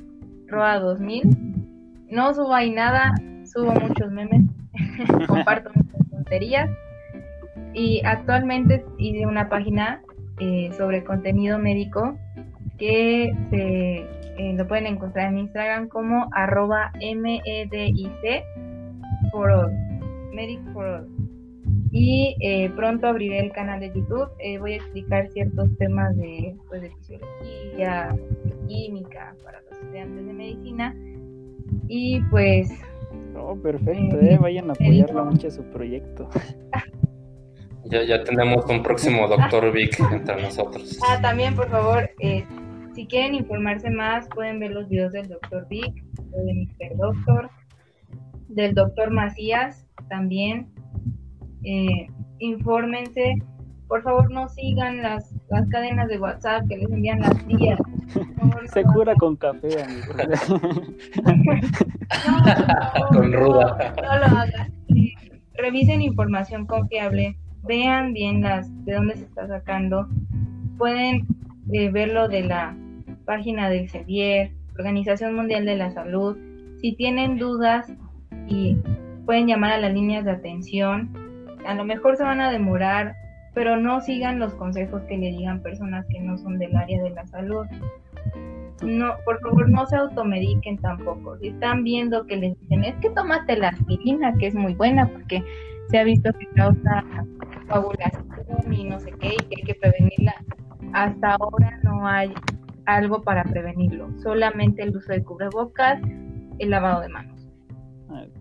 [0.48, 1.24] roa 2000.
[2.10, 3.14] No subo ahí nada,
[3.46, 4.44] subo muchos memes,
[5.28, 6.70] comparto muchas tonterías
[7.74, 10.02] y actualmente hice una página
[10.40, 12.18] eh, sobre contenido médico
[12.78, 13.98] que se,
[14.38, 18.46] eh, lo pueden encontrar en Instagram como arroba medic
[19.32, 19.72] for all,
[20.34, 21.08] medic for all.
[21.92, 24.30] Y eh, pronto abriré el canal de YouTube.
[24.60, 28.16] voy a explicar ciertos temas de, pues, fisiología,
[28.46, 30.96] de química para los estudiantes de medicina.
[31.88, 32.70] Y pues
[33.42, 36.30] Oh, perfecto, eh, vayan a apoyarla mucho su proyecto.
[37.86, 41.00] Ya, ya tenemos un próximo Doctor Vic entre nosotros.
[41.08, 42.46] Ah, también, por favor, eh,
[42.94, 46.98] si quieren informarse más, pueden ver los videos del Doctor Vic, de Mr.
[46.98, 47.50] Doctor,
[48.50, 50.68] del Doctor Macías también.
[51.64, 52.08] Eh,
[52.40, 53.36] infórmense
[53.90, 57.80] por favor no sigan las, las cadenas de WhatsApp que les envían las tías.
[58.74, 60.14] Se cura con café, amigo.
[63.10, 63.94] con ruda.
[63.98, 64.74] No lo hagan.
[65.56, 70.08] Revisen información confiable, vean bien las de dónde se está sacando.
[70.78, 71.28] Pueden
[71.74, 72.78] eh, verlo de la
[73.26, 76.38] página del CEVIER, Organización Mundial de la Salud.
[76.80, 77.92] Si tienen dudas
[78.48, 78.78] y
[79.26, 81.12] pueden llamar a las líneas de atención,
[81.66, 83.16] a lo mejor se van a demorar
[83.54, 87.10] pero no sigan los consejos que le digan personas que no son del área de
[87.12, 87.66] la salud.
[88.84, 91.38] No, por favor, no se automediquen tampoco.
[91.40, 95.08] Si están viendo que les dicen, es que tómate la aspirina, que es muy buena
[95.08, 95.44] porque
[95.90, 97.04] se ha visto que causa
[97.68, 98.28] coagulación
[98.72, 100.36] y no sé qué, y que hay que prevenirla.
[100.94, 102.34] Hasta ahora no hay
[102.86, 106.02] algo para prevenirlo, solamente el uso de cubrebocas,
[106.60, 107.48] el lavado de manos.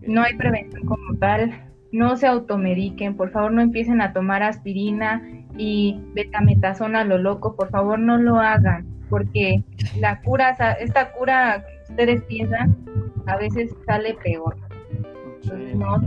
[0.01, 5.21] No hay prevención como tal, no se automediquen, por favor no empiecen a tomar aspirina
[5.57, 9.63] y betametasona a lo loco, por favor no lo hagan, porque
[9.99, 12.77] la cura, esta cura que ustedes piensan,
[13.25, 14.55] a veces sale peor.
[15.75, 16.01] no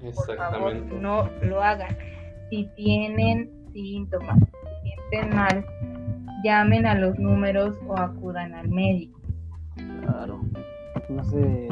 [0.00, 1.96] por favor, no lo hagan.
[2.50, 5.64] Si tienen síntomas, si sienten mal,
[6.44, 9.20] llamen a los números o acudan al médico.
[10.02, 10.40] Claro.
[11.08, 11.68] No sé.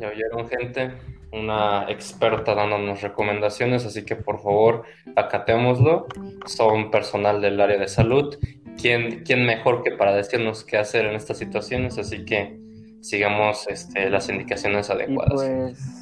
[0.00, 0.90] Ya oyeron gente
[1.32, 4.82] una experta dándonos recomendaciones, así que por favor
[5.16, 6.06] acatémoslo.
[6.46, 8.38] Son personal del área de salud.
[8.80, 11.98] ¿Quién, quién mejor que para decirnos qué hacer en estas situaciones?
[11.98, 12.58] Así que
[13.00, 15.42] sigamos este, las indicaciones adecuadas.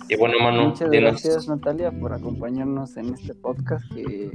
[0.08, 4.30] Y, pues, bueno, Manu, muchas gracias Natalia por acompañarnos en este podcast que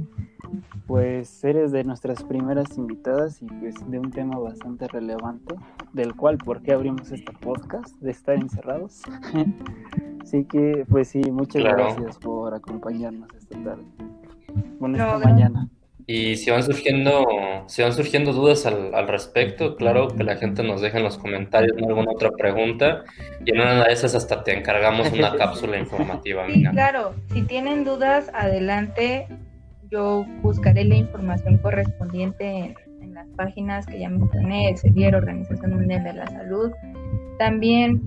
[0.86, 5.54] pues eres de nuestras primeras invitadas y pues de un tema bastante relevante,
[5.92, 9.02] del cual por qué abrimos este podcast, de estar encerrados.
[10.22, 13.84] Así que pues sí, muchas gracias por acompañarnos esta tarde.
[14.78, 15.68] Bueno, esta mañana.
[16.06, 20.62] Y si van surgiendo, si van surgiendo dudas al, al, respecto, claro que la gente
[20.62, 23.04] nos deje en los comentarios alguna otra pregunta
[23.44, 26.46] y en una de esas hasta te encargamos una cápsula informativa.
[26.46, 29.26] Sí, claro, si tienen dudas, adelante,
[29.90, 36.04] yo buscaré la información correspondiente en, en las páginas que ya mencioné, CEDIER, Organización Mundial
[36.04, 36.70] de la Salud.
[37.38, 38.02] También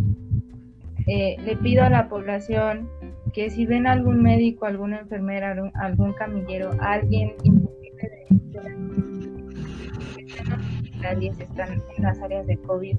[1.07, 2.89] eh, le pido a la población
[3.33, 7.33] que si ven algún médico, alguna enfermera, algún, camillero, alguien
[8.29, 8.87] imposible
[11.19, 12.97] de, están en las áreas de COVID,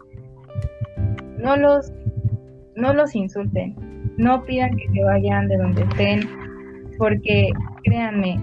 [1.38, 1.92] no los,
[2.76, 3.76] no los insulten,
[4.16, 6.20] no pidan que se vayan de donde estén,
[6.98, 7.50] porque
[7.84, 8.40] créanme,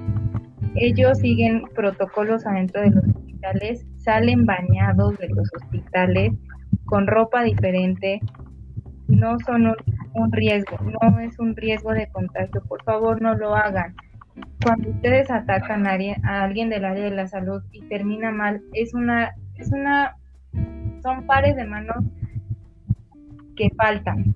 [0.76, 6.34] ellos siguen protocolos adentro de los hospitales, salen bañados de los hospitales
[6.86, 8.22] con ropa diferente,
[9.08, 9.74] no son
[10.14, 13.96] un, riesgo, no es un riesgo de contagio, por favor no lo hagan.
[14.64, 19.34] Cuando ustedes atacan a, alguien del área de la salud y termina mal, es una,
[19.56, 20.18] es una,
[21.02, 22.04] son pares de manos
[23.56, 24.36] que faltan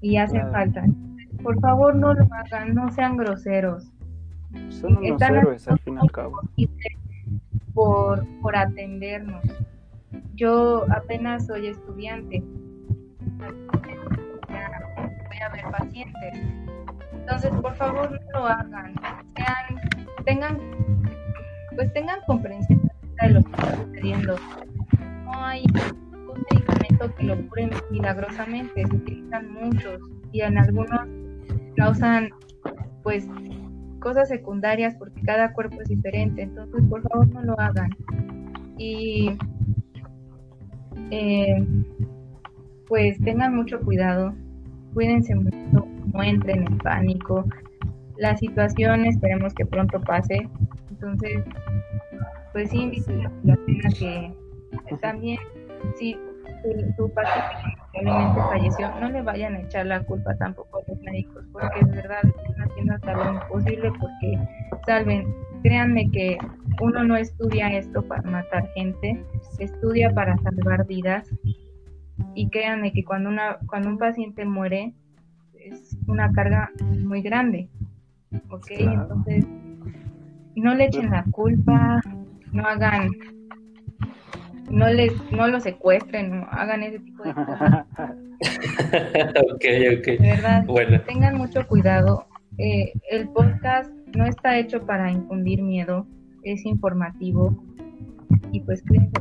[0.00, 0.84] y hacen falta.
[1.42, 3.90] Por favor no lo hagan, no sean groseros.
[4.70, 6.40] Son unos héroes al fin y al cabo.
[7.74, 9.44] Por, por atendernos.
[10.34, 12.42] Yo apenas soy estudiante
[15.28, 16.65] voy a ver pacientes.
[17.26, 18.94] Entonces, por favor, no lo hagan.
[19.34, 19.80] Sean,
[20.24, 20.58] tengan,
[21.74, 22.80] pues tengan comprensión
[23.20, 24.36] de lo que está sucediendo.
[25.24, 30.00] No hay un medicamento que lo cure milagrosamente, se utilizan muchos
[30.30, 31.00] y en algunos
[31.76, 32.30] causan,
[33.02, 33.26] pues,
[33.98, 36.42] cosas secundarias porque cada cuerpo es diferente.
[36.42, 37.90] Entonces, por favor, no lo hagan.
[38.78, 39.36] Y
[41.10, 41.66] eh,
[42.86, 44.32] pues tengan mucho cuidado,
[44.96, 47.44] cuídense mucho, no entren en pánico.
[48.16, 50.48] La situación esperemos que pronto pase,
[50.90, 51.44] entonces,
[52.54, 55.38] pues sí, invito a la pena que también,
[55.96, 56.16] si
[56.96, 61.44] tu, paciente probablemente falleció, no le vayan a echar la culpa tampoco a los médicos,
[61.52, 64.38] porque de verdad están haciendo hasta lo imposible porque
[64.86, 65.26] salven.
[65.62, 66.38] Créanme que
[66.80, 69.22] uno no estudia esto para matar gente,
[69.56, 71.30] se estudia para salvar vidas
[72.34, 74.92] y créanme que cuando, una, cuando un paciente muere
[75.54, 77.68] es una carga muy grande,
[78.50, 78.66] ¿ok?
[78.70, 79.46] Entonces,
[80.54, 82.00] no le echen la culpa,
[82.52, 83.10] no hagan,
[84.70, 87.86] no les, no lo secuestren, no hagan ese tipo de cosas.
[89.50, 89.64] ok,
[89.98, 90.06] ok.
[90.06, 91.00] De verdad, bueno.
[91.02, 92.26] tengan mucho cuidado.
[92.58, 96.06] Eh, el podcast no está hecho para infundir miedo,
[96.42, 97.62] es informativo
[98.52, 99.12] y pues cuídense.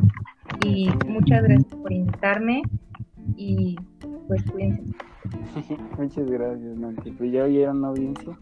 [0.66, 2.62] Y muchas gracias por invitarme
[3.36, 3.76] y
[4.28, 4.94] pues cuídense.
[5.98, 7.12] Muchas gracias, Nancy.
[7.12, 8.38] Pues ya oyeron la audiencia.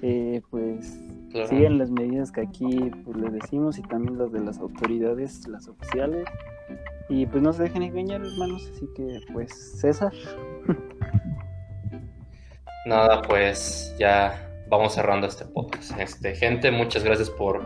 [0.00, 1.00] Eh, pues
[1.48, 5.68] siguen las medidas que aquí pues, les decimos y también las de las autoridades, las
[5.68, 6.26] oficiales.
[7.08, 8.70] Y pues no se dejen engañar, hermanos.
[8.74, 10.12] Así que, pues, César.
[12.86, 15.98] Nada, pues ya vamos cerrando este podcast.
[15.98, 17.62] Este, gente, muchas gracias por,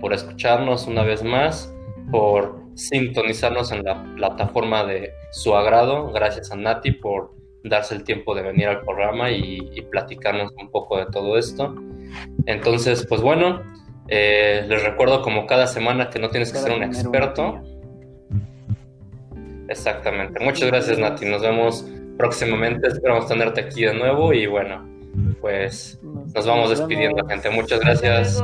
[0.00, 1.73] por escucharnos una vez más,
[2.10, 6.10] por sintonizarnos en la plataforma de su agrado.
[6.12, 9.60] Gracias a Nati por darse el tiempo de venir al programa y,
[9.90, 11.74] platicarnos un poco de todo esto.
[12.46, 13.62] Entonces, pues bueno,
[14.08, 17.62] eh, les recuerdo como cada semana que no tienes que ser un experto.
[19.68, 20.44] Exactamente.
[20.44, 21.26] Muchas gracias, Nati.
[21.26, 21.86] Nos vemos
[22.18, 22.88] próximamente.
[22.88, 24.86] Esperamos tenerte aquí de nuevo y bueno,
[25.40, 27.50] pues nos vamos despidiendo, gente.
[27.50, 28.42] Muchas gracias.